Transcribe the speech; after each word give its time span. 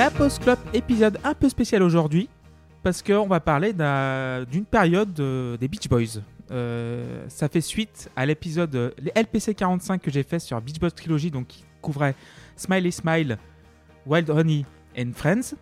La 0.00 0.10
Post 0.10 0.42
Club 0.42 0.58
épisode 0.72 1.18
un 1.24 1.34
peu 1.34 1.46
spécial 1.50 1.82
aujourd'hui 1.82 2.30
parce 2.82 3.02
qu'on 3.02 3.26
va 3.26 3.38
parler 3.38 3.74
d'un- 3.74 4.44
d'une 4.44 4.64
période 4.64 5.20
euh, 5.20 5.58
des 5.58 5.68
Beach 5.68 5.90
Boys. 5.90 6.22
Euh, 6.50 7.26
ça 7.28 7.50
fait 7.50 7.60
suite 7.60 8.10
à 8.16 8.24
l'épisode 8.24 8.74
euh, 8.76 8.92
les 8.96 9.12
LPC 9.14 9.54
45 9.54 10.00
que 10.00 10.10
j'ai 10.10 10.22
fait 10.22 10.38
sur 10.38 10.58
Beach 10.62 10.80
Boys 10.80 10.92
Trilogy, 10.92 11.30
donc 11.30 11.48
qui 11.48 11.66
couvrait 11.82 12.14
Smiley 12.56 12.90
Smile, 12.92 13.36
Wild 14.06 14.30
Honey 14.30 14.64
and 14.98 15.10
Friends. 15.14 15.54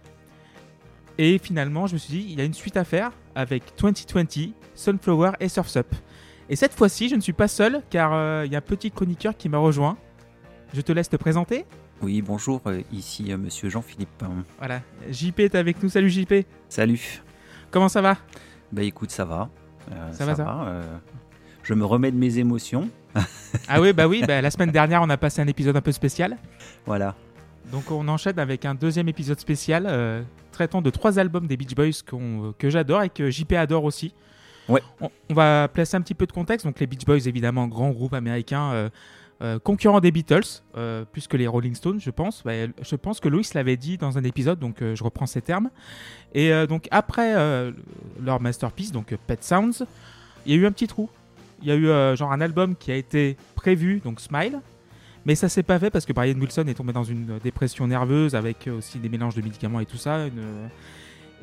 Et 1.19 1.39
finalement, 1.39 1.89
je 1.89 1.95
me 1.95 1.99
suis 1.99 2.13
dit, 2.13 2.27
il 2.31 2.39
y 2.39 2.41
a 2.41 2.45
une 2.45 2.55
suite 2.55 2.77
à 2.77 2.85
faire 2.85 3.11
avec 3.35 3.65
2020, 3.83 4.53
Sunflower 4.77 5.33
et 5.41 5.49
Surf's 5.49 5.77
Up. 5.79 5.93
Et 6.49 6.55
cette 6.55 6.75
fois-ci, 6.75 7.09
je 7.09 7.17
ne 7.17 7.21
suis 7.21 7.33
pas 7.33 7.49
seul 7.49 7.83
car 7.91 8.45
il 8.45 8.53
y 8.53 8.55
a 8.55 8.59
un 8.59 8.63
petit 8.63 8.93
chroniqueur 8.93 9.37
qui 9.37 9.49
m'a 9.49 9.59
rejoint. 9.59 9.99
Je 10.75 10.81
te 10.81 10.93
laisse 10.93 11.09
te 11.09 11.17
présenter. 11.17 11.65
Oui, 12.01 12.23
bonjour, 12.23 12.61
euh, 12.67 12.81
ici 12.93 13.33
euh, 13.33 13.37
monsieur 13.39 13.69
Jean-Philippe. 13.69 14.25
Voilà, 14.59 14.83
JP 15.11 15.41
est 15.41 15.55
avec 15.55 15.83
nous. 15.83 15.89
Salut 15.89 16.11
JP. 16.11 16.47
Salut. 16.69 17.23
Comment 17.71 17.89
ça 17.89 18.01
va? 18.01 18.17
Bah 18.71 18.83
écoute, 18.83 19.11
ça 19.11 19.25
va. 19.25 19.49
Euh, 19.91 20.13
Ça 20.13 20.25
va, 20.25 20.35
ça 20.35 20.63
euh, 20.67 20.99
je 21.63 21.75
me 21.75 21.85
remets 21.85 22.11
de 22.13 22.17
mes 22.17 22.39
émotions. 22.39 22.89
Ah 23.69 23.81
oui, 23.81 23.93
bah 23.93 24.07
oui, 24.07 24.23
bah, 24.27 24.41
la 24.41 24.51
semaine 24.51 24.71
dernière, 24.71 25.03
on 25.03 25.11
a 25.11 25.17
passé 25.17 25.41
un 25.43 25.47
épisode 25.49 25.77
un 25.77 25.81
peu 25.81 25.93
spécial. 25.93 26.37
Voilà. 26.87 27.17
Donc 27.73 27.91
on 27.91 28.07
enchaîne 28.09 28.39
avec 28.39 28.65
un 28.65 28.75
deuxième 28.75 29.09
épisode 29.09 29.41
spécial 29.41 29.87
euh, 29.89 30.23
traitant 30.53 30.81
de 30.81 30.91
trois 30.91 31.19
albums 31.19 31.47
des 31.47 31.57
Beach 31.57 31.75
Boys 31.75 32.03
que 32.59 32.71
j'adore 32.71 33.03
et 33.03 33.11
que 33.11 33.29
JP 33.29 33.53
adore 33.55 33.85
aussi. 33.85 34.15
Ouais. 34.69 34.83
On, 35.01 35.11
on 35.31 35.35
va 35.35 35.69
placer 35.69 35.97
un 35.97 36.01
petit 36.01 36.15
peu 36.15 36.27
de 36.27 36.33
contexte. 36.33 36.65
Donc 36.65 36.79
les 36.79 36.87
Beach 36.87 37.05
Boys, 37.05 37.27
évidemment, 37.27 37.67
grand 37.67 37.91
groupe 37.91 38.15
américain, 38.15 38.89
euh, 39.41 39.59
concurrent 39.59 40.01
des 40.01 40.11
Beatles, 40.11 40.63
euh, 40.77 41.05
plus 41.05 41.29
que 41.29 41.37
les 41.37 41.47
Rolling 41.47 41.75
Stones, 41.75 42.01
je 42.01 42.11
pense. 42.11 42.43
Bah, 42.45 42.53
je 42.83 42.97
pense 42.97 43.21
que 43.21 43.29
Louis 43.29 43.47
l'avait 43.55 43.77
dit 43.77 43.97
dans 43.97 44.19
un 44.19 44.25
épisode, 44.25 44.59
donc 44.59 44.83
euh, 44.83 44.95
je 44.97 45.05
reprends 45.05 45.27
ces 45.27 45.43
termes. 45.43 45.71
Et 46.35 46.51
donc 46.67 46.89
après 46.91 47.35
leur 48.23 48.41
masterpiece, 48.41 48.93
donc 48.93 49.17
Pet 49.27 49.43
Sounds, 49.43 49.85
il 50.45 50.53
y 50.53 50.55
a 50.55 50.59
eu 50.59 50.67
un 50.67 50.73
petit 50.73 50.87
trou. 50.87 51.09
Il 51.63 51.69
y 51.69 51.73
a 51.73 51.77
eu 51.77 52.17
genre 52.17 52.33
un 52.33 52.41
album 52.43 52.77
qui 52.77 52.93
a 52.93 52.97
été 52.97 53.37
prévu, 53.55 54.01
donc 54.05 54.21
Smile, 54.21 54.61
mais 55.25 55.35
ça 55.35 55.49
s'est 55.49 55.63
pas 55.63 55.79
fait 55.79 55.91
parce 55.91 56.05
que 56.05 56.13
Brian 56.13 56.39
Wilson 56.39 56.67
est 56.69 56.75
tombé 56.75 56.93
dans 56.93 57.03
une 57.03 57.39
dépression 57.43 57.87
nerveuse 57.87 58.35
avec 58.35 58.69
aussi 58.69 58.99
des 58.99 59.09
mélanges 59.09 59.35
de 59.37 59.41
médicaments 59.43 59.81
et 59.81 59.87
tout 59.87 59.97
ça. 59.97 60.27
une, 60.27 60.69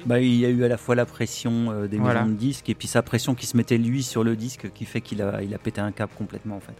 Bah, 0.05 0.19
il 0.19 0.35
y 0.35 0.45
a 0.45 0.49
eu 0.49 0.63
à 0.63 0.67
la 0.67 0.77
fois 0.77 0.93
la 0.93 1.05
pression 1.05 1.71
euh, 1.71 1.87
des 1.87 1.97
Voilà. 1.97 2.21
maisons 2.21 2.33
de 2.33 2.37
disques 2.37 2.69
et 2.69 2.75
puis 2.75 2.87
sa 2.87 3.01
pression 3.01 3.33
qui 3.33 3.45
se 3.45 3.57
mettait 3.57 3.77
lui 3.77 4.03
sur 4.03 4.23
le 4.23 4.35
disque 4.35 4.71
qui 4.73 4.85
fait 4.85 5.01
qu'il 5.01 5.21
a, 5.21 5.41
il 5.41 5.53
a 5.53 5.57
pété 5.57 5.81
un 5.81 5.91
câble 5.91 6.13
complètement 6.17 6.57
en 6.57 6.59
fait. 6.59 6.75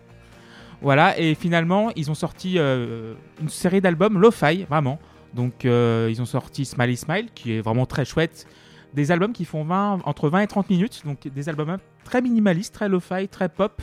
Voilà, 0.82 1.18
et 1.18 1.36
finalement, 1.36 1.92
ils 1.96 2.12
ont 2.12 2.16
sorti 2.16 2.56
euh, 2.58 3.14
une 3.42 3.50
série 3.50 3.82
d'albums 3.82 4.20
lo-fi, 4.20 4.64
vraiment. 4.64 5.00
Donc, 5.34 5.66
euh, 5.66 6.08
ils 6.10 6.22
ont 6.22 6.26
sorti 6.26 6.66
Smiley 6.66 6.96
Smile, 6.96 7.30
qui 7.34 7.54
est 7.54 7.62
vraiment 7.62 7.86
très 7.86 8.06
chouette. 8.06 8.48
Des 8.94 9.12
albums 9.12 9.34
qui 9.34 9.44
font 9.44 9.64
20, 9.66 10.02
entre 10.06 10.30
20 10.30 10.42
et 10.42 10.48
30 10.48 10.70
minutes. 10.70 11.02
Donc, 11.06 11.28
des 11.28 11.50
albums 11.50 11.78
très 12.06 12.22
minimalistes, 12.22 12.74
très 12.74 12.88
lo-fi, 12.88 13.28
très 13.28 13.50
pop, 13.50 13.82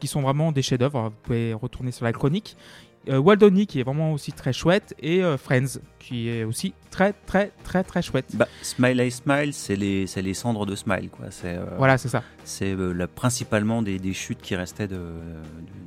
qui 0.00 0.08
sont 0.08 0.22
vraiment 0.22 0.50
des 0.50 0.62
chefs-d'œuvre. 0.62 1.10
Vous 1.10 1.16
pouvez 1.22 1.54
retourner 1.54 1.92
sur 1.92 2.04
la 2.04 2.12
chronique. 2.12 2.56
Euh, 3.08 3.18
Wild 3.18 3.42
Honey, 3.42 3.66
qui 3.66 3.80
est 3.80 3.82
vraiment 3.82 4.12
aussi 4.12 4.32
très 4.32 4.52
chouette. 4.52 4.94
Et 5.00 5.22
euh, 5.22 5.38
Friends, 5.38 5.78
qui 5.98 6.28
est 6.28 6.44
aussi 6.44 6.74
très, 6.90 7.12
très, 7.26 7.52
très, 7.64 7.82
très 7.84 8.02
chouette. 8.02 8.26
Bah, 8.34 8.46
Smile 8.62 9.00
I 9.00 9.10
Smile, 9.10 9.52
c'est 9.54 9.76
les, 9.76 10.34
cendres 10.34 10.66
de 10.66 10.74
Smile 10.74 11.08
quoi. 11.10 11.26
C'est 11.30 11.56
euh, 11.56 11.64
Voilà, 11.78 11.96
c'est 11.96 12.08
ça. 12.08 12.22
c'est 12.44 12.72
euh, 12.74 13.06
principalement 13.14 13.82
des, 13.82 13.98
des 13.98 14.12
chutes 14.12 14.40
qui 14.42 14.56
restaient 14.56 14.88
de, 14.88 14.96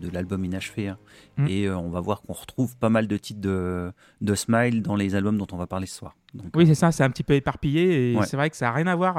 de, 0.01 0.07
de 0.07 0.13
l'album 0.13 0.43
inachevé. 0.45 0.87
hein. 0.87 0.97
Mm. 1.37 1.47
Et 1.47 1.65
euh, 1.67 1.77
on 1.77 1.89
va 1.89 1.99
voir 1.99 2.21
qu'on 2.21 2.33
retrouve 2.33 2.75
pas 2.77 2.89
mal 2.89 3.07
de 3.07 3.17
titres 3.17 3.41
de, 3.41 3.91
de 4.21 4.35
Smile 4.35 4.81
dans 4.81 4.95
les 4.95 5.13
albums 5.15 5.37
dont 5.37 5.47
on 5.51 5.57
va 5.57 5.67
parler 5.67 5.85
ce 5.87 5.97
soir. 5.97 6.15
Donc, 6.33 6.47
Oui, 6.55 6.65
c'est 6.65 6.75
ça, 6.75 6.91
c'est 6.91 7.03
un 7.03 7.09
petit 7.09 7.23
peu 7.23 7.33
éparpillé 7.33 8.11
et 8.13 8.15
Ouais. 8.17 8.25
c'est 8.25 8.37
vrai 8.37 8.49
que 8.49 8.57
ça 8.57 8.65
n'a 8.67 8.71
rien 8.73 8.87
à 8.87 8.95
voir. 8.95 9.17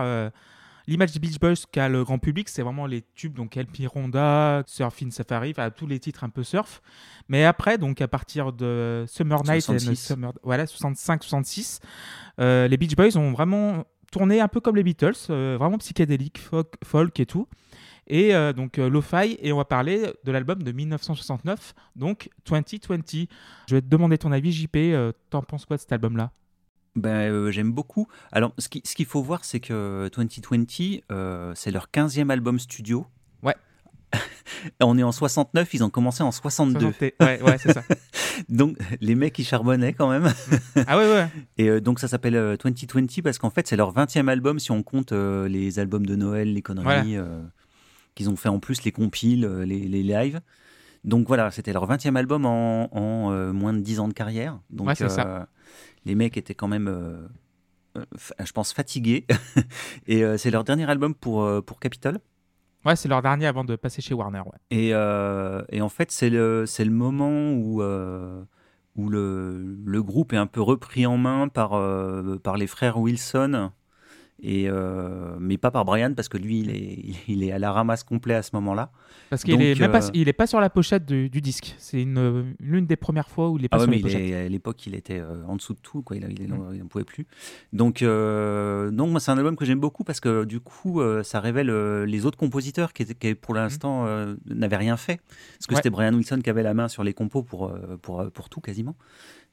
L'image 0.86 1.12
des 1.12 1.20
Beach 1.20 1.38
Boys 1.38 1.54
qu'a 1.70 1.88
le 1.88 2.04
grand 2.04 2.18
public, 2.18 2.48
c'est 2.48 2.62
vraiment 2.62 2.86
les 2.86 3.02
tubes, 3.14 3.34
donc 3.34 3.56
LP 3.56 3.86
Ronda, 3.86 4.62
Surfing 4.66 5.10
Safari, 5.10 5.50
enfin 5.50 5.70
tous 5.70 5.86
les 5.86 5.98
titres 6.00 6.24
un 6.24 6.28
peu 6.28 6.42
surf. 6.42 6.82
Mais 7.28 7.44
après, 7.44 7.78
donc 7.78 8.00
à 8.00 8.08
partir 8.08 8.52
de 8.52 9.04
Summer 9.08 9.42
Night 9.44 9.68
and 9.68 9.78
66. 9.78 9.96
Summer, 9.96 10.32
voilà, 10.42 10.64
65-66, 10.64 11.80
euh, 12.40 12.68
les 12.68 12.76
Beach 12.76 12.96
Boys 12.96 13.16
ont 13.16 13.32
vraiment 13.32 13.84
tourné 14.10 14.40
un 14.40 14.48
peu 14.48 14.60
comme 14.60 14.76
les 14.76 14.82
Beatles, 14.82 15.12
euh, 15.30 15.56
vraiment 15.58 15.78
psychédélique, 15.78 16.38
folk, 16.38 16.74
folk 16.84 17.18
et 17.18 17.26
tout. 17.26 17.48
Et 18.06 18.34
euh, 18.34 18.52
donc 18.52 18.78
euh, 18.78 18.90
Lo-Fi, 18.90 19.38
et 19.40 19.52
on 19.52 19.56
va 19.56 19.64
parler 19.64 20.12
de 20.24 20.32
l'album 20.32 20.62
de 20.62 20.72
1969, 20.72 21.74
donc 21.96 22.28
2020. 22.46 23.28
Je 23.68 23.74
vais 23.74 23.80
te 23.80 23.86
demander 23.86 24.18
ton 24.18 24.32
avis, 24.32 24.52
JP, 24.52 24.76
euh, 24.76 25.12
t'en 25.30 25.42
penses 25.42 25.64
quoi 25.64 25.76
de 25.76 25.80
cet 25.80 25.92
album-là? 25.92 26.32
Ben, 26.94 27.30
euh, 27.32 27.50
j'aime 27.50 27.72
beaucoup. 27.72 28.06
Alors, 28.32 28.52
ce 28.58 28.68
qui- 28.68 28.82
ce 28.84 28.94
qu'il 28.94 29.06
faut 29.06 29.22
voir, 29.22 29.44
c'est 29.44 29.60
que 29.60 30.10
2020, 30.14 31.00
euh, 31.10 31.52
c'est 31.54 31.70
leur 31.70 31.90
15e 31.90 32.30
album 32.30 32.58
studio. 32.58 33.06
Ouais. 33.42 33.56
On 34.80 34.98
est 34.98 35.02
en 35.02 35.12
69, 35.12 35.72
ils 35.74 35.82
ont 35.84 35.90
commencé 35.90 36.22
en 36.22 36.30
62. 36.32 36.80
60 36.92 37.00
Ouais, 37.20 37.40
ouais, 37.42 37.58
c'est 37.58 37.72
ça. 37.72 37.82
Donc, 38.48 38.76
les 39.00 39.14
mecs, 39.14 39.38
ils 39.38 39.44
charbonnaient 39.44 39.94
quand 39.94 40.10
même. 40.10 40.30
Ah 40.86 40.98
ouais, 40.98 41.10
ouais. 41.10 41.26
Et 41.58 41.68
euh, 41.68 41.80
donc, 41.80 41.98
ça 41.98 42.08
s'appelle 42.08 42.36
euh, 42.36 42.56
2020 42.56 43.22
parce 43.22 43.38
qu'en 43.38 43.50
fait, 43.50 43.66
c'est 43.66 43.76
leur 43.76 43.92
20e 43.94 44.28
album 44.28 44.58
si 44.58 44.70
on 44.70 44.82
compte 44.82 45.12
euh, 45.12 45.48
les 45.48 45.78
albums 45.78 46.04
de 46.06 46.14
Noël, 46.16 46.52
les 46.52 46.62
conneries 46.62 47.16
euh, 47.16 47.40
qu'ils 48.14 48.28
ont 48.28 48.36
fait 48.36 48.48
en 48.50 48.58
plus, 48.58 48.84
les 48.84 48.92
compiles, 48.92 49.44
euh, 49.46 49.64
les, 49.64 49.88
les 49.88 50.02
lives. 50.02 50.40
Donc 51.04 51.26
voilà, 51.26 51.50
c'était 51.50 51.72
leur 51.72 51.88
20e 51.88 52.16
album 52.16 52.46
en, 52.46 52.88
en, 52.96 53.32
euh, 53.32 53.52
moins 53.52 53.72
de 53.72 53.80
10 53.80 53.98
ans 54.00 54.08
de 54.08 54.12
carrière. 54.12 54.60
Donc 54.70 54.86
Ouais, 54.88 54.94
ça. 54.94 55.48
les 56.04 56.14
mecs 56.14 56.36
étaient 56.36 56.54
quand 56.54 56.68
même, 56.68 56.86
euh, 56.88 57.26
euh, 57.96 58.04
je 58.44 58.52
pense, 58.52 58.72
fatigués. 58.72 59.26
Et 60.06 60.22
euh, 60.24 60.36
c'est 60.36 60.50
leur 60.50 60.62
dernier 60.64 60.88
album 60.88 61.14
pour, 61.14 61.42
euh, 61.42 61.60
pour 61.60 61.80
Capitol. 61.80 62.18
Ouais, 62.84 62.96
c'est 62.96 63.08
leur 63.08 63.22
dernier 63.22 63.46
avant 63.46 63.64
de 63.64 63.76
passer 63.76 64.02
chez 64.02 64.14
Warner. 64.14 64.40
Ouais. 64.40 64.58
Et, 64.70 64.90
euh, 64.94 65.62
et 65.70 65.80
en 65.80 65.88
fait, 65.88 66.10
c'est 66.10 66.30
le, 66.30 66.64
le 66.78 66.90
moment 66.90 67.52
où, 67.52 67.80
euh, 67.82 68.42
où 68.96 69.08
le, 69.08 69.76
le 69.84 70.02
groupe 70.02 70.32
est 70.32 70.36
un 70.36 70.46
peu 70.48 70.60
repris 70.60 71.06
en 71.06 71.16
main 71.16 71.48
par, 71.48 71.74
euh, 71.74 72.38
par 72.38 72.56
les 72.56 72.66
frères 72.66 72.98
Wilson, 72.98 73.70
et, 74.44 74.68
euh, 74.68 75.36
mais 75.38 75.56
pas 75.56 75.70
par 75.70 75.84
Brian, 75.84 76.14
parce 76.14 76.28
que 76.28 76.36
lui, 76.36 76.58
il 76.60 76.70
est, 76.70 76.98
il 77.28 77.44
est 77.44 77.52
à 77.52 77.58
la 77.60 77.70
ramasse 77.72 78.02
complet 78.02 78.34
à 78.34 78.42
ce 78.42 78.50
moment-là. 78.54 78.90
Parce 79.30 79.44
qu'il 79.44 79.54
Donc, 79.54 79.62
est, 79.62 79.78
même 79.80 79.92
pas, 79.92 80.04
euh, 80.06 80.10
il 80.14 80.28
est 80.28 80.32
pas 80.32 80.46
sur 80.48 80.60
la 80.60 80.68
pochette 80.68 81.06
du, 81.06 81.30
du 81.30 81.40
disque. 81.40 81.74
C'est 81.78 82.02
une 82.02 82.54
l'une 82.58 82.86
des 82.86 82.96
premières 82.96 83.28
fois 83.28 83.50
où 83.50 83.58
il 83.58 83.64
est 83.64 83.68
pas 83.68 83.76
Ah 83.76 83.80
ouais, 83.80 83.84
sur 83.84 83.90
mais 83.92 83.96
la 83.98 84.02
pochette. 84.02 84.20
est- 84.20 84.34
à 84.34 84.48
l'époque, 84.48 84.84
il 84.86 84.94
était 84.96 85.20
euh, 85.20 85.44
en 85.46 85.56
dessous 85.56 85.74
de 85.74 85.78
tout, 85.80 86.02
quoi. 86.02 86.16
Il, 86.16 86.24
il, 86.40 86.52
Mm. 86.52 86.74
il 86.74 86.84
pouvait 86.86 87.04
plus. 87.04 87.26
Donc, 87.72 88.02
euh, 88.02 88.90
moi, 88.90 89.20
c'est 89.20 89.30
un 89.30 89.38
album 89.38 89.54
que 89.56 89.64
j'aime 89.64 89.80
beaucoup 89.80 90.02
parce 90.04 90.20
que 90.20 90.44
du 90.44 90.60
coup, 90.60 91.00
ça 91.22 91.40
révèle 91.40 91.70
les 92.04 92.26
autres 92.26 92.36
compositeurs 92.38 92.92
qui, 92.92 93.04
pour 93.36 93.54
l'instant, 93.54 94.06
euh, 94.06 94.34
n'avaient 94.46 94.76
rien 94.76 94.96
fait. 94.96 95.20
Parce 95.58 95.66
que. 95.68 95.72
Ouais. 95.74 95.76
c'était 95.76 95.90
Brian 95.90 96.12
Wilson 96.14 96.40
qui 96.42 96.50
avait 96.50 96.62
la 96.64 96.74
main 96.74 96.88
sur 96.88 97.04
les 97.04 97.14
compos 97.14 97.42
pour, 97.42 97.72
pour, 98.02 98.30
pour 98.32 98.48
tout 98.48 98.60
quasiment. 98.60 98.96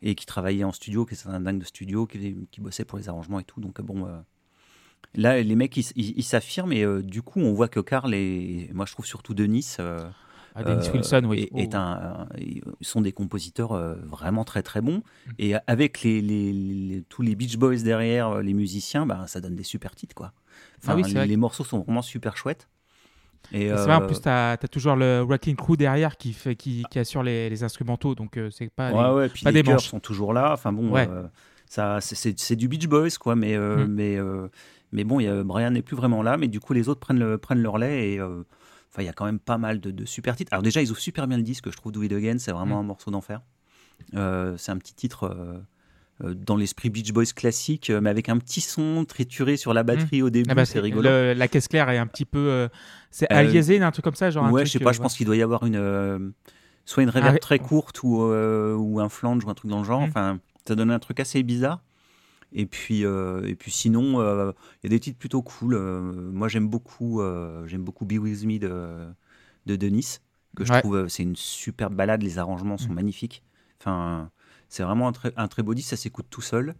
Et 0.02 0.16
qui 0.16 0.26
travaillait 0.26 0.64
en 0.64 0.72
studio, 0.72 1.06
qui 1.06 1.14
était 1.14 1.28
un 1.28 1.42
dingue 1.42 1.60
de 1.60 1.66
studio, 1.66 2.06
qui, 2.08 2.36
qui 2.52 2.62
bossait 2.62 2.86
pour 2.86 2.98
les 2.98 3.08
arrangements 3.10 3.40
et 3.40 3.44
tout. 3.44 3.60
Donc, 3.62 3.80
bon. 3.82 4.08
Là, 5.16 5.42
les 5.42 5.56
mecs, 5.56 5.76
ils 5.96 6.24
s'affirment 6.24 6.72
et 6.74 6.84
euh, 6.84 7.02
du 7.02 7.22
coup, 7.22 7.40
on 7.40 7.54
voit 7.54 7.68
que 7.68 7.80
Carl 7.80 8.14
et 8.14 8.70
moi, 8.74 8.86
je 8.86 8.94
trouve 8.94 9.06
surtout 9.06 9.34
Denis, 9.34 9.76
euh, 9.80 10.08
Ah, 10.56 10.64
Dennis 10.64 10.88
euh, 10.90 10.94
Wilson, 10.94 11.24
oui. 11.28 11.50
est, 11.56 11.60
est 11.64 11.70
Oh. 11.74 11.78
un, 11.78 12.28
sont 12.82 13.02
des 13.02 13.12
compositeurs 13.12 13.72
euh, 13.72 13.96
vraiment 14.06 14.44
très 14.44 14.62
très 14.62 14.82
bons. 14.82 14.98
Mm. 15.28 15.32
Et 15.40 15.54
avec 15.68 16.04
les, 16.04 16.22
les- 16.22 16.54
les- 16.54 17.02
tous 17.10 17.22
les 17.24 17.36
Beach 17.36 17.58
Boys 17.58 17.78
derrière, 17.78 18.42
les 18.42 18.54
musiciens, 18.54 19.06
bah, 19.06 19.26
ça 19.28 19.42
donne 19.42 19.56
des 19.56 19.64
super 19.64 19.96
titres. 19.96 20.14
Quoi. 20.16 20.32
Enfin, 20.82 20.94
Ah 20.94 20.96
oui, 20.96 21.12
les, 21.28 21.38
morceaux 21.38 21.64
sont 21.64 21.80
vraiment 21.80 22.02
super 22.04 22.38
chouettes. 22.38 22.68
Et, 23.52 23.72
euh, 23.72 23.78
C'est 23.78 23.84
vrai, 23.86 23.96
en 23.96 24.06
plus, 24.06 24.22
tu 24.22 24.30
as, 24.30 24.58
toujours 24.72 24.96
le 24.96 25.22
Wrecking 25.22 25.56
Crew 25.56 25.76
derrière 25.76 26.18
qui, 26.18 26.34
fait, 26.34 26.56
qui, 26.56 26.84
qui 26.92 27.00
assure 27.00 27.24
les, 27.24 27.50
les 27.50 27.64
instrumentaux, 27.64 28.14
donc 28.14 28.38
euh, 28.38 28.50
c'est 28.52 28.70
pas. 28.70 28.92
ouais, 28.92 29.04
les- 29.10 29.16
ouais, 29.16 29.30
puis 29.30 29.44
pas 29.44 29.52
les 29.52 29.64
des 29.64 29.72
manches. 29.72 29.88
sont 29.88 30.00
toujours 30.00 30.34
là. 30.34 30.52
Enfin 30.54 30.72
bon, 30.74 30.90
Ouais. 30.92 31.08
euh, 31.10 32.00
c'est- 32.02 32.56
du 32.56 32.68
Beach 32.68 32.88
Boys, 32.88 33.10
quoi. 33.20 33.36
Mais, 33.36 33.58
Mm. 33.58 33.86
mais, 33.88 34.18
mais 34.92 35.04
bon, 35.04 35.20
il 35.20 35.24
y 35.26 35.28
a- 35.28 35.44
Brian 35.44 35.72
n'est 35.72 35.82
plus 35.82 35.96
vraiment 35.96 36.22
là. 36.24 36.38
Mais 36.38 36.48
du 36.48 36.60
coup, 36.60 36.74
les 36.74 36.90
autres 36.90 37.00
prennent, 37.00 37.20
le, 37.20 37.38
prennent 37.38 37.62
leur 37.62 37.78
lait 37.78 38.14
et. 38.14 38.20
euh, 38.20 38.44
Enfin, 38.92 39.04
il 39.04 39.06
y 39.06 39.10
a 39.10 39.14
quand 39.14 39.26
même 39.26 39.38
pas 39.38 39.60
mal 39.60 39.80
de, 39.80 39.92
de 39.92 40.04
super 40.04 40.36
titres. 40.36 40.52
Alors 40.52 40.64
déjà, 40.64 40.82
ils 40.82 40.90
ouvrent 40.90 41.00
super 41.00 41.28
bien 41.28 41.38
le 41.38 41.44
disque, 41.44 41.70
je 41.70 41.78
trouve, 41.78 41.92
Do 41.92 42.02
It 42.02 42.12
Again, 42.12 42.40
c'est 42.40 42.52
vraiment 42.52 42.78
Mm. 42.78 42.80
un 42.80 42.84
morceau 42.84 43.12
d'enfer. 43.12 43.42
Euh, 44.16 44.56
c'est 44.58 44.72
un 44.72 44.78
petit 44.78 44.96
titre 44.96 45.26
euh, 46.24 46.34
dans 46.34 46.56
l'esprit 46.56 46.90
Beach 46.90 47.14
Boys 47.14 47.26
classique, 47.36 47.92
mais 47.92 48.10
avec 48.10 48.30
un 48.30 48.40
petit 48.40 48.62
son 48.62 49.06
trituré 49.06 49.58
sur 49.58 49.76
la 49.76 49.84
batterie 49.84 50.24
au 50.24 50.32
début, 50.32 50.50
Ah 50.50 50.56
bah, 50.56 50.66
c'est 50.66 50.80
rigolo. 50.80 51.04
le- 51.08 51.34
la 51.34 51.48
caisse 51.48 51.68
claire 51.68 51.88
est 51.92 52.00
un 52.00 52.08
petit 52.08 52.26
peu. 52.26 52.40
euh, 52.40 52.68
c'est 53.12 53.30
aliasé, 53.32 53.80
un 53.80 53.92
truc 53.92 54.04
comme 54.04 54.16
ça, 54.16 54.32
genre. 54.32 54.46
un 54.46 54.52
ouais, 54.52 54.62
truc, 54.64 54.74
je 54.74 54.80
sais 54.80 54.84
pas, 54.84 54.92
je 54.92 55.00
pense 55.02 55.16
qu'il 55.16 55.28
doit 55.28 55.36
y 55.38 55.44
avoir 55.44 55.64
une 55.68 56.34
soit 56.86 57.04
une 57.04 57.10
reverb 57.10 57.34
ré- 57.34 57.40
très 57.40 57.60
courte 57.60 58.02
ou, 58.02 58.24
ou 58.24 59.00
un 59.00 59.10
flange 59.10 59.46
ou 59.46 59.50
un 59.52 59.54
truc 59.54 59.70
dans 59.70 59.80
le 59.80 59.86
genre. 59.86 60.02
Mm. 60.02 60.06
Enfin, 60.06 60.40
ça 60.68 60.74
donne 60.76 60.90
un 60.90 60.98
truc 61.00 61.20
assez 61.20 61.44
bizarre. 61.44 61.84
Et 62.54 62.66
puis, 62.66 63.06
euh, 63.06 63.46
et 63.46 63.56
puis 63.56 63.72
sinon, 63.72 64.20
euh, 64.22 64.52
il 64.84 64.88
y 64.90 64.94
a 64.94 64.96
des 64.96 65.00
titres 65.00 65.20
plutôt 65.20 65.42
cool. 65.42 65.76
Euh, 65.76 66.00
moi, 66.32 66.48
j'aime 66.48 66.68
beaucoup, 66.68 67.22
j'aime 67.66 67.84
beaucoup 67.84 68.06
Be 68.06 68.14
With 68.14 68.44
Me 68.46 68.58
de, 68.60 69.06
de 69.66 69.76
Denis, 69.76 70.18
que 70.56 70.66
je 70.66 70.74
Ouais. 70.74 70.80
trouve, 70.82 71.08
c'est 71.08 71.24
une 71.24 71.36
superbe 71.36 71.94
balade. 71.94 72.24
Les 72.24 72.40
arrangements 72.40 72.78
sont 72.78 72.92
Mm. 72.92 72.96
magnifiques. 72.96 73.44
Enfin, 73.80 74.32
c'est 74.68 74.84
vraiment 74.84 75.08
un 75.08 75.12
très, 75.12 75.32
un 75.38 75.48
très 75.48 75.62
beau 75.64 75.74
disque. 75.74 75.90
Ça 75.90 75.98
s'écoute 75.98 76.26
tout 76.30 76.42
seul. 76.42 76.76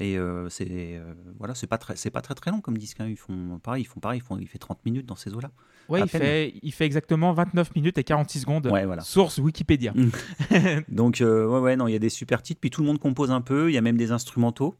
Et 0.00 0.18
euh, 0.18 0.48
c'est 0.48 0.66
euh, 0.70 1.14
voilà, 1.38 1.54
c'est 1.54 1.68
pas 1.68 1.78
très, 1.78 1.94
c'est 1.94 2.10
pas 2.10 2.20
très 2.20 2.34
très 2.34 2.50
long 2.50 2.60
comme 2.60 2.76
disque. 2.76 3.00
hein. 3.00 3.06
Ils 3.08 3.16
font 3.16 3.60
pareil, 3.62 3.82
ils 3.82 3.86
font 3.86 4.00
pareil, 4.00 4.18
ils 4.18 4.26
font, 4.26 4.36
il 4.38 4.48
fait 4.48 4.58
30 4.58 4.84
minutes 4.84 5.06
dans 5.06 5.14
ces 5.14 5.32
eaux-là. 5.34 5.52
Ouais, 5.88 6.00
il 6.00 6.08
peine. 6.08 6.20
fait, 6.20 6.54
il 6.62 6.72
fait 6.72 6.84
exactement 6.84 7.32
29 7.32 7.74
minutes 7.76 7.96
et 7.98 8.02
46 8.02 8.40
secondes. 8.40 8.66
Ouais, 8.66 8.86
voilà. 8.86 9.02
Source 9.02 9.38
Wikipédia. 9.38 9.94
Donc 10.88 11.20
euh, 11.20 11.46
ouais, 11.46 11.60
ouais, 11.60 11.76
non, 11.76 11.86
il 11.86 11.92
y 11.92 11.96
a 11.96 12.00
des 12.00 12.08
super 12.08 12.42
titres. 12.42 12.60
Puis 12.60 12.70
tout 12.70 12.80
le 12.80 12.88
monde 12.88 12.98
compose 12.98 13.30
un 13.30 13.40
peu. 13.40 13.70
Il 13.70 13.74
y 13.74 13.78
a 13.78 13.82
même 13.82 13.96
des 13.96 14.10
instrumentaux 14.10 14.74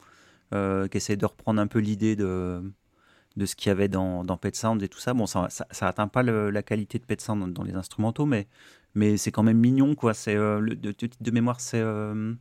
qui 0.90 0.96
essaient 0.96 1.16
de 1.16 1.26
reprendre 1.26 1.60
un 1.60 1.66
peu 1.66 1.78
l'idée 1.78 2.16
de 2.16 2.62
de 3.36 3.46
ce 3.46 3.56
qu'il 3.56 3.68
y 3.68 3.72
avait 3.72 3.88
dans, 3.88 4.22
dans 4.22 4.36
Pet 4.36 4.54
Sounds 4.54 4.78
et 4.84 4.88
tout 4.88 5.00
ça. 5.00 5.12
Bon, 5.12 5.26
ça, 5.26 5.48
ça, 5.50 5.66
ça 5.72 5.88
atteint 5.88 6.06
pas 6.06 6.22
le- 6.22 6.50
la 6.50 6.62
qualité 6.62 7.00
de 7.00 7.04
Pet 7.04 7.20
Sounds 7.20 7.40
dans, 7.40 7.48
dans 7.48 7.62
les 7.64 7.74
instrumentaux, 7.74 8.26
mais 8.26 8.46
mais 8.94 9.16
c'est 9.16 9.32
quand 9.32 9.42
même 9.42 9.58
mignon, 9.58 9.96
quoi. 9.96 10.14
C'est 10.14 10.36
euh, 10.36 10.60
le 10.60 10.76
de, 10.76 10.92
de, 10.96 11.08
de 11.20 11.30
mémoire, 11.32 11.60
c'est 11.60 11.80
euh, 11.80 12.32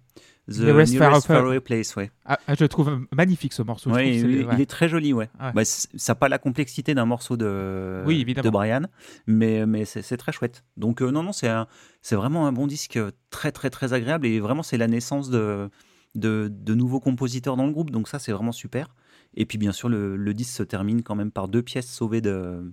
The 0.52 0.60
Nearest 0.60 0.94
Nearest 0.94 1.26
Far- 1.26 1.38
Faraway 1.38 1.60
Place, 1.62 1.96
ouais. 1.96 2.12
Ah, 2.26 2.38
ah, 2.48 2.54
je 2.54 2.66
trouve 2.66 3.08
magnifique 3.12 3.54
ce 3.54 3.64
morceau. 3.64 3.90
Ouais, 3.90 4.04
trouve 4.04 4.14
il, 4.14 4.22
c'est- 4.22 4.44
ouais. 4.46 4.54
il 4.56 4.62
est 4.62 4.70
très 4.70 4.88
joli, 4.88 5.14
ouais. 5.14 5.32
Ouais. 5.42 5.52
Bah, 5.56 5.66
ça 5.66 5.88
n'a 6.10 6.16
pas 6.16 6.30
la 6.30 6.38
complexité 6.38 6.94
d'un 6.94 7.06
morceau 7.08 7.38
de, 7.38 8.04
Oui, 8.06 8.22
évidemment. 8.22 8.46
de 8.46 8.50
Brian, 8.52 8.82
mais, 9.26 9.66
mais 9.66 9.86
c'est 9.86 10.18
très 10.18 10.32
chouette. 10.32 10.64
Donc, 10.78 11.02
euh, 11.02 11.10
non, 11.10 11.24
non, 11.24 11.32
c'est 11.34 12.16
vraiment 12.16 12.46
un 12.46 12.52
bon 12.52 12.68
disque 12.68 12.98
euh, 12.98 13.10
très, 13.32 13.52
très, 13.52 13.72
très 13.72 13.94
agréable 13.94 14.28
et 14.28 14.40
vraiment, 14.40 14.62
c'est 14.62 14.78
la 14.78 14.88
naissance 14.88 15.32
de, 15.32 15.72
de, 16.16 16.50
de 16.52 16.74
nouveaux 16.74 17.00
compositeurs 17.00 17.56
dans 17.58 17.66
le 17.66 17.72
groupe. 17.72 17.92
Donc, 17.92 18.08
ça, 18.08 18.20
c'est 18.20 18.32
vraiment 18.32 18.52
super. 18.52 18.96
Et 19.36 19.46
puis, 19.46 19.58
bien 19.58 19.72
sûr, 19.72 19.90
le, 19.90 20.16
le 20.16 20.34
disque 20.34 20.56
se 20.56 20.64
termine 20.64 21.04
quand 21.04 21.16
même 21.16 21.32
par 21.32 21.48
deux 21.48 21.64
pièces 21.64 21.92
sauvées 21.92 22.22
de, 22.22 22.72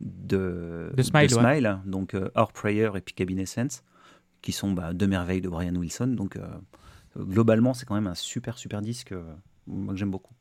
de, 0.00 0.92
De 0.96 1.02
Smile, 1.02 1.80
donc 1.84 2.14
euh, 2.14 2.30
Our 2.36 2.52
Prayer 2.52 2.90
et 2.94 3.00
puis 3.00 3.14
Cabin 3.14 3.38
Essence, 3.38 3.82
qui 4.40 4.52
sont 4.52 4.72
bah, 4.72 4.92
deux 4.92 5.08
merveilles 5.08 5.40
de 5.40 5.48
Brian 5.48 5.74
Wilson. 5.74 6.08
Donc, 6.08 6.36
euh, 6.36 6.46
globalement, 7.16 7.74
c'est 7.74 7.86
quand 7.86 7.96
même 7.96 8.06
un 8.06 8.14
super, 8.14 8.56
super 8.56 8.82
disque 8.82 9.12
euh, 9.12 9.22
moi, 9.66 9.94
que 9.94 9.98
j'aime 9.98 10.10
beaucoup. 10.12 10.34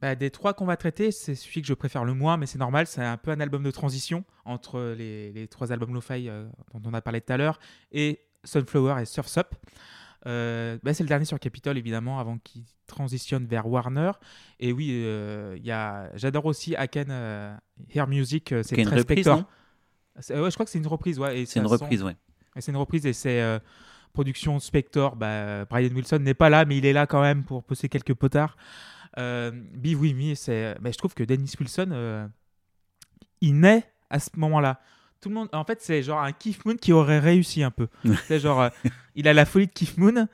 Bah, 0.00 0.14
des 0.14 0.30
trois 0.30 0.52
qu'on 0.52 0.66
va 0.66 0.76
traiter, 0.76 1.10
c'est 1.10 1.34
celui 1.34 1.62
que 1.62 1.68
je 1.68 1.74
préfère 1.74 2.04
le 2.04 2.12
moins, 2.12 2.36
mais 2.36 2.46
c'est 2.46 2.58
normal. 2.58 2.86
C'est 2.86 3.02
un 3.02 3.16
peu 3.16 3.30
un 3.30 3.40
album 3.40 3.62
de 3.62 3.70
transition 3.70 4.24
entre 4.44 4.94
les, 4.96 5.32
les 5.32 5.48
trois 5.48 5.72
albums 5.72 5.94
lo-fi 5.94 6.28
euh, 6.28 6.46
dont 6.74 6.90
on 6.90 6.94
a 6.94 7.00
parlé 7.00 7.20
tout 7.22 7.32
à 7.32 7.38
l'heure 7.38 7.58
et 7.92 8.20
Sunflower 8.44 9.00
et 9.00 9.06
Surf's 9.06 9.38
Up. 9.38 9.54
Euh, 10.26 10.78
bah, 10.82 10.92
c'est 10.92 11.02
le 11.04 11.08
dernier 11.08 11.24
sur 11.24 11.38
Capitol, 11.38 11.78
évidemment, 11.78 12.18
avant 12.18 12.38
qu'il 12.38 12.64
transitionne 12.86 13.46
vers 13.46 13.66
Warner. 13.68 14.10
Et 14.60 14.72
oui, 14.72 14.90
euh, 14.92 15.54
il 15.56 15.64
y 15.64 15.70
a... 15.70 16.10
j'adore 16.16 16.46
aussi 16.46 16.74
Aken 16.76 17.08
euh, 17.10 17.54
Hair 17.94 18.08
Music. 18.08 18.52
euh, 18.52 18.62
C'est 18.64 18.76
une 18.76 18.88
reprise, 18.88 19.26
non 19.26 19.44
C'est- 20.18 20.38
ouais, 20.38 20.50
je 20.50 20.54
crois 20.56 20.64
que 20.66 20.70
c'est 20.72 20.78
une 20.78 20.86
reprise. 20.86 21.18
Ouais, 21.18 21.44
C'est 21.46 21.60
une 21.60 21.66
reprise, 21.66 22.02
ouais. 22.02 22.16
et 22.56 22.60
C'est 22.60 22.72
une 22.72 22.76
reprise 22.78 23.06
et 23.06 23.12
c'est 23.12 23.40
euh, 23.40 23.58
production 24.12 24.58
Spector. 24.58 25.14
Bah, 25.16 25.64
Brian 25.66 25.94
Wilson 25.94 26.18
n'est 26.20 26.34
pas 26.34 26.50
là, 26.50 26.64
mais 26.64 26.76
il 26.78 26.86
est 26.86 26.92
là 26.92 27.06
quand 27.06 27.20
même 27.22 27.44
pour 27.44 27.62
poser 27.62 27.88
quelques 27.88 28.14
potards. 28.14 28.56
Euh, 29.18 29.50
Be 29.52 29.94
With 29.94 30.16
Me, 30.16 30.34
c'est. 30.34 30.76
mais 30.80 30.92
je 30.92 30.98
trouve 30.98 31.14
que 31.14 31.22
Dennis 31.24 31.52
Wilson, 31.58 31.88
euh, 31.92 32.26
il 33.40 33.58
naît 33.60 33.84
à 34.10 34.18
ce 34.18 34.30
moment-là. 34.36 34.80
Tout 35.20 35.28
le 35.28 35.34
monde, 35.34 35.48
en 35.52 35.64
fait, 35.64 35.80
c'est 35.80 36.02
genre 36.02 36.20
un 36.20 36.32
Keith 36.32 36.64
Moon 36.64 36.76
qui 36.76 36.92
aurait 36.92 37.18
réussi 37.18 37.62
un 37.62 37.70
peu. 37.70 37.88
c'est 38.28 38.38
genre, 38.38 38.60
euh, 38.60 38.68
il 39.14 39.26
a 39.28 39.32
la 39.32 39.44
folie 39.44 39.66
de 39.66 39.72
Keith 39.72 39.96
Moon 39.98 40.26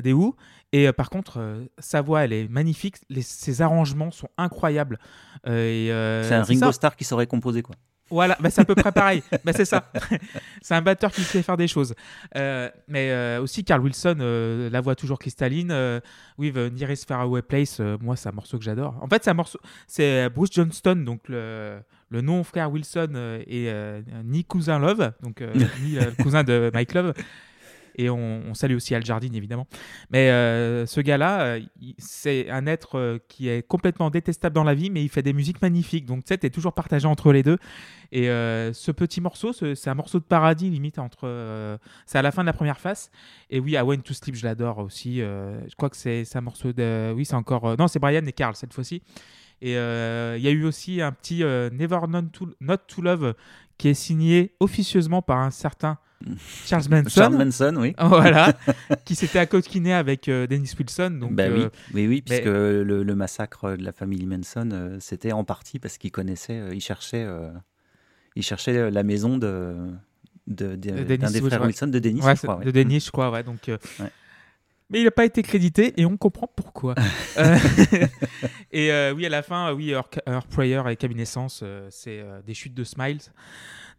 des 0.00 0.12
Who. 0.12 0.36
Et 0.72 0.88
euh, 0.88 0.92
par 0.92 1.08
contre, 1.08 1.38
euh, 1.38 1.64
sa 1.78 2.02
voix, 2.02 2.24
elle 2.24 2.32
est 2.32 2.48
magnifique. 2.48 2.96
Les, 3.08 3.22
ses 3.22 3.62
arrangements 3.62 4.10
sont 4.10 4.28
incroyables. 4.36 4.98
Et, 5.46 5.88
C'est 5.88 6.34
un 6.34 6.42
Ringo. 6.42 6.72
Starr 6.72 6.96
qui 6.96 7.04
saurait 7.04 7.26
composer, 7.26 7.62
quoi. 7.62 7.76
Voilà, 8.10 8.36
bah, 8.38 8.50
c'est 8.50 8.60
à 8.60 8.64
peu 8.64 8.74
près 8.74 8.92
pareil. 8.92 9.22
bah, 9.44 9.52
c'est 9.54 9.64
ça. 9.64 9.90
c'est 10.62 10.74
un 10.74 10.82
batteur 10.82 11.10
qui 11.10 11.22
sait 11.22 11.42
faire 11.42 11.56
des 11.56 11.68
choses. 11.68 11.94
Mais 12.34 13.38
aussi, 13.38 13.64
Carl 13.64 13.80
Wilson, 13.82 14.68
la 14.70 14.80
voix 14.80 14.96
toujours 14.96 15.18
cristalline. 15.18 15.68
The 15.68 16.72
Nearest 16.72 17.06
Faraway 17.06 17.42
Place, 17.42 17.80
moi, 18.00 18.16
c'est 18.16 18.28
un 18.28 18.32
morceau 18.32 18.58
que 18.58 18.64
j'adore. 18.64 18.96
En 19.00 19.08
fait, 19.08 19.22
c'est 19.22 19.30
un 19.30 19.34
morceau. 19.34 19.60
C'est 19.86 20.28
Bruce 20.28 20.50
Johnston, 20.52 20.96
donc 20.96 21.28
le, 21.28 21.78
le 22.14 22.20
non-frère 22.20 22.70
Wilson, 22.70 23.10
euh, 23.16 23.40
et 23.46 23.68
euh, 23.68 24.00
ni 24.24 24.44
cousin 24.44 24.78
Love, 24.78 25.12
donc 25.22 25.42
euh, 25.42 25.52
ni 25.82 25.96
le 25.96 26.22
cousin 26.22 26.44
de 26.44 26.70
Mike 26.72 26.94
Love. 26.94 27.12
Et 27.96 28.10
on, 28.10 28.42
on 28.48 28.54
salue 28.54 28.74
aussi 28.74 28.92
Al 28.94 29.04
Jardine, 29.04 29.34
évidemment. 29.36 29.68
Mais 30.10 30.26
ce 30.84 31.00
gars-là, 31.00 31.58
c'est 31.98 32.50
un 32.50 32.66
être 32.66 33.20
qui 33.28 33.48
est 33.48 33.64
complètement 33.64 34.10
détestable 34.10 34.52
dans 34.52 34.64
la 34.64 34.74
vie, 34.74 34.90
mais 34.90 35.04
il 35.04 35.08
fait 35.08 35.22
des 35.22 35.32
musiques 35.32 35.62
magnifiques. 35.62 36.04
Donc, 36.04 36.24
tu 36.24 36.30
sais, 36.30 36.38
t'es 36.38 36.50
toujours 36.50 36.72
partagé 36.72 37.06
entre 37.06 37.32
les 37.32 37.44
deux. 37.44 37.56
Et 38.10 38.24
ce 38.24 38.90
petit 38.90 39.20
morceau, 39.20 39.52
ce- 39.52 39.76
c'est 39.76 39.90
un 39.90 39.94
morceau 39.94 40.18
de 40.18 40.24
paradis, 40.24 40.70
limite, 40.70 40.98
entre. 40.98 41.78
c'est 42.04 42.18
à 42.18 42.22
la 42.22 42.32
fin 42.32 42.42
de 42.42 42.46
la 42.46 42.52
première 42.52 42.80
face. 42.80 43.12
Et 43.48 43.60
oui, 43.60 43.74
I 43.74 43.80
Went 43.82 43.98
to 43.98 44.12
Sleep, 44.12 44.34
je 44.34 44.44
l'adore 44.44 44.78
aussi. 44.78 45.18
je 45.18 45.74
crois 45.76 45.88
que 45.88 45.96
c'est 45.96 46.24
un 46.34 46.40
morceau 46.40 46.72
de. 46.72 47.12
Oui, 47.14 47.24
c'est 47.24 47.36
encore. 47.36 47.76
non, 47.78 47.86
c'est 47.86 48.00
Brian 48.00 48.26
et 48.26 48.32
Carl 48.32 48.56
cette 48.56 48.74
fois-ci. 48.74 49.02
Et 49.62 49.76
euh, 49.76 50.36
il 50.36 50.42
y 50.44 50.48
a 50.48 50.50
eu 50.50 50.64
aussi 50.64 51.00
un 51.00 51.12
petit 51.12 51.42
euh, 51.42 51.70
Never 51.70 52.00
Known 52.06 52.30
to, 52.30 52.48
Not 52.60 52.78
to 52.88 53.02
Love 53.02 53.34
qui 53.78 53.88
est 53.88 53.94
signé 53.94 54.54
officieusement 54.60 55.22
par 55.22 55.38
un 55.38 55.50
certain 55.50 55.98
Charles 56.64 56.84
Manson. 56.90 57.08
Charles 57.08 57.36
Manson, 57.36 57.74
oui. 57.78 57.94
Voilà, 57.98 58.52
qui 59.04 59.14
s'était 59.14 59.38
accoquiné 59.38 59.92
avec 59.92 60.28
euh, 60.28 60.46
Dennis 60.46 60.72
Wilson. 60.78 61.18
Donc, 61.20 61.32
bah 61.34 61.44
euh, 61.44 61.68
oui, 61.92 62.02
oui, 62.02 62.06
oui, 62.08 62.22
puisque 62.22 62.44
mais- 62.46 62.50
le, 62.84 63.02
le 63.02 63.14
massacre 63.14 63.76
de 63.76 63.82
la 63.84 63.92
famille 63.92 64.24
Manson, 64.26 64.96
c'était 65.00 65.32
en 65.32 65.44
partie 65.44 65.78
parce 65.78 65.98
qu'il 65.98 66.10
connaissait, 66.12 66.60
il 66.72 66.80
cherchait, 66.80 67.26
il 68.36 68.42
cherchait 68.42 68.90
la 68.90 69.02
maison 69.02 69.36
de, 69.38 69.74
de, 70.46 70.76
de- 70.76 70.90
De 71.04 71.16
d'un 71.16 71.30
des 71.30 71.40
frères 71.40 71.62
Wilson. 71.64 71.88
De 71.88 71.98
Dennis, 71.98 72.22
ouais, 72.22 72.36
je 72.36 72.42
crois. 72.42 72.56
de 72.60 72.64
ouais. 72.66 72.72
Dennis, 72.72 73.00
je 73.06 73.10
crois. 73.10 73.30
Ouais, 73.30 73.42
donc, 73.42 73.58
Ouais. 73.68 73.78
Mais 74.94 75.00
il 75.00 75.04
n'a 75.04 75.10
pas 75.10 75.24
été 75.24 75.42
crédité 75.42 75.92
et 76.00 76.06
on 76.06 76.16
comprend 76.16 76.48
pourquoi. 76.54 76.94
Euh, 77.36 77.56
et 78.70 78.92
euh, 78.92 79.12
oui, 79.12 79.26
à 79.26 79.28
la 79.28 79.42
fin, 79.42 79.68
euh, 79.70 79.74
oui, 79.74 79.92
Our 79.92 80.46
Prayer 80.46 80.82
et 80.88 80.94
Cabinescence, 80.94 81.60
euh, 81.64 81.88
c'est 81.90 82.24
des 82.46 82.54
chutes 82.54 82.74
de 82.74 82.84
Smiles. 82.84 83.18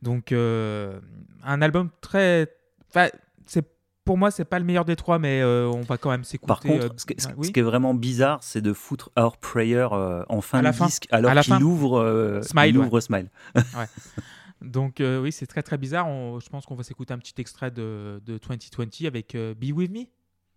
Donc, 0.01 0.31
un 0.31 1.61
album 1.61 1.89
très. 1.99 2.47
Enfin, 2.89 3.09
c'est 3.45 3.65
pour 4.05 4.17
moi, 4.17 4.31
c'est 4.31 4.45
pas 4.45 4.57
le 4.59 4.63
meilleur 4.65 4.85
des 4.85 4.95
trois, 4.95 5.19
mais 5.19 5.41
euh, 5.41 5.67
on 5.67 5.81
va 5.81 5.97
quand 5.97 6.11
même 6.11 6.23
s'écouter. 6.23 6.47
Par 6.47 6.59
contre, 6.61 6.85
euh, 6.85 6.89
ce, 6.95 7.05
qui, 7.05 7.15
ce- 7.17 7.27
ouais, 7.27 7.33
ce 7.33 7.39
oui. 7.39 7.51
qui 7.51 7.59
est 7.59 7.63
vraiment 7.63 7.93
bizarre, 7.93 8.41
c'est 8.41 8.61
de 8.61 8.71
foutre 8.71 9.11
Our 9.17 9.35
Prayer 9.37 9.87
euh, 9.91 10.23
en 10.29 10.39
fin 10.41 10.61
de 10.61 10.71
fin. 10.71 10.85
disque, 10.85 11.07
alors 11.11 11.33
qu'il 11.41 11.61
ouvre, 11.63 12.39
Smile, 12.41 12.67
il 12.69 12.77
ouais. 12.77 12.85
ouvre 12.85 12.99
Smile. 13.01 13.29
Donc, 14.61 15.01
oui, 15.01 15.31
c'est 15.33 15.47
très 15.47 15.61
très 15.61 15.77
bizarre. 15.77 16.07
On- 16.07 16.39
je 16.39 16.47
pense 16.49 16.65
qu'on 16.65 16.75
va 16.75 16.83
s'écouter 16.83 17.13
un 17.13 17.17
petit 17.17 17.33
extrait 17.39 17.71
de, 17.71 18.21
de 18.25 18.37
2020 18.37 19.07
avec 19.07 19.35
Be 19.35 19.71
With 19.75 19.91
Me. 19.91 20.05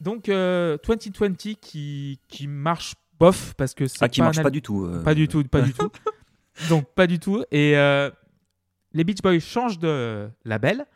Donc, 0.00 0.28
euh, 0.28 0.78
2020 0.86 1.36
qui, 1.60 2.20
qui 2.28 2.46
marche 2.46 2.94
bof 3.18 3.54
parce 3.54 3.74
que 3.74 3.86
c'est 3.86 4.02
Ah, 4.02 4.08
qui 4.08 4.20
pas 4.20 4.26
marche 4.26 4.38
un 4.38 4.42
pas 4.42 4.50
du 4.50 4.62
tout. 4.62 4.84
euh. 4.84 5.02
Pas 5.02 5.14
du 5.14 5.28
tout, 5.28 5.44
pas 5.44 5.60
du 5.60 5.72
tout. 5.72 5.90
Donc, 6.68 6.86
pas 6.94 7.06
du 7.06 7.18
tout. 7.18 7.44
Et 7.50 7.76
euh, 7.76 8.10
les 8.92 9.04
Beach 9.04 9.22
Boys 9.22 9.38
changent 9.40 9.78
de 9.78 10.28
label. 10.44 10.86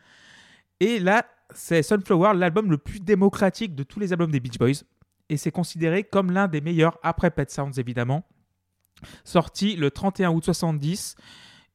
Et 0.80 0.98
là, 0.98 1.26
c'est 1.54 1.82
Sunflower, 1.82 2.32
l'album 2.34 2.70
le 2.70 2.78
plus 2.78 3.00
démocratique 3.00 3.74
de 3.74 3.82
tous 3.82 4.00
les 4.00 4.12
albums 4.12 4.30
des 4.30 4.40
Beach 4.40 4.58
Boys. 4.58 4.82
Et 5.28 5.36
c'est 5.36 5.50
considéré 5.52 6.02
comme 6.04 6.30
l'un 6.32 6.48
des 6.48 6.60
meilleurs, 6.60 6.98
après 7.02 7.30
Pet 7.30 7.50
Sounds 7.50 7.78
évidemment. 7.78 8.26
Sorti 9.24 9.76
le 9.76 9.90
31 9.90 10.30
août 10.30 10.44
70. 10.44 11.16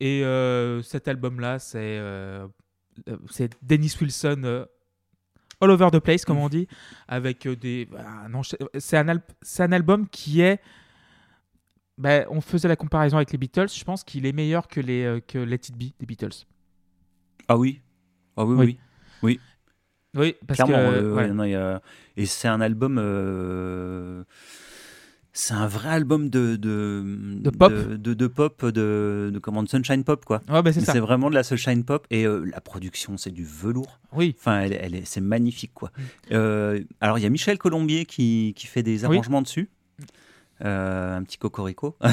Et 0.02 0.24
euh, 0.24 0.82
cet 0.82 1.08
album-là, 1.08 1.60
c'est 1.60 1.78
euh, 2.00 2.48
euh, 3.08 3.18
c'est 3.30 3.52
Dennis 3.62 3.96
Wilson 4.00 4.42
euh, 4.46 4.66
all 5.62 5.70
over 5.72 5.90
the 5.92 6.00
place, 6.00 6.24
comme 6.26 6.38
on 6.38 6.50
dit, 6.50 6.68
avec 7.08 7.46
euh, 7.46 7.56
des. 7.56 7.86
bah, 7.92 8.28
c'est 8.80 8.98
un, 8.98 9.08
al- 9.08 9.22
un 9.60 9.72
album 9.72 10.08
qui 10.08 10.42
est. 10.42 10.60
ben, 11.98 12.26
on 12.30 12.42
faisait 12.42 12.68
la 12.68 12.76
comparaison 12.76 13.18
avec 13.18 13.32
les 13.32 13.38
Beatles. 13.38 13.68
Je 13.74 13.84
pense 13.84 14.04
qu'il 14.04 14.26
est 14.26 14.32
meilleur 14.34 14.68
que 14.68 14.80
les 14.80 15.04
euh, 15.04 15.20
que 15.20 15.38
Let 15.38 15.56
It 15.56 15.74
Be 15.78 15.92
des 16.00 16.06
Beatles. 16.06 16.46
Ah 17.48 17.58
oui. 17.58 17.82
Ah 18.38 18.46
oui, 18.46 18.56
Oui. 18.58 18.80
oui. 19.24 19.40
Oui, 20.16 20.36
parce 20.48 20.58
Clairement. 20.64 20.90
que 20.92 20.96
euh, 20.96 21.14
ouais. 21.14 21.22
ouais, 21.24 21.28
non, 21.34 21.44
il 21.44 21.52
y 21.52 21.56
a- 21.56 21.82
Et 22.18 22.26
c'est 22.26 22.48
un 22.48 22.62
album. 22.62 22.98
euh, 23.00 24.24
C'est 25.42 25.54
un 25.54 25.68
vrai 25.68 25.88
album 25.90 26.30
de. 26.30 26.58
De, 26.58 27.02
De 27.40 27.50
pop. 27.50 27.72
De, 27.72 27.96
de- 27.96 28.14
de 28.14 28.28
pop, 28.28 28.66
de, 28.66 29.32
de, 29.34 29.40
comment, 29.40 29.64
de 29.64 29.70
Sunshine 29.70 30.04
Pop, 30.04 30.26
quoi. 30.26 30.42
Ouais, 30.50 30.62
ben, 30.62 30.74
c'est 30.74 30.82
ça. 30.82 31.00
Vraiment 31.00 31.30
de 31.30 31.36
la 31.36 31.44
Sunshine 31.44 31.86
Pop. 31.86 32.06
Et 32.12 32.26
euh, 32.26 32.44
la 32.44 32.60
production, 32.60 33.16
c'est 33.16 33.32
du 33.32 33.46
velours. 33.46 34.00
Oui. 34.12 34.36
Enfin, 34.38 34.60
elle, 34.62 34.74
elle 34.74 34.96
est, 34.96 35.06
c'est 35.06 35.22
magnifique, 35.22 35.72
quoi. 35.74 35.92
Mm. 35.98 36.02
Euh, 36.34 36.84
alors, 37.00 37.20
il 37.20 37.22
y 37.22 37.26
a 37.26 37.30
Michel 37.30 37.58
Colombier 37.58 38.06
qui, 38.06 38.54
qui 38.58 38.68
fait 38.68 38.84
des 38.84 39.06
Oui. 39.06 39.14
arrangements 39.16 39.42
dessus. 39.42 39.70
Euh, 40.66 41.16
un 41.16 41.24
petit 41.24 41.38
cocorico. 41.38 41.96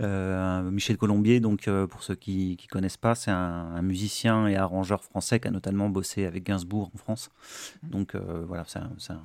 Euh, 0.00 0.70
Michel 0.70 0.96
Colombier, 0.96 1.40
donc 1.40 1.68
euh, 1.68 1.86
pour 1.86 2.02
ceux 2.02 2.14
qui 2.14 2.56
ne 2.62 2.68
connaissent 2.70 2.96
pas, 2.96 3.14
c'est 3.14 3.30
un, 3.30 3.36
un 3.74 3.82
musicien 3.82 4.46
et 4.46 4.56
arrangeur 4.56 5.02
français 5.04 5.40
qui 5.40 5.48
a 5.48 5.50
notamment 5.50 5.90
bossé 5.90 6.24
avec 6.24 6.44
Gainsbourg 6.44 6.90
en 6.94 6.98
France. 6.98 7.28
Donc 7.82 8.14
euh, 8.14 8.42
voilà, 8.46 8.64
c'est 8.66 8.78
un- 8.78 8.92
c'est 8.96 9.12
un- 9.12 9.22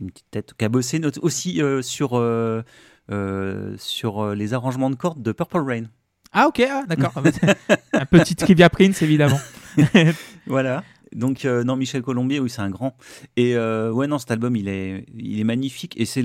une 0.00 0.10
petite 0.10 0.30
tête 0.30 0.54
qui 0.58 0.64
a 0.64 0.68
bossé 0.68 1.00
aussi 1.22 1.62
euh, 1.62 1.82
sur, 1.82 2.18
euh, 2.18 2.62
euh, 3.10 3.74
sur 3.78 4.34
les 4.34 4.54
arrangements 4.54 4.90
de 4.90 4.96
cordes 4.96 5.22
de 5.22 5.32
Purple 5.32 5.58
Rain. 5.58 5.84
ah 6.32 6.48
ok, 6.48 6.60
ah, 6.68 6.84
d'accord. 6.88 7.12
un 7.92 8.06
petit 8.06 8.34
trivia 8.36 8.68
Prince 8.70 9.02
évidemment. 9.02 9.40
Voilà. 10.46 10.84
Donc 11.14 11.44
non, 11.44 11.76
Michel 11.76 12.02
Colombier, 12.02 12.40
oui, 12.40 12.50
c'est 12.50 12.60
un 12.62 12.70
grand. 12.70 12.96
Et 13.36 13.56
ouais, 13.56 14.06
non, 14.06 14.18
cet 14.18 14.30
album, 14.30 14.56
il 14.56 14.68
est, 14.68 15.06
il 15.16 15.40
est 15.40 15.44
magnifique. 15.44 15.94
Et 15.98 16.04
c'est 16.06 16.24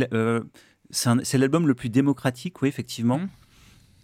c'est 0.92 1.38
l'album 1.38 1.68
le 1.68 1.76
plus 1.76 1.90
démocratique, 1.90 2.62
oui, 2.62 2.68
effectivement. 2.70 3.20
Mhm. 3.20 3.30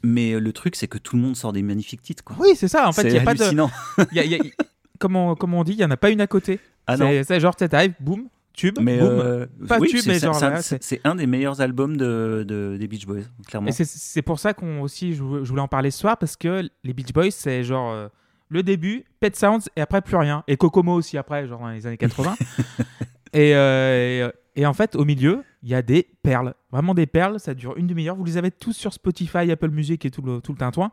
Mais 0.04 0.40
le 0.40 0.54
truc, 0.54 0.76
c'est 0.76 0.88
que 0.88 1.00
tout 1.00 1.16
le 1.16 1.22
monde 1.24 1.36
sort 1.36 1.52
des 1.52 1.64
magnifiques 1.64 2.04
titres, 2.04 2.24
quoi. 2.24 2.36
Oui, 2.40 2.50
c'est 2.56 2.68
ça. 2.68 2.88
En 2.88 2.92
fait, 2.92 3.04
il 3.04 3.10
c'est 3.12 3.18
y 3.18 3.20
a 3.20 3.24
pas 3.24 3.34
de. 3.34 3.42
hallucinant. 3.42 3.72
il 4.12 4.18
y 4.18 4.20
a- 4.20 4.24
il 4.26 4.32
y 4.32 4.36
a- 4.36 4.64
comme, 5.00 5.16
on, 5.16 5.34
comme 5.36 5.56
on 5.56 5.64
dit, 5.64 5.72
il 5.72 5.78
n'y 5.78 5.84
en 5.84 5.90
a 5.90 5.98
pas 5.98 6.12
une 6.12 6.22
à 6.22 6.28
côté. 6.28 6.60
Ah 6.86 6.96
non. 6.96 7.08
c'est 7.10 7.24
c'est 7.24 7.40
genre, 7.40 7.56
tu 7.56 7.64
arrives, 7.72 7.96
boum, 8.00 8.28
tube, 8.56 8.80
Mais 8.82 9.00
euh, 9.02 9.46
Pas 9.68 9.80
oui, 9.80 9.90
tube, 9.90 10.00
c'est- 10.00 10.10
mais 10.10 10.20
c'est- 10.20 10.26
genre, 10.26 10.36
c'est 10.62 11.02
un- 11.04 11.16
des 11.16 11.28
meilleurs 11.28 11.62
albums 11.62 11.98
de, 11.98 12.46
de- 12.48 12.78
des 12.80 12.88
Beach 12.88 13.06
Boys, 13.06 13.22
clairement. 13.48 13.68
Et 13.68 13.72
c'est- 13.72 14.22
pour 14.22 14.40
ça 14.40 14.54
qu'on 14.54 14.82
aussi, 14.82 15.14
je, 15.14 15.24
vou- 15.24 15.44
je 15.44 15.50
voulais 15.50 15.62
en 15.62 15.68
parler 15.68 15.92
ce 15.92 16.00
soir, 16.00 16.18
parce 16.18 16.36
que 16.36 16.68
les 16.84 16.94
Beach 16.94 17.14
Boys, 17.14 17.32
c'est 17.32 17.64
genre 17.64 17.92
euh, 17.92 18.08
le 18.50 18.64
début, 18.64 19.06
Pet 19.20 19.36
Sounds, 19.36 19.70
et 19.76 19.82
après 19.82 20.02
plus 20.02 20.16
rien. 20.18 20.44
Et 20.48 20.58
Kokomo 20.58 20.94
aussi 20.94 21.18
après, 21.18 21.48
genre 21.48 21.60
dans 21.60 21.70
les 21.70 21.86
années 21.88 21.98
80. 21.98 22.36
et, 23.34 23.56
euh, 23.56 24.30
et, 24.56 24.62
et 24.62 24.66
en 24.66 24.74
fait, 24.74 24.96
au 24.96 25.04
milieu, 25.06 25.44
il 25.64 25.70
y 25.70 25.76
a 25.76 25.82
des 25.82 26.08
perles. 26.24 26.54
Vraiment 26.72 26.94
des 26.94 27.06
perles, 27.08 27.40
ça 27.40 27.54
dure 27.54 27.76
une 27.78 27.88
demi-heure. 27.88 28.16
Vous 28.16 28.24
les 28.26 28.38
avez 28.38 28.52
tous 28.52 28.74
sur 28.74 28.94
Spotify, 28.94 29.52
Apple 29.52 29.70
Music 29.72 30.06
et 30.06 30.12
tout 30.12 30.22
le, 30.22 30.40
tout 30.42 30.52
le 30.52 30.58
tintouin. 30.58 30.92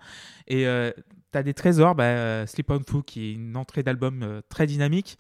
Et 0.48 0.66
euh, 0.66 0.90
tu 1.32 1.38
as 1.38 1.42
des 1.42 1.54
trésors, 1.54 1.94
bah, 1.94 2.46
Sleep 2.46 2.70
on 2.70 2.80
Foo, 2.86 3.02
qui 3.02 3.30
est 3.30 3.32
une 3.34 3.56
entrée 3.56 3.82
d'album 3.82 4.40
très 4.48 4.66
dynamique. 4.66 5.18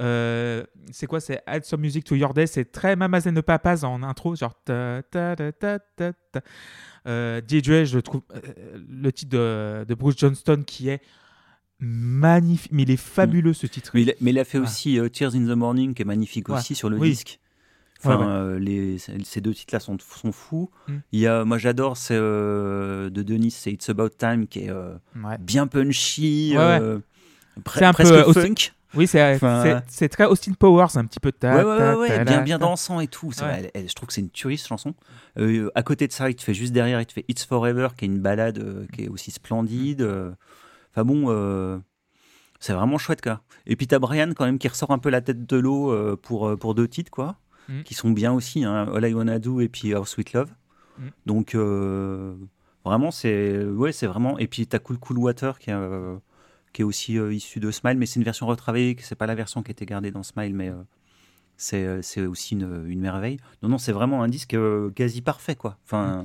Euh, 0.00 0.64
c'est 0.92 1.06
quoi 1.06 1.20
C'est 1.20 1.42
Add 1.46 1.64
Some 1.64 1.80
Music 1.80 2.04
to 2.04 2.14
Your 2.14 2.32
Day? 2.34 2.46
C'est 2.46 2.72
très 2.72 2.96
Mamas 2.96 3.22
and 3.26 3.34
the 3.34 3.42
Papas 3.42 3.84
en 3.84 4.02
intro, 4.02 4.34
genre. 4.34 4.54
ta, 4.64 5.02
ta, 5.10 5.36
ta, 5.36 5.52
ta, 5.52 5.78
ta, 5.78 6.12
ta. 6.32 6.40
Euh, 7.06 7.40
DJ, 7.46 7.84
je 7.84 7.98
trouve 7.98 8.22
euh, 8.34 8.40
le 8.88 9.12
titre 9.12 9.30
de, 9.36 9.84
de 9.88 9.94
Bruce 9.94 10.16
Johnston 10.18 10.62
qui 10.66 10.88
est 10.88 11.00
magnifique, 11.78 12.72
mais 12.72 12.82
il 12.82 12.90
est 12.90 12.96
fabuleux 12.96 13.52
ce 13.54 13.66
titre. 13.66 13.90
Mais 13.94 14.02
il, 14.02 14.10
a, 14.10 14.14
mais 14.20 14.30
il 14.30 14.38
a 14.38 14.44
fait 14.44 14.58
aussi 14.58 14.98
euh, 14.98 15.08
Tears 15.08 15.34
in 15.34 15.46
the 15.46 15.56
Morning, 15.56 15.94
qui 15.94 16.02
est 16.02 16.04
magnifique 16.06 16.48
Ouais. 16.48 16.56
aussi 16.58 16.74
sur 16.74 16.90
le 16.90 16.98
Oui. 16.98 17.10
disque. 17.10 17.40
Enfin, 18.02 18.16
Ouais, 18.18 18.24
ouais. 18.24 18.30
euh, 18.30 18.58
les, 18.58 18.98
ces 18.98 19.40
deux 19.42 19.52
titres-là 19.54 19.80
sont, 19.80 19.96
sont 19.98 20.32
fous. 20.32 20.70
Mm. 20.88 20.92
Il 21.12 21.20
y 21.20 21.26
a, 21.26 21.44
moi, 21.44 21.58
j'adore 21.58 21.96
c'est 21.98 22.16
euh, 22.16 23.10
de 23.10 23.22
Denis, 23.22 23.50
c'est 23.50 23.72
It's 23.72 23.88
About 23.90 24.10
Time, 24.18 24.46
qui 24.46 24.60
est 24.60 24.70
euh, 24.70 24.94
Ouais. 25.22 25.36
bien 25.38 25.66
punchy, 25.66 26.54
C'est 26.54 27.84
un 27.84 27.92
presque 27.92 28.12
peu 28.24 28.32
funk. 28.32 28.72
Oui, 28.94 29.06
c'est 29.06 29.34
Enfin, 29.36 29.82
c'est- 29.88 30.08
très 30.08 30.24
Austin 30.24 30.52
Powers, 30.58 30.96
un 30.96 31.04
petit 31.04 31.20
peu. 31.20 31.30
ta, 31.32 31.56
Ouais, 31.56 31.62
ouais, 31.64 31.78
ta, 31.78 31.92
ouais, 31.94 32.00
ouais, 32.00 32.08
ta, 32.16 32.24
bien, 32.24 32.42
bien 32.42 32.58
dansant 32.58 33.00
et 33.00 33.06
tout. 33.06 33.28
Ouais. 33.28 33.32
elle- 33.56 33.70
elle- 33.74 33.88
je 33.88 33.94
trouve 33.94 34.08
que 34.08 34.12
c'est 34.12 34.20
une 34.20 34.30
tuerie, 34.30 34.58
cette 34.58 34.66
chanson. 34.68 34.94
Euh, 35.38 35.70
à 35.74 35.82
côté 35.82 36.06
de 36.08 36.12
ça, 36.12 36.28
il 36.28 36.34
te 36.34 36.42
fait 36.42 36.54
juste 36.54 36.72
derrière, 36.72 37.00
il 37.00 37.06
te 37.06 37.12
fait 37.12 37.24
It's 37.28 37.44
Forever, 37.44 37.88
qui 37.96 38.04
est 38.04 38.08
une 38.08 38.20
balade 38.20 38.58
euh, 38.58 38.86
qui 38.92 39.04
est 39.04 39.08
aussi 39.08 39.30
splendide. 39.30 40.02
euh. 40.02 40.32
Enfin 40.92 41.04
bon, 41.04 41.26
euh, 41.28 41.78
c'est 42.58 42.72
vraiment 42.72 42.98
chouette, 42.98 43.22
quoi. 43.22 43.42
Et 43.66 43.76
puis 43.76 43.86
t'as 43.86 43.98
Brian, 44.00 44.30
quand 44.36 44.44
même, 44.44 44.58
qui 44.58 44.66
ressort 44.68 44.90
un 44.90 44.98
peu 44.98 45.08
la 45.10 45.20
tête 45.20 45.46
de 45.46 45.56
l'eau 45.56 45.92
euh, 45.92 46.16
pour, 46.20 46.48
euh, 46.48 46.56
pour 46.56 46.74
deux 46.74 46.88
titres, 46.88 47.10
quoi. 47.12 47.36
Mm. 47.68 47.82
Qui 47.82 47.94
sont 47.94 48.10
bien 48.10 48.32
aussi, 48.32 48.64
hein, 48.64 48.88
All 48.92 49.08
I 49.08 49.14
Wanna 49.14 49.38
Do 49.38 49.60
et 49.60 49.68
puis 49.68 49.94
Our 49.94 50.08
Sweet 50.08 50.32
Love. 50.32 50.50
Mm. 50.98 51.02
Donc, 51.26 51.54
euh, 51.54 52.34
vraiment, 52.84 53.12
c'est 53.12 53.64
ouais, 53.64 53.92
c'est 53.92 54.06
vraiment. 54.08 54.36
Et 54.38 54.48
puis 54.48 54.66
t'as 54.66 54.80
Cool 54.80 54.98
Cool 54.98 55.18
Water, 55.18 55.58
qui 55.60 55.70
est, 55.70 55.74
euh, 55.74 56.16
qui 56.72 56.82
est 56.82 56.84
aussi 56.84 57.18
euh, 57.18 57.32
issu 57.32 57.60
de 57.60 57.70
Smile, 57.70 57.98
mais 57.98 58.06
c'est 58.06 58.20
une 58.20 58.24
version 58.24 58.46
retravaillée, 58.46 58.96
c'est 59.00 59.14
pas 59.14 59.26
la 59.26 59.34
version 59.34 59.62
qui 59.62 59.70
a 59.70 59.72
été 59.72 59.86
gardée 59.86 60.10
dans 60.10 60.22
Smile, 60.22 60.54
mais 60.54 60.68
euh, 60.68 60.74
c'est 61.56 61.84
euh, 61.84 62.02
c'est 62.02 62.26
aussi 62.26 62.54
une, 62.54 62.84
une 62.86 63.00
merveille. 63.00 63.38
Non, 63.62 63.68
non, 63.68 63.78
c'est 63.78 63.92
vraiment 63.92 64.22
un 64.22 64.28
disque 64.28 64.56
quasi 64.94 65.22
parfait, 65.22 65.56
quoi. 65.56 65.78
Enfin, 65.84 66.24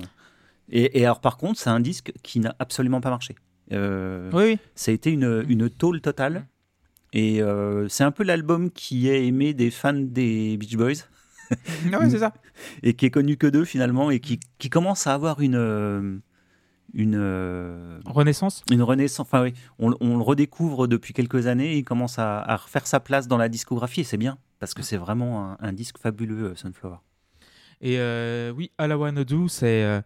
et, 0.69 0.99
et 0.99 1.05
alors, 1.05 1.21
par 1.21 1.37
contre, 1.37 1.59
c'est 1.59 1.69
un 1.69 1.79
disque 1.79 2.11
qui 2.23 2.39
n'a 2.39 2.55
absolument 2.59 3.01
pas 3.01 3.09
marché. 3.09 3.35
Euh, 3.71 4.29
Oui, 4.33 4.43
oui. 4.43 4.59
Ça 4.75 4.91
a 4.91 4.93
été 4.93 5.11
une, 5.11 5.45
une 5.47 5.69
tôle 5.69 6.01
totale. 6.01 6.47
Et 7.13 7.41
euh, 7.41 7.87
c'est 7.87 8.03
un 8.03 8.11
peu 8.11 8.23
l'album 8.23 8.71
qui 8.71 9.07
est 9.07 9.25
aimé 9.25 9.53
des 9.53 9.71
fans 9.71 9.93
des 9.93 10.57
Beach 10.57 10.75
Boys. 10.75 11.05
Ah 11.51 11.55
ouais, 11.99 12.09
c'est 12.09 12.19
ça. 12.19 12.33
et 12.83 12.93
qui 12.93 13.05
est 13.05 13.11
connu 13.11 13.37
que 13.37 13.47
d'eux 13.47 13.63
finalement 13.65 14.11
et 14.11 14.19
qui, 14.19 14.39
qui 14.57 14.69
commence 14.69 15.07
à 15.07 15.13
avoir 15.13 15.39
une 15.39 16.21
une 16.95 17.15
euh, 17.15 17.99
Renaissance? 18.05 18.63
une 18.71 18.81
renaissance. 18.81 19.27
Enfin 19.27 19.43
oui, 19.43 19.53
on, 19.77 19.93
on 19.99 20.17
le 20.17 20.23
redécouvre 20.23 20.87
depuis 20.87 21.13
quelques 21.13 21.45
années. 21.47 21.77
Il 21.77 21.83
commence 21.83 22.17
à, 22.17 22.39
à 22.41 22.55
refaire 22.55 22.87
sa 22.87 22.99
place 22.99 23.27
dans 23.27 23.37
la 23.37 23.49
discographie 23.49 24.01
et 24.01 24.05
c'est 24.05 24.17
bien 24.17 24.37
parce 24.59 24.73
que 24.73 24.81
c'est 24.81 24.97
vraiment 24.97 25.51
un, 25.51 25.57
un 25.59 25.73
disque 25.73 25.97
fabuleux, 25.99 26.51
euh, 26.51 26.55
Sunflower. 26.55 26.97
Et 27.81 27.99
euh, 27.99 28.51
oui, 28.51 28.71
Do, 28.79 29.47
c'est 29.47 29.83
euh, 29.83 30.01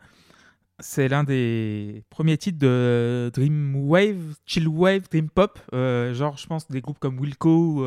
c'est 0.79 1.07
l'un 1.07 1.23
des 1.23 2.03
premiers 2.09 2.37
titres 2.37 2.57
de 2.57 3.29
Dream 3.33 3.75
Wave, 3.75 4.35
Chill 4.45 4.67
Wave, 4.67 5.03
Dream 5.09 5.29
Pop. 5.29 5.59
Genre, 5.71 6.37
je 6.37 6.47
pense 6.47 6.67
des 6.69 6.81
groupes 6.81 6.99
comme 6.99 7.19
Wilco, 7.19 7.85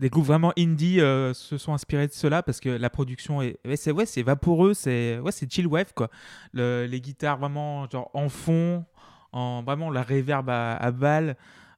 des 0.00 0.08
groupes 0.10 0.24
vraiment 0.26 0.52
indie 0.58 1.00
euh, 1.00 1.32
se 1.34 1.58
sont 1.58 1.72
inspirés 1.74 2.08
de 2.08 2.12
cela 2.12 2.42
parce 2.42 2.58
que 2.58 2.68
la 2.70 2.90
production 2.90 3.42
est, 3.42 3.58
ouais, 3.64 4.06
c'est 4.06 4.22
vaporeux, 4.22 4.74
c'est 4.74 5.18
ouais, 5.20 5.30
c'est 5.30 5.48
chill 5.52 5.66
wave 5.68 5.92
quoi. 5.94 6.08
Le- 6.52 6.86
les 6.86 7.00
guitares 7.00 7.38
vraiment 7.38 7.88
genre 7.88 8.10
en 8.14 8.28
fond, 8.28 8.84
en 9.32 9.62
vraiment 9.62 9.90
la 9.90 10.02
reverb 10.02 10.48
à, 10.50 10.74
à 10.74 10.90
balle, 10.90 11.36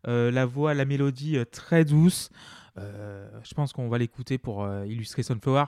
euh, 0.08 0.30
la 0.30 0.46
voix, 0.46 0.72
la 0.72 0.84
mélodie 0.84 1.36
euh, 1.36 1.44
très 1.44 1.84
douce. 1.84 2.30
Je 2.76 3.54
pense 3.54 3.74
qu'on 3.74 3.88
va 3.90 3.98
l'écouter 3.98 4.38
pour 4.38 4.66
illustrer 4.86 5.22
Sunflower. 5.22 5.64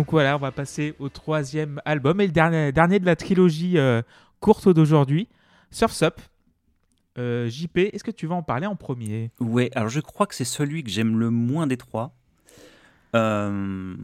Donc 0.00 0.12
voilà, 0.12 0.34
on 0.34 0.38
va 0.38 0.50
passer 0.50 0.94
au 0.98 1.10
troisième 1.10 1.82
album 1.84 2.22
et 2.22 2.26
le 2.26 2.32
dernier, 2.32 2.72
dernier 2.72 2.98
de 3.00 3.04
la 3.04 3.16
trilogie 3.16 3.76
euh, 3.76 4.00
courte 4.40 4.66
d'aujourd'hui, 4.66 5.28
Surf's 5.70 6.00
Up. 6.00 6.22
Euh, 7.18 7.50
JP, 7.50 7.76
est-ce 7.76 8.02
que 8.02 8.10
tu 8.10 8.26
vas 8.26 8.34
en 8.34 8.42
parler 8.42 8.66
en 8.66 8.76
premier? 8.76 9.30
Ouais, 9.40 9.68
alors 9.74 9.90
je 9.90 10.00
crois 10.00 10.26
que 10.26 10.34
c'est 10.34 10.46
celui 10.46 10.82
que 10.82 10.88
j'aime 10.88 11.18
le 11.18 11.28
moins 11.28 11.66
des 11.66 11.76
trois. 11.76 12.16
Euh, 13.14 13.94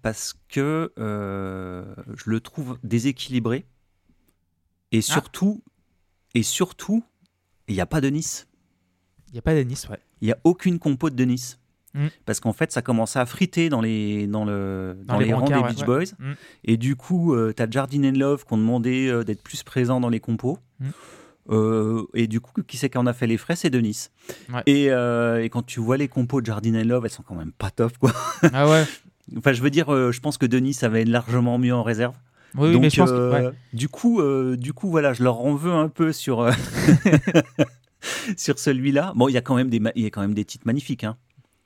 parce 0.00 0.34
que 0.48 0.90
je 0.96 2.30
le 2.30 2.40
trouve 2.40 2.78
déséquilibré. 2.82 3.66
Et 4.90 5.02
surtout, 5.02 5.62
et 6.32 6.42
surtout, 6.42 7.04
il 7.68 7.74
n'y 7.74 7.82
a 7.82 7.86
pas 7.86 8.00
de 8.00 8.08
Nice. 8.08 8.48
Il 9.28 9.32
n'y 9.32 9.38
a 9.38 9.42
pas 9.42 9.54
d'Anis, 9.54 9.84
ouais. 9.90 10.00
Il 10.22 10.28
n'y 10.28 10.32
a 10.32 10.38
aucune 10.44 10.78
compo 10.78 11.10
de 11.10 11.24
Nice. 11.24 11.58
Mm. 11.94 12.06
Parce 12.24 12.40
qu'en 12.40 12.52
fait, 12.52 12.72
ça 12.72 12.82
commençait 12.82 13.18
à 13.18 13.26
friter 13.26 13.68
dans 13.68 13.80
les, 13.80 14.26
dans 14.26 14.44
le, 14.44 14.96
dans 15.04 15.18
les 15.18 15.26
les, 15.26 15.32
rangs 15.34 15.44
des 15.46 15.54
ouais, 15.54 15.68
Beach 15.68 15.80
ouais. 15.80 15.86
Boys. 15.86 16.04
Mm. 16.18 16.32
Et 16.64 16.76
du 16.76 16.96
coup, 16.96 17.36
tu 17.54 17.62
as 17.62 17.70
Jardine 17.70 18.06
and 18.06 18.18
Love 18.18 18.44
qui 18.44 18.52
ont 18.52 18.58
demandé 18.58 19.08
euh, 19.08 19.24
d'être 19.24 19.42
plus 19.42 19.62
présents 19.62 20.00
dans 20.00 20.08
les 20.08 20.20
compos. 20.20 20.58
Mm. 20.80 20.88
Euh, 21.50 22.04
et 22.14 22.28
du 22.28 22.40
coup, 22.40 22.52
qui 22.62 22.76
c'est 22.76 22.88
qui 22.88 22.98
en 22.98 23.06
a 23.06 23.12
fait 23.12 23.26
les 23.26 23.36
frais? 23.36 23.56
C'est 23.56 23.70
Denis. 23.70 24.08
Ouais. 24.52 24.62
Et, 24.66 24.90
euh, 24.90 25.42
et 25.42 25.48
quand 25.50 25.62
tu 25.66 25.80
vois 25.80 25.96
les 25.96 26.08
compos 26.08 26.40
de 26.40 26.46
Jardine 26.46 26.76
and 26.76 26.84
Love, 26.84 27.04
elles 27.04 27.10
sont 27.10 27.24
quand 27.24 27.34
même 27.34 27.52
pas 27.52 27.70
top. 27.70 27.98
Quoi. 27.98 28.12
Ah 28.52 28.68
ouais 28.68 28.84
Enfin, 29.36 29.52
je 29.52 29.62
veux 29.62 29.70
dire, 29.70 29.92
euh, 29.92 30.12
je 30.12 30.20
pense 30.20 30.36
que 30.36 30.46
Denis 30.46 30.76
avait 30.82 31.04
largement 31.04 31.58
mieux 31.58 31.74
en 31.74 31.82
réserve. 31.82 32.14
Oui, 32.56 32.72
Donc, 32.72 32.82
mais 32.82 32.90
je 32.90 33.00
pense 33.00 33.10
que. 33.10 33.16
euh, 33.16 33.50
du 33.72 33.88
coup, 33.88 34.20
euh, 34.20 34.56
du 34.56 34.72
coup, 34.72 34.90
voilà, 34.90 35.12
je 35.14 35.22
leur 35.22 35.40
en 35.40 35.54
veux 35.54 35.72
un 35.72 35.88
peu 35.88 36.12
sur 36.12 36.40
euh, 36.42 36.52
sur 38.36 38.58
celui-là. 38.58 39.12
Bon, 39.16 39.28
il 39.28 39.32
y 39.32 39.36
a 39.36 39.40
quand 39.40 39.54
même 39.54 39.70
des, 39.70 39.80
il 39.94 40.02
y 40.02 40.06
a 40.06 40.10
quand 40.10 40.20
même 40.20 40.34
des 40.34 40.44
titres 40.44 40.66
magnifiques. 40.66 41.04
Hein. 41.04 41.16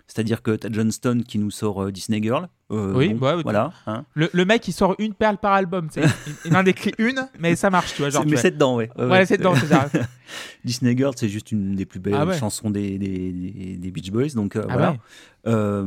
C'est-à-dire 0.09 0.40
que 0.42 0.55
tu 0.57 0.66
as 0.66 0.73
Johnston 0.73 1.23
qui 1.27 1.38
nous 1.38 1.51
sort 1.51 1.83
euh, 1.85 1.90
Disney 1.92 2.23
Girl. 2.23 2.49
Euh, 2.71 2.92
Oui, 2.95 3.09
bon, 3.14 3.19
bah, 3.21 3.37
voilà. 3.42 3.73
hein. 3.87 4.05
Le, 4.14 4.31
le 4.33 4.45
mec, 4.45 4.66
il 4.69 4.73
sort 4.73 4.95
une 4.99 5.14
perle 5.14 5.37
par 5.38 5.53
album. 5.53 5.88
Il, 6.45 6.57
en 6.57 6.64
écrit 6.64 6.92
une, 6.99 7.29
mais 7.38 7.55
ça 7.57 7.71
marche, 7.71 7.95
tu 7.95 8.03
vois. 8.03 8.11
Genre, 8.11 8.25
mais 8.27 8.37
c'est 8.37 8.53
dedans, 8.53 8.77
ouais. 8.77 8.90
Ouais, 8.99 9.27
c'est 9.27 9.37
dedans, 9.38 9.55
c'est 9.57 9.66
ça. 9.66 9.88
Disney 10.64 10.97
Girl, 10.97 11.12
c'est 11.16 11.29
juste 11.29 11.51
une 11.53 11.75
des 11.75 11.87
plus 11.87 12.01
belles 12.01 12.14
Ah 12.16 12.25
ouais. 12.27 12.38
chansons 12.38 12.71
des, 12.71 12.99
des, 12.99 13.33
des- 13.33 13.77
des 13.77 13.90
Beach 13.90 14.11
Boys. 14.11 14.29
Donc 14.35 14.57
euh, 14.57 14.64
Ah 14.69 14.73
voilà. 14.73 14.90
ouais. 14.92 15.85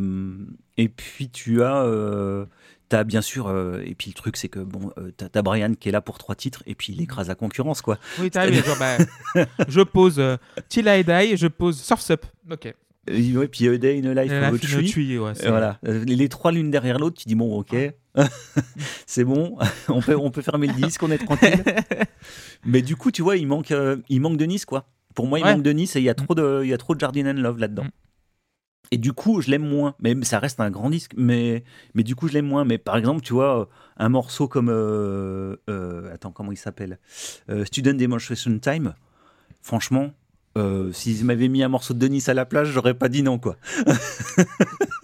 Et 0.78 0.88
puis 0.90 1.30
tu 1.30 1.64
as, 1.64 1.86
t'as 2.88 3.04
bien 3.04 3.22
sûr, 3.22 3.48
euh, 3.48 3.82
et 3.86 3.96
puis 3.96 4.10
le 4.12 4.16
truc 4.16 4.38
c'est 4.38 4.48
que 4.50 4.60
bon, 4.60 4.92
euh, 4.98 5.12
t'as, 5.16 5.30
t'as 5.30 5.42
Brian 5.42 5.74
qui 5.80 5.90
est 5.90 5.92
là 5.92 6.02
pour 6.02 6.18
trois 6.18 6.36
titres 6.36 6.64
et 6.66 6.76
puis 6.76 6.94
il 6.94 7.02
écrase 7.02 7.28
la 7.28 7.36
concurrence 7.36 7.82
quoi. 7.82 7.98
Oui, 8.20 8.32
t'as 8.32 8.48
vu, 8.48 8.64
genre, 8.64 8.78
bah, 8.80 8.98
je 9.68 9.82
pose 9.82 10.20
euh, 10.20 10.38
Till 10.70 10.88
I 10.88 11.04
Die, 11.04 11.38
je 11.38 11.48
pose 11.48 11.80
Surf's 11.80 12.10
Up. 12.12 12.26
Ok. 12.50 12.74
Et 13.12 13.36
ouais, 13.38 13.48
puis 13.48 13.68
A 13.68 13.78
Day 13.78 14.02
in 14.04 14.16
a 14.16 14.24
Life 14.24 14.32
a 14.32 14.52
Tree. 14.58 15.18
Ouais, 15.18 15.32
Et 15.32 15.36
c'est- 15.36 15.50
voilà, 15.50 15.80
Euh, 15.86 16.04
les, 16.06 16.30
trois 16.30 16.52
l'une 16.52 16.70
derrière 16.72 17.00
l'autre, 17.00 17.18
tu 17.22 17.28
dis 17.28 17.36
bon, 17.36 17.58
ok, 17.60 17.76
c'est 19.06 19.24
bon, 19.24 19.58
on 19.90 20.02
peut, 20.02 20.16
on 20.16 20.32
peut 20.32 20.42
fermer 20.42 20.68
le 20.68 20.74
disque, 20.74 21.02
on 21.04 21.12
est 21.12 21.18
tranquille. 21.18 21.64
Mais 22.66 22.82
du 22.82 22.96
coup, 22.96 23.12
tu 23.12 23.22
vois, 23.22 23.38
il 23.38 23.48
manque, 23.48 23.72
euh, 23.72 23.98
il 24.10 24.22
manque 24.22 24.38
de 24.38 24.46
Nice, 24.46 24.66
quoi. 24.66 24.88
Pour 25.16 25.28
moi, 25.28 25.40
il 25.40 25.46
Ouais. 25.46 25.54
manque 25.54 25.64
de 25.64 25.72
Nice 25.72 25.96
et 25.96 26.00
il 26.00 26.06
y 26.06 26.10
a 26.10 26.14
trop 26.14 26.36
de, 26.36 26.62
il 26.64 26.70
y 26.70 26.74
a 26.74 26.78
trop 26.78 26.94
de 26.96 27.00
Jardine 27.00 27.28
and 27.28 27.34
Love 27.42 27.58
là-dedans. 27.60 27.84
Mm. 27.86 27.90
Et 28.92 28.98
du 28.98 29.14
coup, 29.14 29.42
je 29.42 29.52
l'aime 29.52 29.68
moins. 29.68 29.96
Mais 30.00 30.16
ça 30.24 30.40
reste 30.40 30.60
un 30.60 30.72
grand 30.72 30.90
disque, 30.90 31.12
mais, 31.16 31.64
mais 31.94 32.04
du 32.04 32.16
coup, 32.16 32.28
je 32.28 32.34
l'aime 32.34 32.48
moins. 32.48 32.66
Mais 32.66 32.78
par 32.80 32.98
exemple, 32.98 33.22
tu 33.22 33.34
vois, 33.34 33.70
un 33.98 34.10
morceau 34.10 34.48
comme. 34.48 34.70
euh, 34.70 35.56
euh, 35.70 36.14
attends, 36.14 36.32
comment 36.32 36.52
il 36.52 36.58
s'appelle? 36.58 36.98
Euh, 37.50 37.66
Student 37.66 37.94
Demonstration 37.96 38.58
Time. 38.60 38.94
Franchement, 39.62 40.12
euh, 40.58 40.92
s'ils 40.92 41.24
m'avaient 41.26 41.48
mis 41.48 41.64
un 41.64 41.70
morceau 41.70 41.94
de 41.94 42.00
Denis 42.00 42.24
à 42.28 42.34
la 42.34 42.46
plage, 42.46 42.70
j'aurais 42.70 42.94
pas 42.96 43.10
dit 43.10 43.24
non, 43.24 43.38
quoi. 43.40 43.56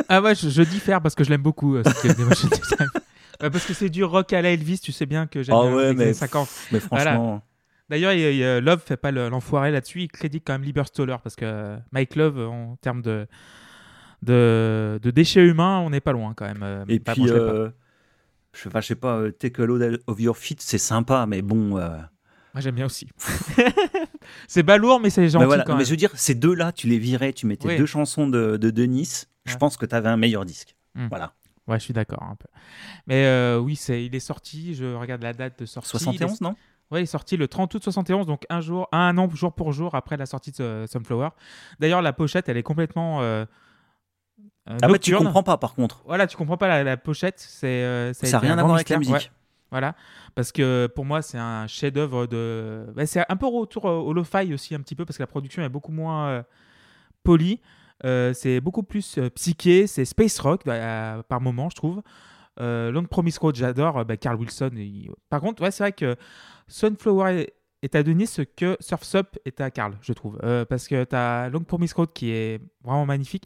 Ah 0.08 0.22
ouais, 0.22 0.36
je, 0.36 0.50
je 0.50 0.62
diffère 0.62 1.02
parce 1.02 1.16
que 1.16 1.24
je 1.24 1.30
l'aime 1.32 1.42
beaucoup. 1.42 1.76
euh, 1.78 1.84
parce 3.40 3.66
que 3.66 3.74
c'est 3.74 3.90
du 3.90 4.04
rock 4.04 4.34
à 4.34 4.42
la 4.42 4.52
Elvis, 4.52 4.80
tu 4.80 4.92
sais 4.92 5.06
bien 5.08 5.26
que 5.28 5.42
j'aime 5.42 5.56
bien 5.60 5.74
ouais, 5.76 5.88
les 5.90 5.96
mais- 5.96 6.04
années 6.06 6.14
50. 6.14 6.48
Mais 6.72 6.80
franchement. 6.80 7.42
D'ailleurs, 7.90 8.14
il 8.14 8.20
il 8.36 8.58
Love 8.60 8.82
fait 8.86 8.98
pas 8.98 9.12
le- 9.12 9.30
l'enfoiré 9.30 9.72
là-dessus, 9.72 10.02
il 10.04 10.08
crédite 10.08 10.44
quand 10.46 10.54
même 10.54 10.64
Lieberstoller 10.64 11.18
parce 11.24 11.36
que 11.36 11.46
euh, 11.46 11.78
Mike 11.92 12.16
Love, 12.16 12.40
en 12.40 12.76
termes 12.82 13.02
de, 13.04 13.28
de, 14.24 15.00
de 15.02 15.12
déchets 15.12 15.46
humains, 15.46 15.80
on 15.80 15.90
n'est 15.92 16.02
pas 16.02 16.12
loin 16.12 16.34
quand 16.36 16.46
même. 16.46 16.64
euh, 16.64 16.84
Et 16.88 17.00
puis, 17.00 17.22
bon, 17.22 17.28
je 17.28 17.34
pas. 18.70 18.82
je, 18.82 18.88
sais 18.88 18.96
pas, 18.96 19.22
Take 19.38 19.62
a 19.62 19.66
Load 19.66 20.02
of 20.08 20.20
Your 20.20 20.36
Feet, 20.38 20.62
c'est 20.62 20.78
sympa, 20.80 21.26
mais 21.28 21.42
bon. 21.44 21.78
Moi 22.56 22.62
j'aime 22.62 22.76
bien 22.76 22.86
aussi. 22.86 23.06
c'est 24.48 24.64
balourd, 24.64 25.00
mais 25.02 25.10
c'est 25.10 25.28
gentil 25.28 25.42
mais 25.42 25.46
voilà. 25.46 25.64
quand 25.66 25.74
Mais 25.74 25.80
même. 25.80 25.86
je 25.86 25.92
veux 25.92 25.98
dire, 25.98 26.12
ces 26.16 26.36
deux-là, 26.36 26.72
tu 26.72 26.88
les 26.88 26.98
virais, 26.98 27.34
tu 27.34 27.46
mettais 27.46 27.68
Oui. 27.68 27.78
deux 27.78 27.86
chansons 27.86 28.28
de, 28.28 28.56
de 28.58 28.70
Denis, 28.70 29.26
je 29.46 29.52
Ouais. 29.52 29.58
pense 29.60 29.76
que 29.76 29.86
tu 29.86 29.94
avais 29.94 30.08
un 30.08 30.16
meilleur 30.18 30.46
disque. 30.46 30.74
Hmm. 30.96 31.08
Voilà. 31.10 31.34
Ouais, 31.68 31.78
je 31.80 31.84
suis 31.84 31.94
d'accord 31.94 32.24
un 32.24 32.36
peu. 32.36 32.48
Mais 33.08 33.26
euh, 33.26 33.60
oui, 33.60 33.76
c'est, 33.76 34.06
il 34.06 34.16
est 34.16 34.20
sorti, 34.22 34.74
je 34.74 34.86
regarde 34.96 35.22
la 35.22 35.34
date 35.34 35.60
de 35.60 35.66
sortie. 35.66 35.90
71, 35.90 36.40
non? 36.42 36.56
Ouais, 36.92 37.02
il 37.02 37.04
est 37.04 37.08
sorti 37.08 37.36
le 37.36 37.48
30 37.50 37.74
août 37.74 37.84
71, 37.84 38.26
donc 38.26 38.44
un 38.50 38.62
jour, 38.62 38.88
un 38.94 39.18
an 39.18 39.28
jour 39.34 39.52
pour 39.54 39.74
jour 39.74 39.94
après 39.96 40.16
la 40.16 40.26
sortie 40.26 40.52
de 40.52 40.64
euh, 40.64 40.88
Sunflower. 40.88 41.30
D'ailleurs, 41.80 42.02
la 42.02 42.14
pochette, 42.14 42.48
elle 42.48 42.58
est 42.58 42.64
complètement 42.64 43.22
euh, 43.22 43.44
Ah, 44.82 44.88
mais 44.88 45.00
tu 45.00 45.14
comprends 45.16 45.44
pas, 45.44 45.58
par 45.58 45.74
contre. 45.74 46.04
Voilà, 46.06 46.26
tu 46.28 46.38
comprends 46.38 46.58
pas 46.58 46.68
la, 46.68 46.84
la 46.86 46.96
pochette, 46.96 47.40
c'est 47.40 47.68
euh, 47.68 48.14
Ça 48.14 48.38
a 48.38 48.40
rien 48.40 48.58
à 48.58 48.64
voir 48.64 48.76
avec 48.76 48.88
la 48.90 48.98
musique. 49.00 49.14
Ouais, 49.14 49.32
voilà, 49.76 49.94
parce 50.36 50.54
que 50.54 50.88
pour 50.96 51.04
moi, 51.04 51.22
c'est 51.22 51.38
un 51.38 51.68
chef-d'œuvre 51.68 52.28
de. 52.28 52.86
bah, 52.96 53.06
c'est 53.06 53.26
un 53.28 53.36
peu 53.36 53.46
retour 53.48 53.84
au 53.86 54.14
lo-fi 54.14 54.54
aussi 54.54 54.74
un 54.74 54.80
petit 54.80 54.96
peu 54.96 55.04
parce 55.04 55.18
que 55.18 55.24
la 55.24 55.28
production 55.28 55.62
est 55.64 55.70
beaucoup 55.70 55.92
moins 55.92 56.28
euh, 56.30 56.44
polie. 57.24 57.60
Euh, 58.06 58.34
c'est 58.34 58.62
beaucoup 58.62 58.84
plus 58.84 59.18
euh, 59.18 59.30
psyché, 59.32 59.88
c'est 59.88 60.06
space 60.06 60.40
rock 60.40 60.62
euh, 60.68 61.22
par 61.24 61.42
moment, 61.42 61.70
je 61.70 61.76
trouve. 61.76 62.02
Long 62.58 63.04
Promise 63.04 63.38
Road, 63.40 63.56
j'adore. 63.56 64.06
bah, 64.06 64.16
Carl 64.16 64.38
Wilson. 64.38 64.72
il- 64.78 65.10
Par 65.30 65.42
contre, 65.42 65.62
ouais, 65.62 65.72
c'est 65.72 65.84
vrai 65.84 65.92
que 65.92 66.16
Sunflower 66.70 67.48
est- 67.84 67.96
à 67.96 68.02
Denis 68.04 68.30
que 68.56 68.78
Surf's 68.80 69.14
Up 69.16 69.36
est 69.46 69.60
à 69.62 69.70
Carl, 69.72 69.98
je 70.02 70.14
trouve. 70.14 70.38
Parce 70.70 70.88
que 70.88 71.04
tu 71.04 71.16
as 71.16 71.50
Long 71.50 71.64
Promise 71.66 71.92
Road 71.94 72.14
qui 72.14 72.32
est 72.32 72.62
vraiment 72.82 73.06
magnifique. 73.06 73.44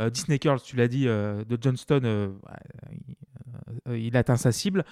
Euh, 0.00 0.10
Disney 0.10 0.38
Girls, 0.42 0.60
tu 0.60 0.74
l'as 0.76 0.88
dit, 0.88 1.04
de 1.06 1.58
Johnston, 1.60 2.34
il 3.90 4.16
atteint 4.16 4.36
sa 4.36 4.52
cible. 4.52 4.84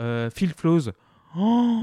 Euh, 0.00 0.30
Phil 0.30 0.50
Flows, 0.56 0.90
oh, 1.36 1.82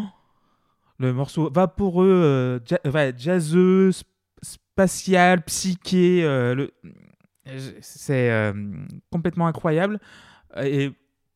le 0.99 1.13
morceau 1.13 1.49
vaporeux, 1.51 2.07
euh, 2.09 2.59
ja- 2.65 2.79
ouais, 2.91 3.13
jazzeux, 3.17 3.89
sp- 3.91 4.03
spatial, 4.41 5.43
psyché, 5.43 6.23
euh, 6.23 6.55
le- 6.55 6.71
c'est 7.81 8.53
complètement 9.11 9.47
incroyable. 9.47 9.99
Et 10.61 10.91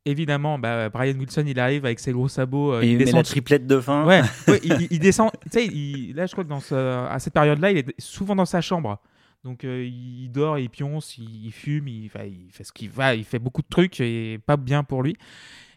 évidemment, 0.06 0.58
bah, 0.60 0.90
Brian 0.90 1.18
Wilson, 1.18 1.44
il 1.48 1.60
arrive 1.60 1.86
avec 1.86 2.00
ses 2.00 2.12
gros 2.12 2.28
sabots. 2.28 2.74
euh, 2.74 2.84
il 2.84 2.98
met 2.98 3.06
descend 3.06 3.20
la 3.20 3.24
triplette 3.24 3.68
de 3.68 3.80
fin. 3.80 4.06
Ouais, 4.06 4.22
ouais, 4.48 4.60
il, 4.90 5.00
descend. 5.00 5.30
Tu 5.44 5.50
sais, 5.52 5.66
il- 5.68 6.14
là, 6.16 6.26
je 6.26 6.32
crois 6.32 6.44
que 6.44 6.50
dans 6.50 6.60
ce- 6.60 6.76
à 6.76 7.18
cette 7.20 7.34
période-là, 7.34 7.72
il 7.72 7.78
est 7.80 8.02
souvent 8.02 8.36
dans 8.36 8.46
sa 8.46 8.62
chambre. 8.62 9.00
Donc, 9.44 9.64
euh, 9.64 9.84
il 9.86 10.30
dort, 10.30 10.60
il 10.60 10.70
pionce, 10.70 11.18
il, 11.18 11.46
il 11.48 11.52
fume, 11.52 11.88
il, 11.88 12.06
enfin, 12.08 12.26
il 12.26 12.52
fait 12.52 12.64
ce 12.64 12.72
qu'il 12.72 12.90
va, 12.90 13.16
il 13.16 13.24
fait 13.24 13.40
beaucoup 13.40 13.62
de 13.62 13.68
trucs 13.70 14.00
et 14.00 14.40
pas 14.46 14.58
bien 14.58 14.84
pour 14.84 15.02
lui. 15.02 15.16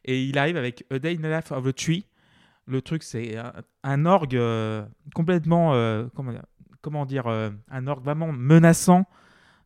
Et 0.05 0.25
il 0.25 0.39
arrive 0.39 0.57
avec 0.57 0.85
A 0.91 0.99
Day 0.99 1.13
in 1.13 1.23
the 1.23 1.33
Life 1.33 1.53
of 1.53 1.67
a 1.67 1.73
Tree. 1.73 2.07
Le 2.67 2.81
truc, 2.81 3.03
c'est 3.03 3.37
un, 3.83 4.07
orgue 4.07 4.37
euh, 4.37 4.85
complètement, 5.15 5.75
euh, 5.75 6.07
comment 6.15 6.33
dire, 6.33 6.45
comment 6.81 7.05
dire 7.05 7.27
euh, 7.27 7.51
un 7.71 7.87
orgue 7.87 8.05
vraiment 8.05 8.33
menaçant 8.33 9.07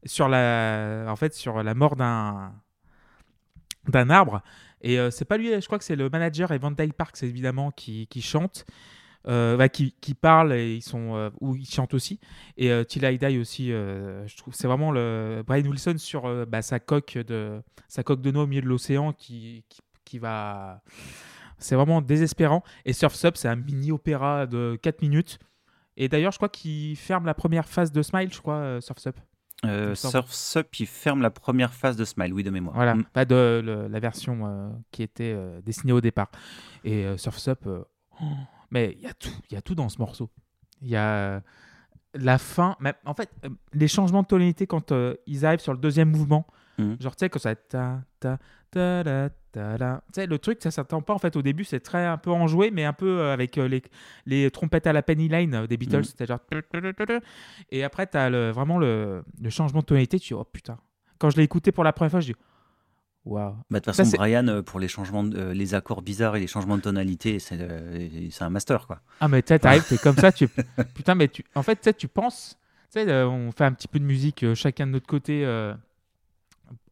sur 0.05 0.29
la, 0.29 1.07
en 1.09 1.17
fait, 1.17 1.35
sur 1.35 1.63
la 1.63 1.75
mort 1.75 1.97
d'un 1.97 2.53
d'un 3.89 4.11
arbre. 4.11 4.43
Et 4.81 4.99
euh, 4.99 5.11
c'est 5.11 5.25
pas 5.25 5.37
lui, 5.37 5.49
je 5.61 5.67
crois 5.67 5.79
que 5.79 5.85
c'est 5.85 5.97
le 5.97 6.09
manager 6.09 6.53
et 6.53 6.59
Van 6.59 6.71
Dyke 6.71 6.93
Parks 6.93 7.23
évidemment 7.23 7.71
qui, 7.71 8.07
qui 8.07 8.23
chante, 8.23 8.65
euh, 9.27 9.57
bah, 9.57 9.69
qui, 9.69 9.95
qui 10.01 10.15
parle 10.15 10.53
et 10.53 10.75
ils 10.77 10.83
sont 10.83 11.17
euh, 11.17 11.31
ou 11.41 11.57
ils 11.57 11.69
chantent 11.69 11.95
aussi. 11.95 12.21
Et 12.57 12.71
euh, 12.71 12.85
Till 12.85 13.05
aussi, 13.41 13.73
euh, 13.73 14.27
je 14.27 14.37
trouve 14.37 14.55
c'est 14.55 14.69
vraiment 14.69 14.93
le 14.93 15.43
Brian 15.47 15.65
Wilson 15.65 15.97
sur 15.99 16.27
euh, 16.27 16.45
bah, 16.45 16.63
sa 16.63 16.79
coque 16.79 17.19
de 17.19 17.61
sa 17.89 18.03
coque 18.03 18.21
de 18.21 18.31
noix 18.31 18.45
au 18.45 18.47
milieu 18.47 18.63
de 18.63 18.69
l'océan 18.69 19.13
qui, 19.13 19.65
qui, 19.69 19.81
qui 20.09 20.19
va, 20.19 20.83
c'est 21.59 21.75
vraiment 21.77 22.01
désespérant. 22.01 22.63
Et 22.85 22.93
Surf's 22.93 23.25
Up 23.25 23.37
c'est 23.37 23.49
un 23.49 23.57
mini 23.57 23.93
opéra 23.93 24.47
de 24.47 24.79
4 24.83 25.03
minutes. 25.03 25.39
Et 25.97 26.09
d'ailleurs, 26.09 26.31
je 26.33 26.39
crois 26.39 26.49
qu'il 26.49 26.97
ferme 26.97 27.27
la 27.27 27.35
première 27.35 27.69
phase 27.69 27.91
de 27.93 28.03
Smile, 28.03 28.33
je 28.33 28.41
crois, 28.41 28.55
euh, 28.55 28.81
Surf's 28.81 29.07
Up. 29.09 29.17
Euh, 29.65 29.95
Up, 30.57 30.67
il 30.79 30.87
ferme 30.87 31.21
la 31.21 31.31
première 31.31 31.75
phase 31.75 31.97
de 31.97 32.05
Smile, 32.05 32.33
oui, 32.33 32.45
de 32.45 32.51
mémoire. 32.51 32.77
Voilà, 32.77 32.95
Mm. 32.95 33.05
pas 33.13 33.25
de 33.25 33.61
le- 33.65 33.89
la 33.89 33.99
version 33.99 34.47
euh, 34.47 34.71
qui 34.93 35.03
était 35.03 35.33
euh, 35.37 35.61
dessinée 35.63 35.93
au 35.93 36.01
départ. 36.01 36.31
Et 36.85 37.05
Surf's 37.19 37.49
Up, 37.49 37.67
euh, 37.67 37.83
oh, 38.23 38.25
mais 38.71 38.95
il 38.97 39.03
y 39.03 39.07
a 39.09 39.15
tout, 39.15 39.33
il 39.51 39.55
y 39.55 39.57
a 39.57 39.63
tout 39.63 39.75
dans 39.75 39.89
ce 39.89 39.99
morceau. 39.99 40.31
Il 40.81 40.87
y 40.89 40.95
a 40.97 41.43
la 42.15 42.39
fin, 42.39 42.77
mais 42.79 42.95
en 43.05 43.15
fait, 43.15 43.31
les 43.73 43.89
changements 43.89 44.23
de 44.23 44.29
tonalité 44.29 44.69
quand 44.69 44.93
ils 45.27 45.45
arrivent 45.45 45.59
sur 45.61 45.73
le 45.73 45.81
deuxième 45.81 46.11
mouvement, 46.11 46.47
Mhm. 46.79 46.97
genre 47.01 47.17
tu 47.17 47.25
sais 47.25 47.29
quand 47.29 47.41
ça 47.41 47.57
ta 47.57 48.03
ta 48.21 48.39
ta 48.71 49.03
ta 49.03 49.03
la, 49.03 49.31
tu 49.53 49.61
sais 50.13 50.27
le 50.27 50.39
truc 50.39 50.59
ça 50.63 50.71
s'attend 50.71 51.01
pas 51.03 51.15
en 51.15 51.19
fait 51.19 51.37
au 51.37 51.43
début, 51.43 51.65
c'est 51.65 51.81
très 51.81 52.05
un 52.05 52.19
peu 52.19 52.31
enjoué, 52.31 52.71
mais 52.71 52.85
un 52.85 52.93
peu 52.93 53.21
euh, 53.21 53.33
avec 53.33 53.59
euh, 53.59 53.69
les, 53.69 53.83
les 54.27 54.51
trompettes 54.51 54.87
à 54.87 54.93
la 54.93 55.03
Penny 55.03 55.29
Line 55.29 55.55
euh, 55.55 55.67
des 55.67 55.77
Beatles, 55.77 56.05
c'était 56.05 56.27
genre 56.27 56.41
et 57.71 57.85
après 57.85 58.07
tu 58.07 58.17
as 58.17 58.31
le, 58.31 58.51
vraiment 58.51 58.79
le, 58.79 59.23
le 59.41 59.51
changement 59.51 59.81
de 59.81 59.87
tonalité, 59.87 60.19
tu 60.19 60.29
dis 60.29 60.35
oh 60.35 60.45
putain. 60.45 60.79
Quand 61.19 61.31
je 61.31 61.37
l'ai 61.37 61.43
écouté 61.43 61.73
pour 61.73 61.83
la 61.85 61.93
première 61.93 62.11
fois, 62.13 62.21
je 62.21 62.33
dis 62.33 62.39
waouh. 63.25 63.51
Bah, 63.71 63.81
de 63.81 63.85
toute 63.85 63.95
façon, 63.95 64.17
Brian, 64.17 64.63
pour 64.63 64.79
les 64.81 64.89
changements, 64.89 65.25
de- 65.25 65.37
euh, 65.37 65.53
les 65.55 65.75
accords 65.75 66.03
bizarres 66.03 66.37
et 66.37 66.41
les 66.41 66.47
changements 66.47 66.77
de 66.77 66.83
tonalité, 66.83 67.39
c'est 67.39 67.59
euh, 67.61 68.29
un 68.41 68.51
master, 68.51 68.87
quoi. 68.87 69.01
Ah, 69.21 69.29
mais 69.29 69.43
tu 69.43 69.49
sais, 69.49 69.59
t'arrives, 69.59 69.85
t'es 69.89 69.99
comme 69.99 70.17
ça, 70.17 70.31
tu. 70.33 70.49
Putain, 70.95 71.15
mais 71.15 71.29
tu. 71.29 71.45
En 71.55 71.63
fait, 71.63 71.97
tu 71.97 72.09
penses. 72.09 72.57
Tu 72.93 73.01
sais, 73.01 73.23
on 73.25 73.51
fait 73.53 73.65
un 73.65 73.73
petit 73.73 73.89
peu 73.89 73.99
de 73.99 74.05
musique 74.05 74.45
euh, 74.45 74.55
chacun 74.55 74.87
de 74.87 74.93
notre 74.93 75.07
côté 75.07 75.45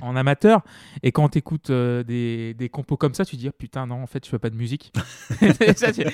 en 0.01 0.17
amateur. 0.17 0.63
Et 1.03 1.13
quand 1.13 1.29
t'écoutes 1.29 1.71
euh, 1.71 2.03
des, 2.03 2.55
des 2.55 2.69
compos 2.69 2.97
comme 2.97 3.15
ça, 3.15 3.25
tu 3.25 3.37
te 3.37 3.41
dis, 3.41 3.49
oh, 3.49 3.53
putain, 3.57 3.87
non, 3.87 4.03
en 4.03 4.07
fait, 4.07 4.25
je 4.25 4.31
fais 4.31 4.39
pas 4.39 4.51
de 4.51 4.57
musique. 4.57 4.93
ça, 5.77 5.93
tu- 5.93 6.05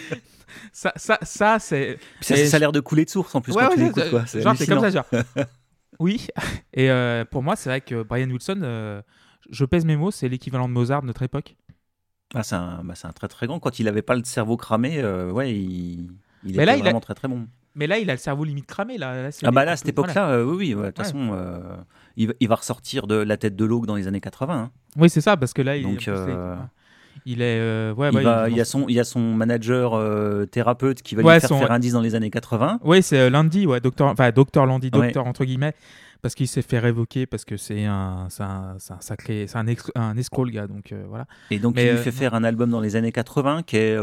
ça, 0.72 0.92
ça, 0.96 1.18
ça, 1.22 1.58
c'est. 1.58 1.98
Ça, 2.20 2.56
a 2.56 2.58
l'air 2.60 2.72
de 2.72 2.80
couler 2.80 3.04
de 3.04 3.10
source 3.10 3.34
en 3.34 3.40
plus 3.40 3.52
Ouais, 3.54 3.62
quand 3.64 3.70
tu 3.74 3.78
ouais, 3.80 3.86
l'écoutes, 3.86 4.02
c'est- 4.04 4.10
quoi. 4.10 4.26
C'est 4.26 4.42
Genre, 4.42 4.56
c'est 4.56 4.66
comme 4.66 4.80
ça, 4.80 4.90
genre. 4.90 5.06
oui. 5.98 6.26
Et 6.74 6.90
euh, 6.90 7.24
pour 7.24 7.42
moi, 7.42 7.56
c'est 7.56 7.68
vrai 7.70 7.80
que 7.80 8.02
Brian 8.02 8.28
Wilson, 8.30 8.60
euh, 8.62 9.02
je 9.50 9.64
pèse 9.64 9.84
mes 9.84 9.96
mots, 9.96 10.10
c'est 10.10 10.28
l'équivalent 10.28 10.68
de 10.68 10.72
Mozart 10.74 11.02
de 11.02 11.06
notre 11.06 11.22
époque. 11.22 11.56
Ah, 12.34 12.42
c'est 12.42 12.54
un, 12.54 12.82
bah, 12.84 12.94
un 13.02 13.12
très 13.12 13.28
très 13.28 13.46
grand. 13.46 13.60
Quand 13.60 13.78
il 13.78 13.88
avait 13.88 14.02
pas 14.02 14.14
le 14.16 14.24
cerveau 14.24 14.56
cramé, 14.56 15.04
ouais, 15.04 15.52
il, 15.54 16.10
il 16.44 16.50
était 16.52 16.64
là, 16.64 16.76
il 16.76 16.80
a- 16.80 16.82
vraiment 16.84 17.00
très 17.00 17.14
très 17.14 17.28
bon. 17.28 17.46
Mais 17.74 17.86
là, 17.86 17.98
il 17.98 18.10
a 18.10 18.12
le 18.14 18.18
cerveau 18.18 18.44
limite 18.44 18.66
cramé. 18.66 18.98
Là, 18.98 19.30
Ah 19.44 19.50
bah 19.50 19.64
là, 19.64 19.72
à 19.72 19.76
cette 19.76 19.88
époque-là, 19.88 20.30
euh, 20.30 20.44
oui, 20.44 20.56
oui, 20.56 20.74
ouais, 20.74 20.82
de 20.82 20.86
toute 20.88 20.98
Ouais. 20.98 21.04
façon, 21.04 21.30
euh, 21.32 21.58
il, 22.16 22.28
va- 22.28 22.34
il 22.40 22.48
va 22.48 22.54
ressortir 22.56 23.06
de 23.06 23.14
la 23.14 23.36
tête 23.36 23.56
de 23.56 23.64
l'eau 23.64 23.86
dans 23.86 23.96
les 23.96 24.06
années 24.08 24.20
80. 24.20 24.54
hein. 24.54 24.70
Oui, 24.98 25.08
c'est 25.08 25.20
ça, 25.22 25.36
parce 25.38 25.52
que 25.54 25.62
là, 25.62 25.76
il, 25.76 25.84
Donc, 25.84 26.06
euh, 26.08 26.26
est. 27.26 27.30
euh, 27.40 27.94
ouais, 27.94 28.10
il, 28.12 28.18
va- 28.20 28.48
y 28.50 28.60
a 28.60 28.64
son, 28.66 28.84
il 28.88 28.98
a 29.00 29.04
son 29.04 29.20
manager 29.20 29.98
thérapeute 30.50 31.02
qui 31.02 31.14
va 31.14 31.22
lui 31.22 31.28
faire 31.40 31.48
son- 31.48 31.58
faire 31.58 31.72
un 31.72 31.78
disque 31.78 31.94
dans 31.94 32.02
les 32.02 32.14
années 32.14 32.30
80. 32.30 32.80
Oui, 32.84 33.02
c'est 33.02 33.30
Landy, 33.30 33.66
ouais, 33.66 33.80
docteur, 33.80 34.08
enfin 34.08 34.30
docteur 34.32 34.66
Landy, 34.66 34.90
docteur 34.90 35.26
entre 35.26 35.44
guillemets, 35.46 35.74
parce 36.20 36.34
qu'il 36.34 36.48
s'est 36.48 36.62
fait 36.62 36.78
révoquer 36.78 37.24
parce 37.26 37.44
que 37.46 37.56
c'est 37.56 37.84
un, 37.86 38.28
un, 38.38 38.44
un 38.76 39.00
sacré, 39.00 39.46
c'est 39.48 39.56
un, 39.56 39.64
un 39.94 40.16
escroc 40.18 40.44
le 40.44 40.50
gars, 40.50 40.66
donc 40.66 40.94
voilà. 41.08 41.26
Et 41.50 41.58
donc, 41.58 41.74
Mais, 41.76 41.86
il 41.86 41.92
lui 41.92 41.98
fait 41.98 42.12
faire 42.12 42.34
un 42.34 42.44
album 42.44 42.70
dans 42.70 42.80
les 42.80 42.96
années 42.96 43.12
80 43.12 43.62
qui 43.62 43.76
est, 43.78 43.96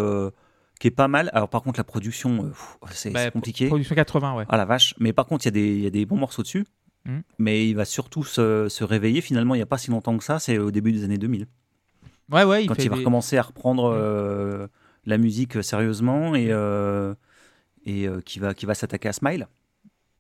qui 0.79 0.87
est 0.87 0.91
pas 0.91 1.07
mal. 1.07 1.29
Alors, 1.33 1.49
par 1.49 1.61
contre, 1.61 1.79
la 1.79 1.83
production, 1.83 2.45
euh, 2.45 2.87
c'est 2.91 3.11
Bah, 3.11 3.29
compliqué. 3.31 3.67
Production 3.67 3.95
80, 3.95 4.35
ouais. 4.35 4.45
Ah 4.49 4.57
la 4.57 4.65
vache. 4.65 4.95
Mais 4.99 5.13
par 5.13 5.25
contre, 5.25 5.45
il 5.45 5.47
y, 5.47 5.49
a 5.49 5.51
des- 5.51 5.75
il 5.75 5.83
y 5.83 5.87
a 5.87 5.89
des 5.89 6.05
bons 6.05 6.17
morceaux 6.17 6.41
dessus. 6.41 6.65
Mhm. 7.05 7.21
Mais 7.37 7.67
il 7.67 7.75
va 7.75 7.85
surtout 7.85 8.23
se, 8.23 8.67
se 8.69 8.83
réveiller 8.83 9.21
finalement 9.21 9.55
il 9.55 9.59
n'y 9.59 9.63
a 9.63 9.67
pas 9.67 9.77
si 9.77 9.89
longtemps 9.91 10.17
que 10.17 10.23
ça, 10.23 10.39
c'est 10.39 10.57
au 10.57 10.71
début 10.71 10.91
des 10.91 11.03
années 11.03 11.17
2000. 11.17 11.47
Ouais, 12.31 12.43
ouais, 12.43 12.63
il 12.63 12.67
quand 12.67 12.75
fait 12.75 12.83
il 12.83 12.89
va 12.89 12.95
des- 12.95 12.99
recommencer 13.01 13.37
à 13.37 13.41
reprendre 13.41 13.91
euh, 13.93 14.67
la 15.05 15.17
musique 15.17 15.57
euh, 15.57 15.61
sérieusement 15.61 16.35
et, 16.35 16.47
euh, 16.51 17.15
et 17.85 18.07
euh, 18.07 18.21
qui 18.21 18.39
va, 18.39 18.53
qui 18.53 18.65
va 18.65 18.73
s'attaquer 18.73 19.07
à 19.09 19.13
Smile. 19.13 19.47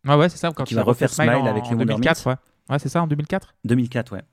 Ouais, 0.05 0.15
ouais, 0.15 0.29
c'est 0.29 0.37
ça. 0.37 0.51
Quand 0.55 0.63
Qui 0.63 0.73
il 0.73 0.77
va 0.77 0.83
refaire 0.83 1.09
Smile 1.13 1.29
en, 1.29 1.45
avec 1.45 1.63
les 1.65 1.69
en 1.69 1.79
Wonder 1.79 1.85
2004, 1.93 2.27
ouais. 2.27 2.35
Ouais, 2.69 2.79
c'est 2.79 2.89
ça, 2.89 3.01
en 3.03 3.07
2004. 3.07 3.53
2004, 3.65 4.13
ouais. 4.13 4.23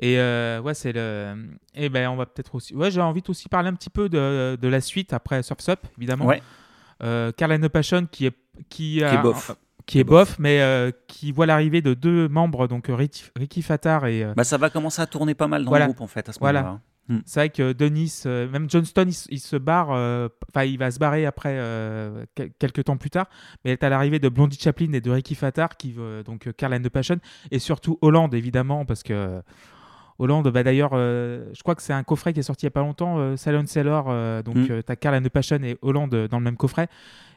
Et 0.00 0.18
euh, 0.18 0.60
ouais, 0.60 0.74
c'est 0.74 0.92
le. 0.92 1.34
Et 1.74 1.88
ben, 1.88 2.08
on 2.08 2.16
va 2.16 2.26
peut-être 2.26 2.54
aussi. 2.54 2.74
Ouais, 2.74 2.90
j'ai 2.90 3.00
envie 3.00 3.22
de 3.22 3.30
aussi 3.30 3.48
parler 3.48 3.68
un 3.68 3.74
petit 3.74 3.90
peu 3.90 4.08
de, 4.08 4.56
de 4.60 4.68
la 4.68 4.80
suite 4.80 5.12
après 5.12 5.42
Surf's 5.42 5.68
Up, 5.68 5.80
évidemment. 5.98 6.26
Ouais. 6.26 6.42
Euh, 7.02 7.32
Carl 7.36 7.68
Passion 7.68 8.06
qui 8.10 8.26
est 8.26 8.36
qui 8.68 9.02
a 9.04 9.10
Qui 9.10 9.16
est 9.16 9.22
bof. 9.22 9.50
qui 9.86 9.98
est 10.00 10.04
bof, 10.04 10.36
mais 10.38 10.60
euh, 10.60 10.90
qui 11.06 11.32
voit 11.32 11.46
l'arrivée 11.46 11.80
de 11.82 11.94
deux 11.94 12.28
membres, 12.28 12.66
donc 12.68 12.90
euh, 12.90 12.94
Ricky, 12.94 13.24
Ricky 13.36 13.62
Fattar 13.62 14.06
et 14.06 14.24
Bah, 14.36 14.44
ça 14.44 14.56
va 14.56 14.68
commencer 14.70 15.00
à 15.02 15.06
tourner 15.06 15.34
pas 15.34 15.46
mal 15.48 15.64
dans 15.64 15.70
Voilà. 15.70 15.86
le 15.86 15.92
groupe 15.92 16.00
en 16.02 16.06
fait 16.08 16.28
à 16.28 16.32
ce 16.32 16.38
Voilà. 16.40 16.62
moment-là. 16.62 17.22
c'est 17.24 17.40
vrai 17.40 17.50
que 17.50 17.72
Denis, 17.72 18.22
euh, 18.26 18.48
même 18.50 18.68
Johnston, 18.68 19.06
il, 19.30 19.38
se 19.40 19.56
barre, 19.56 19.92
euh, 19.92 20.28
enfin 20.52 20.64
il 20.64 20.76
va 20.78 20.90
se 20.90 20.98
barrer 20.98 21.24
après 21.24 21.54
euh, 21.56 22.24
quel- 22.34 22.50
quelques 22.58 22.84
temps 22.84 22.96
plus 22.96 23.10
tard, 23.10 23.28
mais 23.64 23.82
à 23.82 23.88
l'arrivée 23.88 24.18
de 24.18 24.28
Blondie 24.28 24.58
Chaplin 24.60 24.92
et 24.92 25.00
de 25.00 25.10
Ricky 25.10 25.34
Fattar, 25.36 25.76
qui 25.76 25.94
donc 26.26 26.52
Carl 26.56 26.74
and 26.74 26.80
the 26.82 26.88
Passion, 26.88 27.18
et 27.52 27.58
surtout 27.60 27.96
Hollande 28.02 28.34
évidemment, 28.34 28.84
parce 28.84 29.02
que 29.04 29.40
Hollande, 30.18 30.48
bah, 30.50 30.62
d'ailleurs, 30.64 30.90
euh, 30.94 31.44
je 31.54 31.62
crois 31.62 31.74
que 31.74 31.82
c'est 31.82 31.92
un 31.92 32.02
coffret 32.02 32.32
qui 32.32 32.40
est 32.40 32.42
sorti 32.42 32.64
il 32.64 32.66
y 32.66 32.68
a 32.68 32.72
pas 32.72 32.80
longtemps, 32.80 33.18
euh, 33.18 33.36
Salon 33.36 33.64
Sailor, 33.66 34.06
euh, 34.08 34.42
donc 34.42 34.56
Mm. 34.56 34.66
tu 34.66 34.72
as 34.88 34.96
Carl 34.96 35.14
and 35.16 35.22
the 35.22 35.28
Passion 35.28 35.62
et 35.62 35.76
Hollande 35.82 36.14
euh, 36.14 36.28
dans 36.28 36.38
le 36.38 36.44
même 36.44 36.56
coffret. 36.56 36.88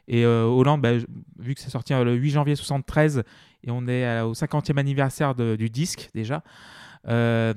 Et 0.08 0.26
euh, 0.26 0.46
Hollande, 0.46 0.82
bah, 0.82 0.94
vu 1.40 1.54
que 1.56 1.62
c'est 1.62 1.70
sorti 1.70 1.94
euh, 1.94 2.04
le 2.04 2.16
8 2.16 2.32
janvier 2.32 2.56
73 2.56 3.24
et 3.64 3.70
on 3.72 3.88
est 3.88 4.22
au 4.22 4.34
50e 4.34 4.78
anniversaire 4.80 5.36
de- 5.36 5.56
du 5.56 5.70
disque 5.70 6.10
déjà, 6.16 6.44
euh, 7.08 7.54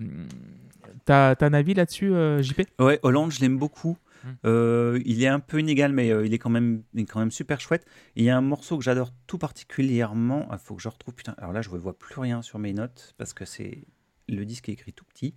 t'as 1.05 1.35
t'as 1.35 1.47
un 1.47 1.55
avis 1.55 1.75
là-dessus, 1.75 2.13
euh, 2.13 2.43
JP 2.43 2.63
Ouais, 2.79 2.99
Hollande, 3.03 3.31
je 3.33 3.41
l'aime 3.41 3.59
beaucoup. 3.59 3.97
Mm. 4.25 4.29
Euh, 4.47 5.01
il 5.05 5.23
est 5.23 5.27
un 5.29 5.41
peu 5.41 5.61
inégal, 5.61 5.93
mais 5.93 6.11
euh, 6.11 6.25
il 6.27 6.33
est 6.35 6.39
quand 6.39 6.51
même, 6.51 6.83
il 6.95 7.01
est 7.03 7.05
quand 7.07 7.19
même 7.21 7.31
super 7.31 7.61
chouette. 7.61 7.85
Et 8.17 8.21
Il 8.23 8.25
y 8.25 8.31
a 8.31 8.37
un 8.37 8.41
morceau 8.43 8.79
que 8.79 8.85
j'adore 8.85 9.11
tout 9.27 9.39
particulièrement. 9.39 10.47
Il 10.53 10.59
faut 10.59 10.75
que 10.75 10.83
je 10.83 10.89
retrouve. 10.89 11.15
Putain, 11.15 11.35
alors 11.39 11.53
là, 11.53 11.63
je 11.63 11.71
ne 11.71 11.77
vois 11.79 11.99
plus 11.99 12.19
rien 12.21 12.41
sur 12.43 12.59
mes 12.59 12.73
notes 12.73 13.15
parce 13.19 13.33
que 13.35 13.45
c'est 13.45 13.85
le 14.29 14.45
disque 14.45 14.69
est 14.69 14.73
écrit 14.73 14.93
tout 14.93 15.05
petit. 15.05 15.35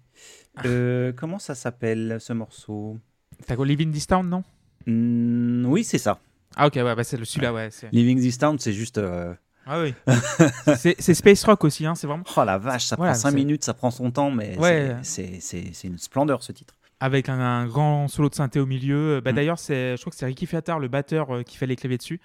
Euh, 0.65 1.11
comment 1.15 1.39
ça 1.39 1.55
s'appelle 1.55 2.17
ce 2.19 2.33
morceau? 2.33 2.97
T'as 3.45 3.55
quoi, 3.55 3.65
Living 3.65 3.91
This 3.91 4.07
Town, 4.07 4.27
non? 4.27 4.43
Hmm, 4.85 5.65
Oui, 5.65 5.83
c'est 5.83 5.97
ça. 5.97 6.19
Ah 6.55 6.67
ok, 6.67 6.75
ouais, 6.75 6.95
bah, 6.95 7.03
c'est 7.03 7.17
le- 7.17 7.25
celui-là, 7.25 7.53
ouais. 7.53 7.69
c'est- 7.71 7.89
Living 7.91 8.19
This 8.19 8.37
Town, 8.37 8.57
c'est 8.57 8.73
juste. 8.73 8.97
euh, 8.97 9.33
Ah 9.65 9.81
oui. 9.81 9.93
c'est 10.77 10.95
c'est 10.99 11.13
Space 11.13 11.43
Rock 11.43 11.63
aussi, 11.65 11.85
hein, 11.85 11.93
c'est 11.95 12.07
vraiment 12.07 12.23
Oh 12.37 12.43
la 12.45 12.57
vache, 12.57 12.85
ça 12.85 12.95
Voilà, 12.95 13.11
prend 13.11 13.21
5 13.21 13.29
c'est- 13.31 13.35
minutes, 13.35 13.63
ça 13.65 13.73
prend 13.73 13.91
son 13.91 14.09
temps, 14.11 14.31
mais 14.31 14.57
Ouais. 14.57 14.95
c'est- 15.03 15.33
c'est 15.33 15.39
c'est- 15.41 15.73
c'est 15.73 15.87
une 15.87 15.97
splendeur 15.97 16.41
ce 16.43 16.51
titre. 16.53 16.73
avec 16.99 17.29
un, 17.29 17.39
un 17.39 17.67
grand 17.67 18.07
solo 18.07 18.27
de 18.29 18.33
synthé 18.33 18.59
au 18.59 18.65
milieu. 18.65 19.21
Bah, 19.23 19.31
Mm. 19.31 19.35
D'ailleurs, 19.35 19.59
c'est, 19.59 19.95
je 19.97 20.01
crois 20.01 20.09
que 20.09 20.17
c'est 20.17 20.25
Ricky 20.25 20.47
Fattar, 20.47 20.79
le 20.79 20.87
batteur, 20.87 21.29
euh, 21.35 21.43
qui 21.43 21.55
fait 21.57 21.67
les 21.67 21.75
claviers 21.75 21.99
dessus. 21.99 22.19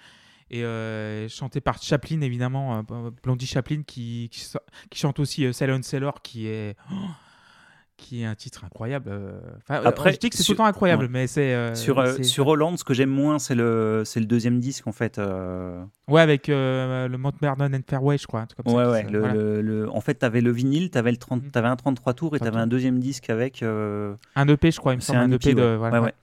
Et 0.55 0.63
euh, 0.63 1.27
chanté 1.29 1.61
par 1.61 1.81
Chaplin, 1.81 2.21
évidemment, 2.21 2.77
euh, 2.91 3.09
Blondie 3.23 3.47
Chaplin, 3.47 3.81
qui, 3.87 4.29
qui, 4.29 4.99
chante 4.99 5.19
aussi 5.19 5.45
euh, 5.47 5.51
Silent 5.51 5.81
Sailor, 5.81 6.21
qui 6.21 6.45
est, 6.45 6.75
oh, 6.91 6.95
qui 7.97 8.21
est 8.21 8.25
un 8.25 8.35
titre 8.35 8.63
incroyable. 8.63 9.09
euh. 9.11 9.39
Enfin, 9.67 9.81
Après, 9.83 10.13
je 10.13 10.19
dis 10.19 10.29
que 10.29 10.37
c'est 10.37 10.43
tout 10.43 10.51
le 10.51 10.57
temps 10.57 10.65
incroyable, 10.65 11.05
ouais. 11.05 11.09
mais 11.09 11.25
c'est. 11.25 11.55
euh, 11.55 11.73
sur, 11.73 11.97
euh, 11.97 12.21
sur 12.21 12.45
Hollande, 12.47 12.77
ce 12.77 12.83
que 12.83 12.93
j'aime 12.93 13.09
moins, 13.09 13.39
c'est 13.39 13.55
le, 13.55 14.03
c'est 14.05 14.19
le 14.19 14.27
deuxième 14.27 14.59
disque 14.59 14.85
en 14.85 14.91
fait. 14.91 15.17
euh, 15.17 15.83
Ouais, 16.07 16.21
avec 16.21 16.47
le 16.49 17.15
Mount 17.17 17.33
Vernon 17.41 17.73
and 17.73 17.81
Fairway, 17.89 18.19
je 18.19 18.27
crois. 18.27 18.41
un 18.41 18.45
truc 18.45 18.63
comme 18.63 18.71
ça, 18.75 18.77
Ouais, 18.77 18.91
ouais. 18.91 19.07
Le, 19.09 19.19
voilà. 19.19 19.33
le- 19.33 19.61
le- 19.63 19.89
En 19.89 20.01
fait, 20.01 20.19
tu 20.19 20.25
avais 20.25 20.41
le 20.41 20.51
vinyle, 20.51 20.91
tu 20.91 20.99
avais, 20.99 21.09
le 21.11 21.17
30 21.17 21.43
Mhm. 21.45 21.49
t'avais 21.51 21.67
un 21.69 21.75
33 21.75 22.13
tours 22.13 22.35
et 22.35 22.39
tu 22.39 22.43
avais 22.43 22.51
33. 22.51 22.61
un 22.61 22.67
deuxième 22.67 22.99
disque 22.99 23.31
avec. 23.31 23.63
Un 23.63 24.47
EP, 24.47 24.69
je 24.69 24.77
crois, 24.79 24.93
il 24.93 24.97
me 24.97 25.01
C'est 25.01 25.13
semble. 25.13 25.19
un 25.19 25.31
EP, 25.31 25.49
EP, 25.49 25.53
de. 25.55 25.75
voilà, 25.77 25.95
Ouais, 25.95 25.99
ouais. 25.99 26.05
ouais. 26.07 26.13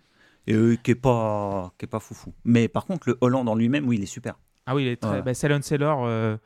Et 0.46 0.54
euh, 0.54 0.76
qui 0.82 0.92
est 0.92 0.94
pas, 0.94 1.72
qui 1.78 1.84
est 1.84 1.88
pas 1.88 2.00
foufou. 2.00 2.32
Mais 2.44 2.68
par 2.68 2.86
contre, 2.86 3.08
le 3.08 3.18
Hollande 3.20 3.48
en 3.48 3.54
lui-même, 3.54 3.86
oui, 3.86 3.96
il 3.96 4.02
est 4.02 4.06
super. 4.06 4.34
Ah 4.66 4.74
oui, 4.74 4.82
il 4.84 4.88
est 4.88 4.96
très. 4.96 5.10
Ouais. 5.16 5.22
Bah, 5.22 5.34
Silent 5.34 5.62
Sailor, 5.62 6.04
euh, 6.04 6.36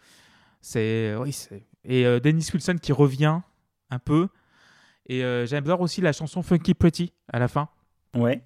c'est. 0.60 1.14
Oui, 1.16 1.32
c'est. 1.32 1.64
Et 1.84 2.06
euh, 2.06 2.20
Dennis 2.20 2.48
Wilson 2.52 2.76
qui 2.80 2.92
revient 2.92 3.40
un 3.90 3.98
peu. 3.98 4.28
Et 5.06 5.22
euh, 5.24 5.46
j'adore 5.46 5.80
aussi 5.80 6.00
la 6.00 6.12
chanson 6.12 6.42
Funky 6.42 6.74
Pretty 6.74 7.12
à 7.32 7.38
la 7.38 7.48
fin. 7.48 7.68
Ouais. 8.14 8.40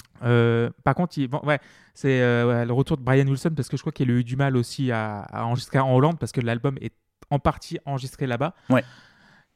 Par 0.85 0.95
contre, 0.95 1.19
il- 1.19 1.29
bon, 1.29 1.41
ouais, 1.45 1.61
c'est 1.95 2.09
ouais, 2.45 2.65
le 2.67 2.73
retour 2.73 2.97
de 2.97 3.03
Brian 3.03 3.27
Wilson 3.27 3.51
parce 3.55 3.69
que 3.69 3.77
je 3.77 3.83
crois 3.83 3.93
qu'il 3.93 4.11
a 4.11 4.15
eu 4.15 4.25
du 4.25 4.35
mal 4.37 4.57
aussi 4.57 4.91
à, 4.91 5.21
à 5.21 5.45
enregistrer 5.45 5.79
en 5.79 5.95
Hollande 5.95 6.19
parce 6.19 6.33
que 6.33 6.41
l'album 6.41 6.77
est 6.81 6.93
en 7.31 7.39
partie 7.39 7.79
enregistré 7.85 8.27
là-bas. 8.27 8.55
Ouais. 8.71 8.83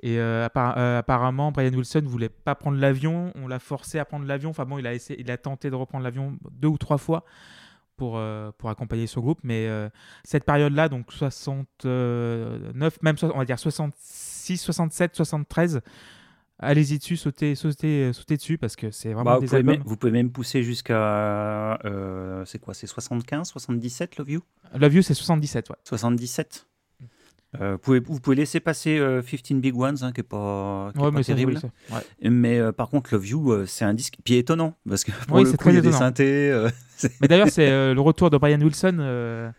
Et 0.04 0.18
euh, 0.18 0.48
euh, 0.56 0.98
apparemment, 0.98 1.52
Brian 1.52 1.72
Wilson 1.72 2.02
voulait 2.04 2.28
pas 2.28 2.54
prendre 2.56 2.76
l'avion. 2.78 3.32
On 3.36 3.46
l'a 3.46 3.60
forcé 3.60 3.98
à 4.00 4.04
prendre 4.04 4.26
l'avion. 4.26 4.50
Enfin 4.50 4.64
bon, 4.64 4.78
il 4.78 4.86
a 4.86 4.94
essayé, 4.94 5.20
il 5.20 5.30
a 5.30 5.36
tenté 5.36 5.70
de 5.70 5.76
reprendre 5.76 6.02
l'avion 6.02 6.36
deux 6.50 6.66
ou 6.68 6.76
trois 6.78 6.98
fois 6.98 7.24
pour 7.96 8.16
euh, 8.16 8.50
pour 8.58 8.68
accompagner 8.68 9.06
ce 9.06 9.20
groupe. 9.20 9.38
Mais 9.44 9.68
euh, 9.68 9.88
cette 10.24 10.44
période-là, 10.44 10.88
donc 10.88 11.12
69, 11.12 13.02
même 13.02 13.16
so- 13.16 13.30
on 13.34 13.38
va 13.38 13.44
dire 13.44 13.58
66, 13.58 14.58
67, 14.58 15.14
73. 15.14 15.80
Allez-y 16.58 16.98
dessus, 16.98 17.16
sautez, 17.16 17.54
sautez, 17.56 18.12
sautez 18.12 18.36
dessus 18.36 18.56
parce 18.58 18.76
que 18.76 18.90
c'est 18.92 19.12
vraiment 19.12 19.24
Bah, 19.30 19.34
vous, 19.36 19.40
des 19.42 19.46
pouvez 19.46 19.58
albums. 19.58 19.74
même, 19.76 19.82
vous 19.84 19.96
pouvez 19.96 20.12
même 20.12 20.30
pousser 20.30 20.62
jusqu'à. 20.62 21.78
c'est 22.46 22.58
quoi 22.60 22.74
C'est 22.74 22.86
75, 22.86 23.48
77, 23.48 24.16
Love 24.18 24.30
You? 24.30 24.40
Love 24.74 24.94
You, 24.94 25.02
c'est 25.02 25.14
77, 25.14 25.70
ouais. 25.70 25.76
77 25.84 26.66
Euh, 27.60 27.72
vous, 27.72 27.78
pouvez, 27.78 28.00
vous 28.00 28.18
pouvez 28.20 28.36
laisser 28.36 28.60
passer 28.60 28.98
euh, 28.98 29.20
15 29.22 29.58
Big 29.60 29.76
Ones, 29.76 29.96
hein, 30.00 30.12
qui 30.12 30.20
n'est 30.20 30.24
pas, 30.24 30.90
qui 30.94 30.98
est 30.98 31.02
pas 31.02 31.10
mais 31.10 31.22
terrible. 31.22 31.52
oui, 31.62 31.70
c'est- 31.88 31.94
ouais. 32.24 32.30
Mais 32.30 32.58
euh, 32.58 32.72
par 32.72 32.88
contre, 32.88 33.12
Love 33.14 33.26
You, 33.26 33.52
euh, 33.52 33.66
c'est 33.66 33.84
un 33.84 33.92
disque. 33.92 34.14
Puis 34.24 34.34
étonnant, 34.36 34.74
parce 34.88 35.04
que 35.04 35.12
pour 35.26 35.36
Oui, 35.36 35.44
le 35.44 35.50
c'est 35.50 35.56
coup, 35.58 35.68
il 35.68 35.74
y 35.74 35.78
a 35.78 35.82
des 35.82 35.92
synthés. 35.92 36.66
Mais 37.20 37.28
d'ailleurs, 37.28 37.48
c'est 37.50 37.92
le 37.94 38.00
retour 38.00 38.30
de 38.30 38.38
Brian 38.38 38.60
Wilson 38.60 39.52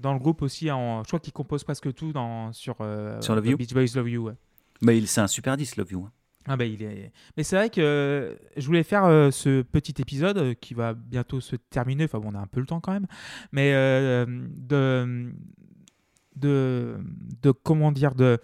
dans 0.00 0.12
le 0.12 0.18
groupe 0.18 0.40
aussi. 0.42 0.70
En, 0.70 1.02
je 1.02 1.08
crois 1.08 1.20
qu'il 1.20 1.32
compose 1.32 1.64
presque 1.64 1.92
tout 1.94 2.12
dans, 2.12 2.52
sur, 2.52 2.76
Sur 3.20 3.34
Love 3.34 3.46
You 3.46 3.56
Beach 3.58 3.74
Boys 3.74 3.86
Love 3.94 4.08
You. 4.08 4.22
ouais. 4.28 4.34
mais 4.80 4.96
il- 4.98 5.06
c'est 5.08 5.20
un 5.20 5.26
super 5.26 5.56
disque, 5.56 5.76
Love 5.76 5.92
You. 5.92 6.04
hein. 6.06 6.12
Ah 6.46 6.56
bah, 6.58 6.66
il 6.66 6.82
est... 6.82 7.10
Mais 7.38 7.42
c'est 7.42 7.56
vrai 7.56 7.70
que 7.70 8.36
je 8.54 8.66
voulais 8.66 8.82
faire 8.82 9.04
ce 9.32 9.62
petit 9.62 9.94
épisode 9.98 10.54
qui 10.60 10.74
va 10.74 10.92
bientôt 10.92 11.40
se 11.40 11.56
terminer. 11.56 12.04
Enfin 12.04 12.18
bon, 12.18 12.30
on 12.32 12.34
a 12.34 12.40
un 12.40 12.46
peu 12.46 12.60
le 12.60 12.66
temps 12.66 12.80
quand 12.80 12.92
même. 12.92 13.06
Mais 13.50 13.72
de, 13.72 15.32
de, 16.36 16.96
de 17.42 17.50
comment 17.50 17.92
dire, 17.92 18.14
de 18.14 18.38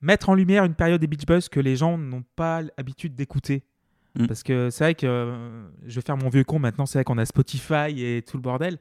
mettre 0.00 0.28
en 0.28 0.34
lumière 0.34 0.64
une 0.64 0.74
période 0.74 1.00
des 1.00 1.06
Beach 1.06 1.26
Boys 1.26 1.48
que 1.50 1.60
les 1.60 1.76
gens 1.76 1.98
n'ont 1.98 2.24
pas 2.36 2.62
l'habitude 2.62 3.14
d'écouter. 3.14 3.64
Mm. 4.14 4.26
Parce 4.26 4.42
que 4.42 4.70
c'est 4.70 4.84
vrai 4.84 4.94
que 4.94 5.06
euh, 5.06 5.68
je 5.86 5.96
vais 5.96 6.02
faire 6.02 6.16
mon 6.16 6.28
vieux 6.28 6.44
con 6.44 6.58
maintenant. 6.58 6.86
C'est 6.86 6.98
vrai 6.98 7.04
qu'on 7.04 7.18
a 7.18 7.24
Spotify 7.24 7.94
et 7.96 8.22
tout 8.22 8.36
le 8.36 8.42
bordel. 8.42 8.78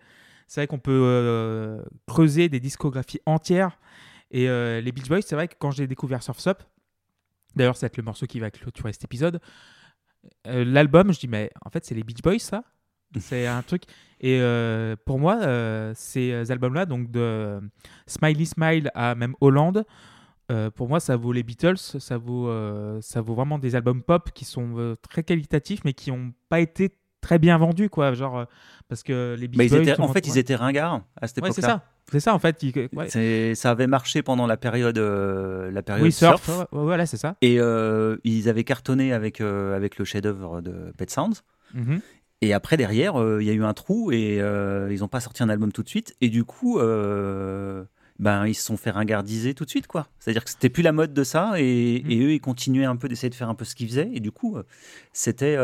C'est 0.48 0.62
vrai 0.62 0.68
qu'on 0.68 0.80
peut 0.80 1.02
euh, 1.04 1.82
creuser 2.08 2.50
des 2.50 2.60
discographies 2.60 3.22
entières. 3.26 3.80
Et 4.32 4.50
euh, 4.50 4.82
les 4.82 4.92
Beach 4.92 5.08
Boys, 5.08 5.22
c'est 5.22 5.36
vrai 5.36 5.48
que 5.48 5.56
quand 5.58 5.72
j'ai 5.72 5.88
découvert 5.88 6.24
Surf's 6.24 6.48
Up, 6.48 6.64
d'ailleurs, 7.56 7.78
c'est 7.78 7.96
le 7.96 8.04
morceau 8.04 8.26
qui 8.26 8.40
va 8.40 8.52
clôturer 8.52 8.94
cet 8.94 9.04
épisode, 9.06 9.40
l'album, 10.46 11.14
je 11.14 11.20
dis, 11.20 11.28
mais 11.28 11.50
en 11.66 11.70
fait, 11.70 11.86
c'est 11.86 11.96
les 11.96 12.04
Beach 12.04 12.22
Boys, 12.22 12.40
ça? 12.40 12.64
C'est 13.20 13.48
un 13.48 13.62
truc. 13.62 13.84
Et 14.20 14.40
euh, 14.42 14.96
pour 15.06 15.20
moi, 15.20 15.40
euh, 15.44 15.92
ces 15.96 16.52
albums-là, 16.52 16.86
donc 16.86 17.12
de 17.12 17.60
Smiley 18.08 18.46
Smile 18.46 18.92
à 18.96 19.14
même 19.16 19.36
Hollande, 19.42 19.86
euh, 20.52 20.72
pour 20.72 20.88
moi, 20.88 21.00
ça 21.00 21.16
vaut 21.18 21.34
les 21.34 21.44
Beatles, 21.44 21.78
ça 21.78 22.18
vaut, 22.18 22.48
euh, 22.50 23.00
ça 23.02 23.22
vaut 23.22 23.36
vraiment 23.36 23.60
des 23.60 23.76
albums 23.76 24.02
pop 24.02 24.32
qui 24.34 24.46
sont 24.46 24.76
euh, 24.78 24.96
très 25.10 25.24
qualitatifs, 25.24 25.82
mais 25.86 25.94
qui 25.94 26.10
n'ont 26.12 26.32
pas 26.50 26.60
été 26.62 26.98
très 27.22 27.38
bien 27.38 27.58
vendus, 27.58 27.90
quoi. 27.90 28.14
Genre, 28.14 28.38
euh, 28.40 28.46
parce 28.88 29.04
que 29.04 29.36
les 29.38 29.48
Bah, 29.50 29.66
tout 29.68 30.02
en 30.02 30.08
fait, 30.14 30.26
ils 30.26 30.38
étaient 30.38 30.56
ringards 30.56 31.02
à 31.22 31.28
cette 31.28 31.38
Ouais, 31.44 31.50
époque-là. 31.50 31.54
c'est 31.54 31.62
ça. 31.62 31.84
C'est 32.10 32.20
ça, 32.22 32.34
en 32.34 32.40
fait. 32.40 32.64
ouais. 32.94 33.56
Ça 33.56 33.72
avait 33.72 33.88
marché 33.88 34.24
pendant 34.24 34.48
la 34.48 34.56
période, 34.56 34.98
euh, 34.98 35.70
la 35.72 35.84
période 35.84 36.06
Oui, 36.06 36.12
surf. 36.14 36.42
surf. 36.46 36.58
ouais, 36.72 36.80
ouais, 36.80 36.84
voilà, 36.86 37.06
c'est 37.06 37.18
ça. 37.18 37.36
Et 37.42 37.60
euh, 37.60 38.16
ils 38.24 38.48
avaient 38.48 38.64
cartonné 38.64 39.12
avec, 39.12 39.42
euh, 39.42 39.76
avec 39.76 39.98
le 39.98 40.06
chef-d'œuvre 40.06 40.62
de 40.62 40.94
Pet 40.98 41.10
Sounds. 41.12 41.44
Mhm. 41.74 42.00
Et 42.42 42.54
après, 42.54 42.78
derrière, 42.78 43.20
euh, 43.20 43.42
il 43.42 43.48
y 43.48 43.50
a 43.50 43.54
eu 43.54 43.64
un 43.64 43.74
trou 43.74 44.12
et 44.12 44.40
euh, 44.40 44.90
ils 44.92 45.00
n'ont 45.00 45.08
pas 45.08 45.20
sorti 45.20 45.42
un 45.42 45.50
album 45.50 45.72
tout 45.72 45.84
de 45.84 45.90
suite. 45.90 46.16
Et 46.22 46.30
du 46.30 46.44
coup, 46.44 46.80
euh, 46.80 47.84
ben, 48.20 48.46
ils 48.46 48.54
se 48.54 48.64
sont 48.64 48.78
fait 48.78 48.92
ringardiser 48.92 49.56
tout 49.56 49.66
de 49.66 49.70
suite. 49.70 49.88
quoi. 49.88 50.08
C'est-à-dire 50.20 50.44
que 50.44 50.52
c'était 50.52 50.70
plus 50.70 50.84
la 50.84 50.92
mode 50.92 51.14
de 51.14 51.24
ça. 51.24 51.54
Et, 51.58 51.96
et 51.96 52.24
eux, 52.24 52.34
ils 52.34 52.42
continuaient 52.42 52.86
un 52.86 52.96
peu 52.96 53.08
d'essayer 53.08 53.30
de 53.30 53.36
faire 53.36 53.50
un 53.50 53.56
peu 53.56 53.66
ce 53.66 53.74
qu'ils 53.74 53.88
faisaient. 53.88 54.10
Et 54.14 54.20
du 54.20 54.32
coup, 54.32 54.58
c'était. 55.14 55.58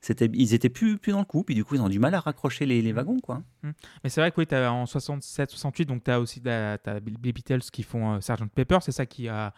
c'était, 0.00 0.28
ils 0.34 0.54
étaient 0.54 0.68
plus, 0.68 0.98
plus 0.98 1.12
dans 1.12 1.20
le 1.20 1.24
coup, 1.24 1.42
puis 1.42 1.54
du 1.56 1.64
coup 1.64 1.74
ils 1.74 1.80
ont 1.80 1.88
du 1.88 1.98
mal 1.98 2.14
à 2.14 2.20
raccrocher 2.20 2.64
les, 2.64 2.80
les 2.80 2.92
wagons 2.92 3.18
quoi. 3.18 3.42
Mais 3.64 4.08
c'est 4.08 4.20
vrai 4.20 4.30
que 4.30 4.36
oui, 4.38 4.46
t'as 4.46 4.70
en 4.70 4.86
67, 4.86 5.50
68, 5.50 5.86
donc 5.86 6.04
tu 6.04 6.12
as 6.12 6.20
aussi 6.20 6.40
les 6.44 7.32
Beatles 7.32 7.62
qui 7.72 7.82
font 7.82 8.20
Sgt 8.20 8.46
Pepper, 8.54 8.78
c'est 8.82 8.92
ça 8.92 9.04
qui 9.04 9.28
a 9.28 9.52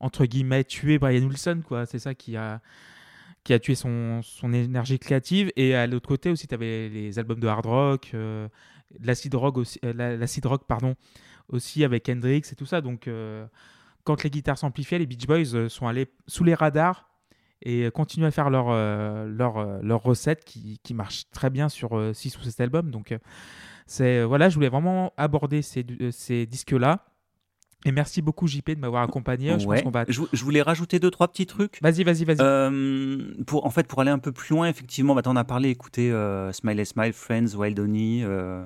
entre 0.00 0.26
guillemets 0.26 0.64
tué 0.64 0.98
Brian 0.98 1.26
Wilson, 1.26 1.62
quoi. 1.66 1.86
C'est 1.86 1.98
ça 1.98 2.14
qui 2.14 2.36
a 2.36 2.60
qui 3.48 3.54
a 3.54 3.58
tué 3.58 3.74
son, 3.74 4.20
son 4.20 4.52
énergie 4.52 4.98
créative. 4.98 5.50
Et 5.56 5.74
à 5.74 5.86
l'autre 5.86 6.06
côté 6.06 6.28
aussi, 6.28 6.46
tu 6.46 6.54
avais 6.54 6.90
les 6.90 7.18
albums 7.18 7.40
de 7.40 7.48
hard 7.48 7.64
rock, 7.64 8.10
euh, 8.12 8.46
de 9.00 9.06
l'acid 9.06 9.34
rock 9.34 9.56
aussi, 9.56 9.80
euh, 9.86 10.26
rock 10.44 10.64
pardon, 10.68 10.94
aussi 11.48 11.82
avec 11.82 12.10
Hendrix 12.10 12.42
et 12.52 12.54
tout 12.54 12.66
ça. 12.66 12.82
Donc 12.82 13.08
euh, 13.08 13.46
quand 14.04 14.22
les 14.22 14.28
guitares 14.28 14.58
s'amplifiaient, 14.58 14.98
les 14.98 15.06
Beach 15.06 15.26
Boys 15.26 15.54
euh, 15.54 15.70
sont 15.70 15.86
allés 15.86 16.08
sous 16.26 16.44
les 16.44 16.52
radars 16.52 17.08
et 17.62 17.90
continuent 17.90 18.26
à 18.26 18.30
faire 18.30 18.50
leur, 18.50 18.68
leur, 19.26 19.82
leur 19.82 20.02
recette 20.02 20.44
qui, 20.44 20.78
qui 20.84 20.94
marche 20.94 21.24
très 21.32 21.50
bien 21.50 21.68
sur 21.68 22.14
6 22.14 22.38
ou 22.38 22.42
7 22.42 22.60
albums. 22.60 22.90
Donc 22.92 23.18
c'est 23.84 24.22
voilà, 24.22 24.48
je 24.48 24.54
voulais 24.54 24.68
vraiment 24.68 25.12
aborder 25.16 25.62
ces, 25.62 25.84
ces 26.12 26.46
disques-là. 26.46 27.04
Et 27.84 27.92
merci 27.92 28.22
beaucoup 28.22 28.48
JP 28.48 28.70
de 28.70 28.80
m'avoir 28.80 29.02
accompagné. 29.02 29.58
Je 29.58 29.64
pense 29.64 29.82
qu'on 29.82 29.90
va... 29.90 30.04
je, 30.08 30.22
je 30.32 30.44
voulais 30.44 30.62
rajouter 30.62 30.98
deux 30.98 31.10
trois 31.10 31.28
petits 31.28 31.46
trucs. 31.46 31.78
Vas-y, 31.80 32.02
vas-y, 32.02 32.24
vas-y. 32.24 32.38
Euh, 32.40 33.32
pour, 33.46 33.66
en 33.66 33.70
fait, 33.70 33.86
pour 33.86 34.00
aller 34.00 34.10
un 34.10 34.18
peu 34.18 34.32
plus 34.32 34.54
loin, 34.54 34.68
effectivement, 34.68 35.14
bah, 35.14 35.22
tu 35.22 35.28
en 35.28 35.36
as 35.36 35.44
parlé, 35.44 35.70
écoutez, 35.70 36.10
euh, 36.10 36.52
Smile 36.52 36.80
and 36.80 36.84
Smile, 36.84 37.12
Friends, 37.12 37.54
Wild 37.56 37.78
Honey, 37.78 38.22
euh, 38.24 38.64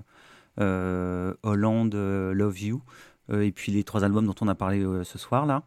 euh, 0.61 1.35
Holland, 1.43 1.95
Love 1.95 2.61
You, 2.61 2.83
et 3.33 3.53
puis 3.53 3.71
les 3.71 3.85
trois 3.85 4.03
albums 4.03 4.27
dont 4.27 4.35
on 4.41 4.49
a 4.49 4.55
parlé 4.55 4.85
ce 5.05 5.19
soir 5.19 5.47
là. 5.47 5.63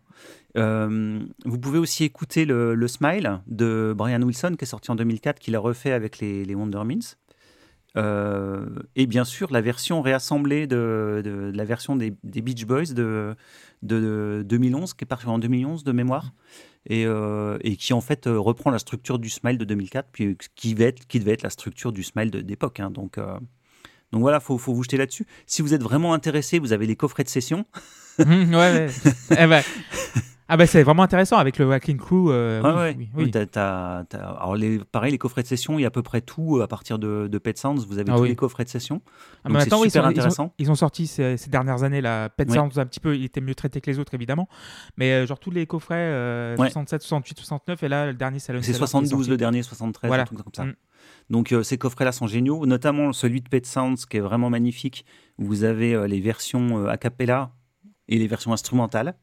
Vous 0.56 1.60
pouvez 1.60 1.78
aussi 1.80 2.04
écouter 2.04 2.46
le, 2.46 2.74
le 2.74 2.88
Smile 2.88 3.42
de 3.48 3.94
Brian 3.96 4.22
Wilson 4.24 4.56
qui 4.58 4.66
est 4.66 4.68
sorti 4.68 4.90
en 4.90 4.96
2004, 4.96 5.40
qu'il 5.40 5.56
a 5.56 5.60
refait 5.60 5.92
avec 5.92 6.20
les, 6.20 6.46
les 6.46 6.56
Wondermins. 6.56 7.16
Euh, 7.98 8.66
et 8.98 9.06
bien 9.08 9.24
sûr 9.24 9.52
la 9.54 9.62
version 9.62 10.02
réassemblée 10.02 10.68
de, 10.68 11.22
de- 11.24 11.52
de 11.52 11.58
la 11.58 11.64
version 11.64 11.96
des, 11.96 12.14
des 12.24 12.42
Beach 12.42 12.66
Boys 12.66 12.94
de, 12.94 13.36
de 13.84 14.44
2011 14.46 14.94
qui 14.94 15.06
est 15.06 15.08
partie 15.08 15.28
en 15.28 15.40
2011 15.40 15.84
de 15.86 15.92
mémoire 15.94 16.34
et, 16.88 17.06
euh, 17.06 17.58
et 17.62 17.78
qui 17.78 17.94
en 17.94 18.02
fait 18.02 18.28
euh, 18.28 18.38
reprend 18.38 18.70
la 18.70 18.80
structure 18.80 19.18
du 19.18 19.30
Smile 19.30 19.58
de 19.58 19.64
2004 19.66 20.10
puis 20.12 20.38
qui 20.56 20.74
devait 20.74 20.90
être, 20.90 21.08
qui 21.08 21.20
devait 21.20 21.32
être 21.32 21.44
la 21.44 21.50
structure 21.50 21.94
du 21.94 22.04
Smile 22.04 22.32
d'époque 22.32 22.82
hein. 22.82 22.92
donc 22.92 23.18
euh, 23.18 23.40
donc 24.12 24.22
voilà 24.22 24.40
faut, 24.42 24.58
faut 24.58 24.74
vous 24.74 24.84
jeter 24.84 24.98
là-dessus 24.98 25.26
si 25.46 25.62
vous 25.62 25.74
êtes 25.74 25.82
vraiment 25.84 26.14
intéressé 26.14 26.60
vous 26.60 26.74
avez 26.74 26.88
les 26.88 26.98
coffrets 26.98 27.24
de 27.24 27.30
session 27.30 27.66
ouais, 28.20 28.26
ouais. 28.54 28.88
Eh 29.40 29.48
ben, 29.48 29.64
Ah 30.48 30.58
bah 30.58 30.68
c'est 30.68 30.84
vraiment 30.84 31.02
intéressant 31.04 31.38
avec 31.38 31.58
le 31.58 31.66
Wacking 31.68 31.98
Crew. 31.98 32.30
euh, 32.30 32.62
oui, 32.96 33.08
ouais. 33.16 33.32
oui, 33.32 33.32
alors 34.14 34.56
les, 34.56 34.78
pareil, 34.80 35.12
les 35.12 35.18
coffrets 35.18 35.42
de 35.42 35.48
session, 35.48 35.80
il 35.80 35.82
y 35.82 35.86
a 35.86 35.88
à 35.88 35.92
peu 35.92 36.04
près 36.04 36.22
tout 36.22 36.58
euh, 36.58 36.64
à 36.64 36.68
partir 36.68 37.00
de, 37.00 37.28
de 37.28 37.38
Pet 37.40 37.58
Sounds. 37.58 37.84
Vous 37.88 37.98
avez 37.98 38.12
Ah 38.12 38.18
tous 38.18 38.26
les 38.26 38.36
coffrets 38.36 38.64
de 38.64 38.70
session. 38.70 39.02
Ah, 39.44 39.50
mais 39.50 39.62
c'est 39.62 39.66
ils, 39.70 39.70
super 39.70 40.04
ils 40.04 40.06
ont, 40.06 40.10
intéressant. 40.10 40.54
ils 40.60 40.70
ont 40.70 40.76
sorti 40.76 41.08
ces, 41.08 41.38
ces 41.38 41.50
dernières 41.50 41.82
années 41.84 42.02
la 42.02 42.30
Pet. 42.30 42.50
Sounds 42.52 42.78
un 42.78 42.86
petit 42.86 43.00
peu, 43.00 43.16
il 43.16 43.24
était 43.26 43.42
mieux 43.42 43.56
traité 43.56 43.82
que 43.82 43.90
les 43.90 43.98
autres 43.98 44.14
évidemment, 44.14 44.48
mais 44.98 45.14
euh, 45.14 45.26
genre 45.26 45.40
tous 45.40 45.52
les 45.52 45.66
coffrets 45.66 45.96
euh, 45.98 46.56
Ouais. 46.58 46.68
67, 46.70 47.02
68, 47.02 47.40
69 47.40 47.84
et 47.84 47.88
là 47.90 48.06
le 48.06 48.14
dernier 48.14 48.40
c'est 48.40 48.54
le 48.54 48.62
C'est 48.62 48.74
72 48.74 49.28
le 49.30 49.38
dernier, 49.38 49.64
73, 49.64 50.08
Voilà. 50.08 50.24
un 50.24 50.26
truc 50.28 50.44
comme 50.44 50.54
ça. 50.54 50.66
Mm. 50.66 50.76
Donc 51.30 51.52
euh, 51.54 51.64
ces 51.64 51.78
coffrets-là 51.78 52.12
sont 52.12 52.28
géniaux, 52.28 52.66
notamment 52.66 53.14
celui 53.14 53.42
de 53.42 53.50
Pet 53.50 53.66
Sounds 53.66 53.96
qui 54.10 54.18
est 54.18 54.22
vraiment 54.22 54.50
magnifique. 54.50 55.06
Vous 55.38 55.64
avez 55.64 55.94
euh, 55.96 56.08
les 56.08 56.22
versions 56.22 56.86
euh, 56.86 56.88
a 56.90 56.98
cappella 56.98 57.52
et 58.08 58.18
les 58.20 58.28
versions 58.28 58.54
instrumentales. 58.54 59.16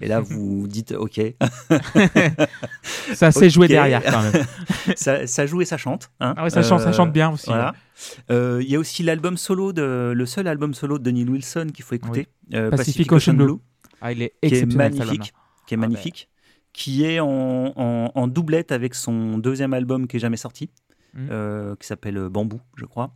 Et 0.00 0.08
là, 0.08 0.20
vous 0.20 0.66
dites, 0.66 0.92
OK, 0.92 1.20
Ça 3.14 3.30
s'est 3.30 3.50
joué 3.50 3.68
derrière 3.68 4.02
quand 4.02 4.22
même. 4.22 4.44
ça, 4.96 5.26
ça 5.26 5.46
joue 5.46 5.60
et 5.60 5.64
ça 5.64 5.76
chante. 5.76 6.10
hein. 6.20 6.34
Ah 6.36 6.44
ouais, 6.44 6.50
ça, 6.50 6.62
chante, 6.62 6.80
ça 6.80 6.92
chante 6.92 7.12
bien 7.12 7.30
aussi. 7.30 7.46
Voilà. 7.46 7.74
Euh, 8.30 8.60
Il 8.62 8.70
y 8.70 8.76
a 8.76 8.78
aussi 8.78 9.02
l'album 9.02 9.36
solo, 9.36 9.72
de, 9.72 10.12
le 10.14 10.26
seul 10.26 10.48
album 10.48 10.74
solo 10.74 10.98
de 10.98 11.10
Neil 11.10 11.28
Wilson 11.28 11.68
qu'il 11.72 11.84
faut 11.84 11.94
écouter, 11.94 12.26
euh, 12.54 12.70
Pacific 12.70 13.10
Ocean 13.12 13.34
Blue. 13.34 13.56
Ah, 14.00 14.12
il 14.12 14.22
est 14.22 14.32
qui 14.42 14.54
est 14.54 14.66
magnifique, 14.74 15.32
qui 15.66 15.74
est 15.74 15.76
Ah, 15.76 15.80
magnifique, 15.80 16.28
qui 16.72 17.04
est 17.04 17.20
en, 17.20 17.72
en- 17.76 18.10
en 18.14 18.26
doublette 18.28 18.72
avec 18.72 18.94
son 18.94 19.38
deuxième 19.38 19.74
album 19.74 20.06
qui 20.08 20.16
est 20.16 20.20
jamais 20.20 20.36
sorti, 20.36 20.70
Mm. 21.14 21.28
euh, 21.30 21.76
qui 21.78 21.86
s'appelle 21.86 22.18
Bambou, 22.30 22.60
je 22.76 22.86
crois. 22.86 23.14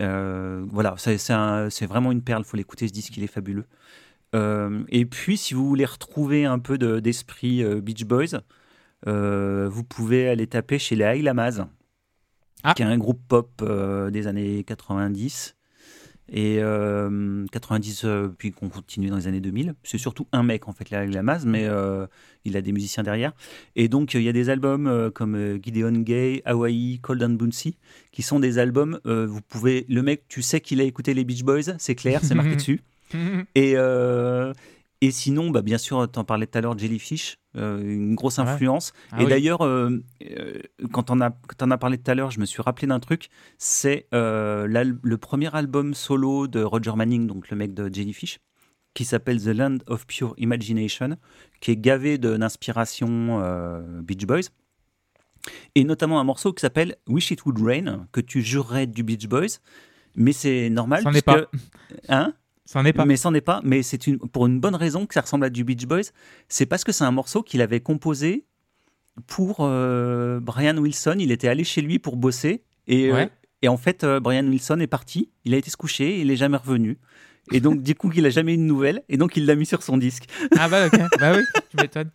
Mm. 0.00 0.64
Voilà, 0.70 0.94
c'est 0.96 1.30
un- 1.30 1.68
vraiment 1.82 2.10
une 2.10 2.22
perle, 2.22 2.42
faut 2.44 2.56
l'écouter, 2.56 2.88
ce 2.88 2.92
disque 2.92 3.16
il 3.16 3.22
est 3.22 3.28
fabuleux. 3.28 3.66
Euh, 4.34 4.82
et 4.88 5.04
puis, 5.04 5.36
si 5.36 5.54
vous 5.54 5.66
voulez 5.68 5.84
retrouver 5.84 6.44
un 6.44 6.58
peu 6.58 6.78
de- 6.78 7.00
d'esprit 7.00 7.62
euh, 7.62 7.80
Beach 7.80 8.04
Boys, 8.04 8.40
euh, 9.06 9.68
vous 9.70 9.84
pouvez 9.84 10.28
aller 10.28 10.46
taper 10.46 10.78
chez 10.78 10.96
les 10.96 11.04
High 11.04 11.22
Lamas, 11.22 11.66
Ah. 12.62 12.74
qui 12.74 12.82
est 12.82 12.86
un 12.86 12.96
groupe 12.98 13.20
pop 13.28 13.62
des 14.10 14.26
années 14.26 14.64
90. 14.64 15.56
Et 16.34 16.58
euh, 16.62 17.44
90, 17.52 18.04
euh, 18.04 18.28
puis 18.28 18.52
qu'on 18.52 18.70
continue 18.70 19.08
dans 19.08 19.16
les 19.16 19.26
années 19.26 19.40
2000. 19.40 19.74
C'est 19.82 19.98
surtout 19.98 20.26
un 20.32 20.42
mec, 20.42 20.66
en 20.66 20.72
fait, 20.72 20.88
les 20.88 20.96
High 20.96 21.12
Lamas, 21.12 21.42
mais 21.44 21.68
il 22.44 22.56
a 22.56 22.62
des 22.62 22.72
musiciens 22.72 23.02
derrière. 23.02 23.32
Et 23.76 23.88
donc, 23.88 24.14
il 24.14 24.22
y 24.22 24.28
a 24.28 24.32
des 24.32 24.48
albums 24.48 25.10
comme 25.14 25.58
Gideon 25.62 25.92
Gay, 25.92 26.40
Hawaii, 26.46 27.00
Cold 27.00 27.22
and 27.22 27.30
Bouncy, 27.30 27.76
qui 28.12 28.22
sont 28.22 28.40
des 28.40 28.58
albums, 28.58 28.98
vous 29.04 29.42
pouvez, 29.42 29.84
le 29.90 30.02
mec, 30.02 30.24
tu 30.28 30.40
sais 30.40 30.60
qu'il 30.62 30.80
a 30.80 30.84
écouté 30.84 31.12
les 31.12 31.24
Beach 31.24 31.42
Boys, 31.42 31.76
c'est 31.78 31.96
clair, 31.96 32.20
c'est 32.24 32.34
marqué 32.36 32.54
dessus. 32.56 32.80
Et, 33.54 33.74
euh, 33.76 34.52
et 35.00 35.10
sinon, 35.10 35.50
bah, 35.50 35.62
bien 35.62 35.78
sûr, 35.78 36.08
tu 36.10 36.18
en 36.18 36.24
parlais 36.24 36.46
tout 36.46 36.56
à 36.58 36.60
l'heure, 36.60 36.78
Jellyfish, 36.78 37.38
euh, 37.56 37.80
une 37.82 38.14
grosse 38.14 38.38
influence. 38.38 38.92
Ah 39.10 39.20
et 39.20 39.24
oui. 39.24 39.30
d'ailleurs, 39.30 39.64
euh, 39.64 40.00
quand 40.92 41.10
on 41.10 41.20
a, 41.20 41.30
quand 41.30 41.66
on 41.66 41.70
a 41.72 41.78
parlé 41.78 41.98
tout 41.98 42.10
à 42.10 42.14
l'heure, 42.14 42.30
je 42.30 42.38
me 42.38 42.44
suis 42.46 42.62
rappelé 42.62 42.86
d'un 42.86 43.00
truc. 43.00 43.28
C'est 43.58 44.06
le 44.12 45.14
premier 45.16 45.54
album 45.54 45.94
solo 45.94 46.46
de 46.46 46.62
Roger 46.62 46.92
Manning, 46.94 47.26
donc 47.26 47.50
le 47.50 47.56
mec 47.56 47.74
de 47.74 47.92
Jellyfish, 47.92 48.38
qui 48.94 49.04
s'appelle 49.04 49.42
The 49.42 49.48
Land 49.48 49.78
of 49.88 50.06
Pure 50.06 50.34
Imagination, 50.38 51.16
qui 51.60 51.72
est 51.72 51.76
gavé 51.76 52.18
d'inspiration 52.18 53.40
Beach 54.02 54.24
Boys. 54.24 54.50
Et 55.74 55.82
notamment 55.82 56.20
un 56.20 56.24
morceau 56.24 56.52
qui 56.52 56.60
s'appelle 56.60 56.94
Wish 57.08 57.32
It 57.32 57.44
Would 57.44 57.58
Rain, 57.60 58.06
que 58.12 58.20
tu 58.20 58.42
jurerais 58.42 58.86
du 58.86 59.02
Beach 59.02 59.26
Boys. 59.26 59.58
Mais 60.14 60.32
c'est 60.32 60.70
normal. 60.70 61.00
Est 61.00 61.10
puisque- 61.10 61.24
pas. 61.24 61.46
Hein? 62.08 62.34
Ça 62.72 62.78
en 62.80 62.86
est 62.86 62.94
pas. 62.94 63.04
mais 63.04 63.16
c'en 63.16 63.34
est 63.34 63.42
pas. 63.42 63.60
Mais 63.64 63.82
c'est 63.82 64.06
une, 64.06 64.18
pour 64.18 64.46
une 64.46 64.58
bonne 64.58 64.74
raison 64.74 65.04
que 65.04 65.12
ça 65.12 65.20
ressemble 65.20 65.44
à 65.44 65.50
du 65.50 65.62
Beach 65.62 65.84
Boys. 65.84 66.10
C'est 66.48 66.64
parce 66.64 66.84
que 66.84 66.92
c'est 66.92 67.04
un 67.04 67.10
morceau 67.10 67.42
qu'il 67.42 67.60
avait 67.60 67.80
composé 67.80 68.46
pour 69.26 69.58
euh, 69.60 70.40
Brian 70.40 70.78
Wilson. 70.78 71.16
Il 71.18 71.32
était 71.32 71.48
allé 71.48 71.64
chez 71.64 71.82
lui 71.82 71.98
pour 71.98 72.16
bosser. 72.16 72.64
Et, 72.86 73.12
euh, 73.12 73.26
et 73.60 73.68
en 73.68 73.76
fait, 73.76 74.04
euh, 74.04 74.20
Brian 74.20 74.46
Wilson 74.46 74.80
est 74.80 74.86
parti. 74.86 75.30
Il 75.44 75.52
a 75.52 75.58
été 75.58 75.68
se 75.68 75.76
coucher. 75.76 76.18
Il 76.20 76.30
est 76.30 76.36
jamais 76.36 76.56
revenu. 76.56 76.96
Et 77.52 77.60
donc, 77.60 77.82
du 77.82 77.94
coup, 77.94 78.10
il 78.14 78.24
a 78.24 78.30
jamais 78.30 78.54
eu 78.54 78.56
de 78.56 78.62
nouvelles. 78.62 79.02
Et 79.10 79.18
donc, 79.18 79.36
il 79.36 79.44
l'a 79.44 79.54
mis 79.54 79.66
sur 79.66 79.82
son 79.82 79.98
disque. 79.98 80.24
Ah 80.58 80.70
bah 80.70 80.86
ok, 80.86 80.98
bah 81.20 81.34
oui, 81.36 81.42
tu 81.70 81.76
m'étonnes. 81.76 82.10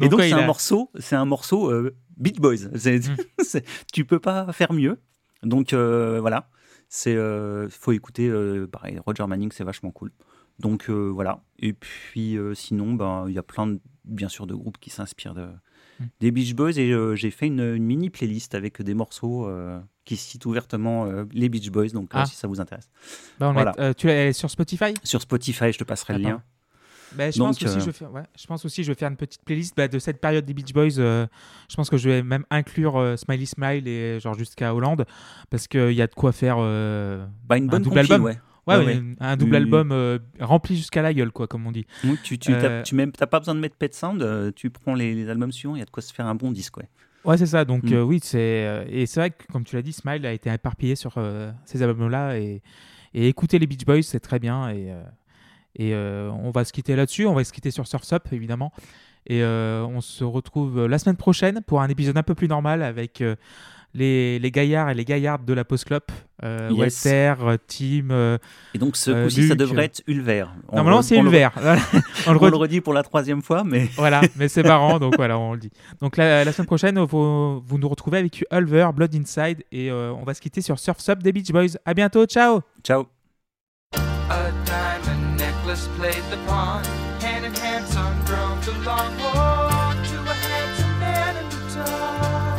et 0.00 0.08
donc, 0.08 0.22
c'est 0.22 0.32
un 0.32 0.38
a- 0.38 0.46
morceau. 0.46 0.90
C'est 0.98 1.16
un 1.16 1.26
morceau 1.26 1.70
Beach 2.16 2.36
Boys. 2.36 2.68
Mm. 2.72 3.58
tu 3.92 4.06
peux 4.06 4.20
pas 4.20 4.50
faire 4.54 4.72
mieux. 4.72 4.98
Donc 5.42 5.74
voilà. 5.74 6.48
C'est 6.92 7.14
euh, 7.16 7.68
faut 7.70 7.92
écouter. 7.92 8.28
euh, 8.28 8.66
pareil, 8.66 8.98
Roger 9.06 9.26
Manning, 9.26 9.50
c'est 9.52 9.64
vachement 9.64 9.90
cool. 9.92 10.10
Donc 10.58 10.90
euh, 10.90 11.08
voilà. 11.08 11.42
Et 11.58 11.72
puis 11.72 12.36
sinon, 12.54 12.92
ben 12.92 13.24
il 13.28 13.32
y 13.34 13.38
a 13.38 13.42
plein 13.42 13.66
de, 13.68 13.80
bien 14.04 14.28
sûr 14.28 14.46
de 14.46 14.54
groupes 14.54 14.78
qui 14.78 14.90
s'inspirent 14.90 15.34
de, 15.34 15.46
Mm. 16.00 16.04
des 16.20 16.30
Beach 16.30 16.54
Boys 16.54 16.78
et 16.78 16.94
j'ai 17.16 17.30
fait 17.30 17.46
une, 17.46 17.60
une 17.60 17.84
mini 17.84 18.08
playlist 18.08 18.54
avec 18.54 18.80
des 18.80 18.94
morceaux 18.94 19.48
qui 20.06 20.16
citent 20.16 20.46
ouvertement 20.46 21.04
euh, 21.04 21.24
les 21.32 21.48
Beach 21.50 21.70
Boys. 21.70 21.88
Donc 21.88 22.14
euh, 22.14 22.20
Ah. 22.22 22.24
si 22.26 22.34
ça 22.36 22.48
vous 22.48 22.58
intéresse, 22.60 22.88
Bah, 23.38 23.50
on 23.50 23.52
Voilà. 23.52 23.72
met- 23.76 23.82
euh, 23.84 23.92
tu 23.92 24.06
l'as 24.06 24.32
sur 24.32 24.50
Spotify? 24.50 24.94
Sur 25.04 25.20
Spotify, 25.20 25.72
je 25.72 25.78
te 25.78 25.84
passerai 25.84 26.14
le 26.14 26.20
lien. 26.20 26.42
Bah, 27.16 27.30
je, 27.30 27.38
Donc, 27.38 27.48
pense 27.48 27.62
aussi, 27.62 27.76
euh, 27.76 27.80
je, 27.80 27.86
vais 27.86 27.92
faire, 27.92 28.12
ouais, 28.12 28.22
je 28.38 28.46
pense 28.46 28.64
aussi 28.64 28.84
je 28.84 28.92
vais 28.92 28.94
faire 28.98 29.08
une 29.10 29.16
petite 29.16 29.42
playlist 29.44 29.76
bah, 29.76 29.88
de 29.88 29.98
cette 29.98 30.20
période 30.20 30.44
des 30.44 30.54
Beach 30.54 30.72
Boys. 30.72 30.98
euh, 30.98 31.26
je 31.68 31.74
pense 31.76 31.90
que 31.90 31.96
je 31.96 32.08
vais 32.08 32.22
même 32.22 32.44
inclure 32.50 32.96
euh, 32.96 33.16
Smiley 33.16 33.46
Smile 33.46 33.88
et 33.88 34.20
genre 34.20 34.34
jusqu'à 34.34 34.74
Hollande 34.74 35.04
parce 35.50 35.66
qu'il 35.66 35.92
y 35.92 36.02
a 36.02 36.06
de 36.06 36.14
quoi 36.14 36.32
faire. 36.32 36.56
euh, 36.60 37.26
Bah, 37.48 37.56
une 37.58 37.66
bonne 37.66 37.82
double 37.82 37.96
compile, 37.96 38.12
album. 38.12 38.24
ouais. 38.26 38.38
Ouais, 38.66 38.76
Ouais, 38.76 38.84
ouais, 38.84 38.96
ouais. 38.98 39.02
un 39.18 39.36
double 39.36 39.56
album 39.56 39.90
euh, 39.90 40.18
rempli 40.38 40.76
jusqu'à 40.76 41.02
la 41.02 41.12
gueule, 41.12 41.32
quoi, 41.32 41.48
comme 41.48 41.66
on 41.66 41.72
dit. 41.72 41.86
Oui, 42.04 42.16
tu 42.22 42.38
Euh, 42.50 42.82
tu 42.84 42.94
même 42.94 43.10
t'as 43.10 43.26
pas 43.26 43.40
besoin 43.40 43.54
de 43.56 43.60
mettre 43.60 43.74
Pet 43.76 43.92
Sound, 43.92 44.52
tu 44.54 44.70
prends 44.70 44.94
les, 44.94 45.14
les 45.14 45.28
albums 45.28 45.50
suivants, 45.50 45.74
il 45.74 45.80
y 45.80 45.82
a 45.82 45.86
de 45.86 45.90
quoi 45.90 46.02
se 46.02 46.12
faire 46.14 46.26
un 46.26 46.34
bon 46.36 46.52
disque, 46.52 46.76
ouais. 46.76 46.88
Ouais, 47.24 47.36
c'est 47.36 47.46
ça. 47.46 47.64
Donc, 47.64 47.84
Mm. 47.84 47.92
euh, 47.94 48.02
oui, 48.02 48.20
c'est. 48.22 48.86
et 48.88 49.06
c'est 49.06 49.18
vrai 49.20 49.30
que, 49.30 49.44
comme 49.50 49.64
tu 49.64 49.74
l'as 49.76 49.82
dit, 49.82 49.92
Smile 49.92 50.24
a 50.26 50.32
été 50.32 50.52
éparpillé 50.52 50.94
sur 50.94 51.14
ces 51.64 51.82
albums-là. 51.82 52.38
Et, 52.38 52.62
et 53.12 53.26
écouter 53.28 53.58
les 53.58 53.66
Beach 53.66 53.84
Boys, 53.84 54.02
c'est 54.02 54.20
très 54.20 54.38
bien. 54.38 54.70
Et, 54.70 54.92
et 55.76 55.94
euh, 55.94 56.30
on 56.42 56.50
va 56.50 56.64
se 56.64 56.72
quitter 56.72 56.96
là-dessus. 56.96 57.26
On 57.26 57.34
va 57.34 57.44
se 57.44 57.52
quitter 57.52 57.70
sur 57.70 57.86
Surf's 57.86 58.12
Up, 58.12 58.24
évidemment. 58.32 58.72
Et 59.26 59.42
euh, 59.42 59.84
on 59.84 60.00
se 60.00 60.24
retrouve 60.24 60.86
la 60.86 60.98
semaine 60.98 61.16
prochaine 61.16 61.60
pour 61.66 61.80
un 61.82 61.88
épisode 61.88 62.16
un 62.16 62.22
peu 62.22 62.34
plus 62.34 62.48
normal 62.48 62.82
avec 62.82 63.20
euh, 63.20 63.36
les, 63.92 64.38
les 64.38 64.50
gaillards 64.50 64.88
et 64.88 64.94
les 64.94 65.04
gaillardes 65.04 65.44
de 65.44 65.52
la 65.52 65.64
Post 65.64 65.84
Club. 65.84 66.02
Euh, 66.42 66.70
Yes. 66.72 67.04
Walter, 67.04 67.34
euh, 67.42 67.56
Tim. 67.66 68.08
euh, 68.12 68.38
Et 68.72 68.78
donc 68.78 68.96
ce 68.96 69.10
Euh, 69.10 69.24
coup-ci, 69.24 69.46
ça 69.48 69.54
devrait 69.54 69.82
euh, 69.82 69.84
être 69.84 70.02
Ulver. 70.06 70.46
On 70.70 70.76
Normalement, 70.76 71.00
le- 71.00 71.02
c'est 71.04 71.18
Ulver. 71.18 71.48
on 72.26 72.32
le 72.32 72.38
On 72.38 72.40
redit. 72.40 72.50
le 72.50 72.56
redit 72.56 72.80
pour 72.80 72.94
la 72.94 73.02
troisième 73.02 73.42
fois, 73.42 73.62
mais 73.62 73.88
Voilà, 73.96 74.22
mais 74.36 74.48
c'est 74.48 74.62
marrant, 74.62 74.98
donc 74.98 75.16
voilà, 75.16 75.38
on 75.38 75.52
le 75.52 75.58
dit. 75.60 75.70
Donc 76.00 76.16
la, 76.16 76.44
la 76.44 76.52
semaine 76.52 76.66
prochaine, 76.66 76.98
vous, 76.98 77.60
vous 77.60 77.78
nous 77.78 77.88
retrouvez 77.88 78.18
avec 78.18 78.42
Ulver, 78.50 78.88
Blood 78.94 79.14
Inside, 79.14 79.64
et 79.70 79.90
euh, 79.90 80.12
on 80.14 80.24
va 80.24 80.32
se 80.32 80.40
quitter 80.40 80.62
sur 80.62 80.78
Surf's 80.78 81.08
Up 81.10 81.22
des 81.22 81.32
Beach 81.32 81.52
Boys. 81.52 81.76
À 81.84 81.92
bientôt, 81.92 82.24
ciao 82.24 82.60
ciao. 82.82 83.19
A 85.70 85.76
played 85.94 86.24
the 86.30 86.36
pawn. 86.48 86.82
Hand 87.20 87.44
in 87.46 87.54
hand, 87.54 87.86
son 87.86 88.16
drove 88.24 88.66
the 88.66 88.72
long 88.84 89.16
walk 89.18 89.96
to 90.10 90.18
a 90.18 90.34
handsome 90.34 90.98
man 90.98 91.36
in 91.36 91.48
the 91.48 91.62
town. 91.70 92.58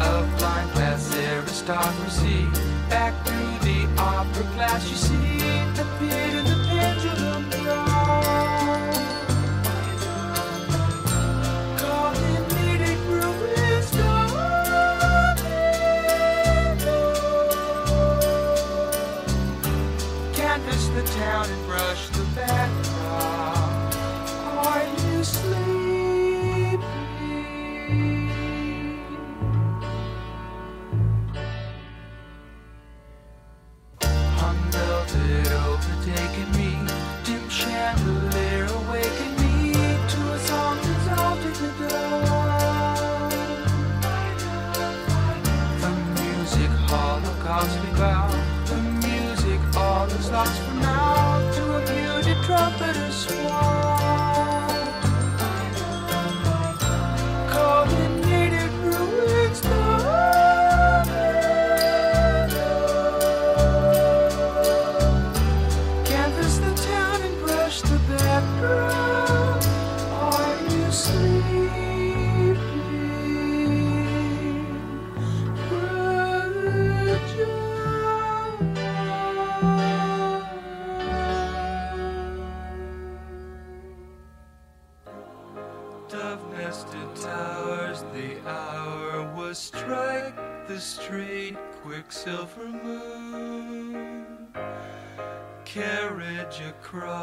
Of 0.00 0.38
blind 0.38 0.70
class 0.70 1.12
aristocracy, 1.16 2.46
back 2.88 3.14
through 3.26 3.58
the 3.66 3.88
opera 3.98 4.44
glass, 4.54 4.88
you 4.88 4.96
see 4.96 5.38
the 5.74 5.84
pit 5.98 6.49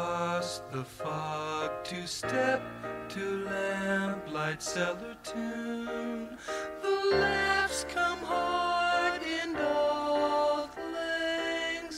across 0.08 0.62
the 0.72 0.84
fog 0.84 1.84
to 1.84 2.06
step 2.06 2.62
to 3.10 3.44
lamplight 3.44 4.62
cellar 4.62 5.14
tune. 5.22 6.38
The 6.82 7.16
laughs 7.16 7.84
come 7.92 8.18
hard 8.20 9.20
in 9.22 9.54
old 9.56 10.70
lang. 10.94 11.90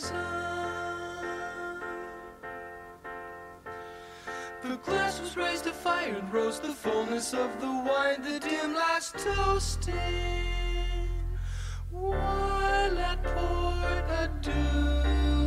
The 4.63 4.77
glass 4.85 5.21
was 5.21 5.37
raised 5.37 5.65
to 5.65 5.73
fire 5.73 6.15
and 6.17 6.33
rose 6.33 6.59
the 6.59 6.73
fullness 6.73 7.33
of 7.33 7.61
the 7.61 7.67
wine, 7.67 8.23
the 8.23 8.41
dim 8.41 8.75
last 8.75 9.19
toasting. 9.19 9.95
While 11.91 12.99
at 12.99 13.23
port 13.23 14.05
adieu 14.23 15.40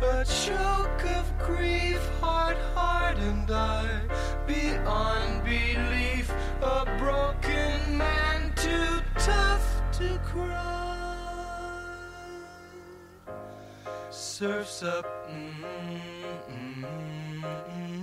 A 0.00 0.24
choke 0.24 1.04
of 1.06 1.38
grief, 1.38 2.00
heart 2.20 2.56
hardened 2.72 3.50
I, 3.50 4.00
beyond 4.46 5.42
belief, 5.42 6.32
a 6.62 6.84
broken 6.98 7.98
man 7.98 8.52
too 8.54 9.00
tough 9.16 9.82
to 9.94 10.18
cry. 10.24 11.18
Surfs 14.10 14.84
up, 14.84 15.04
mm, 15.28 15.64
mm, 16.48 16.84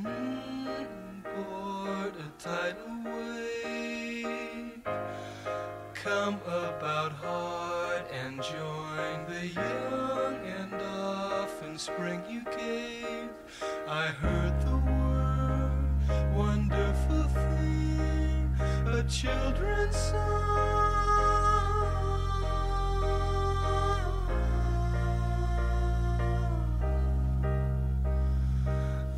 mm, 0.03 1.23
board 1.23 2.13
a 2.19 2.29
tidal 2.37 3.03
wave. 3.05 4.83
Come 5.93 6.41
about 6.45 7.13
hard 7.13 8.03
and 8.11 8.41
join 8.43 9.25
the 9.29 9.47
young 9.47 9.93
and 9.93 10.04
and 11.75 11.81
spring 11.81 12.23
you 12.29 12.41
gave. 12.57 13.29
I 13.85 14.07
heard 14.07 14.61
the 14.61 14.77
word, 14.77 16.33
wonderful 16.33 17.23
thing, 17.23 18.49
a 18.87 19.03
children's 19.03 19.97
song. 19.97 20.15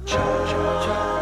Cha 0.07 0.45
cha 0.49 0.85
cha. 0.85 1.16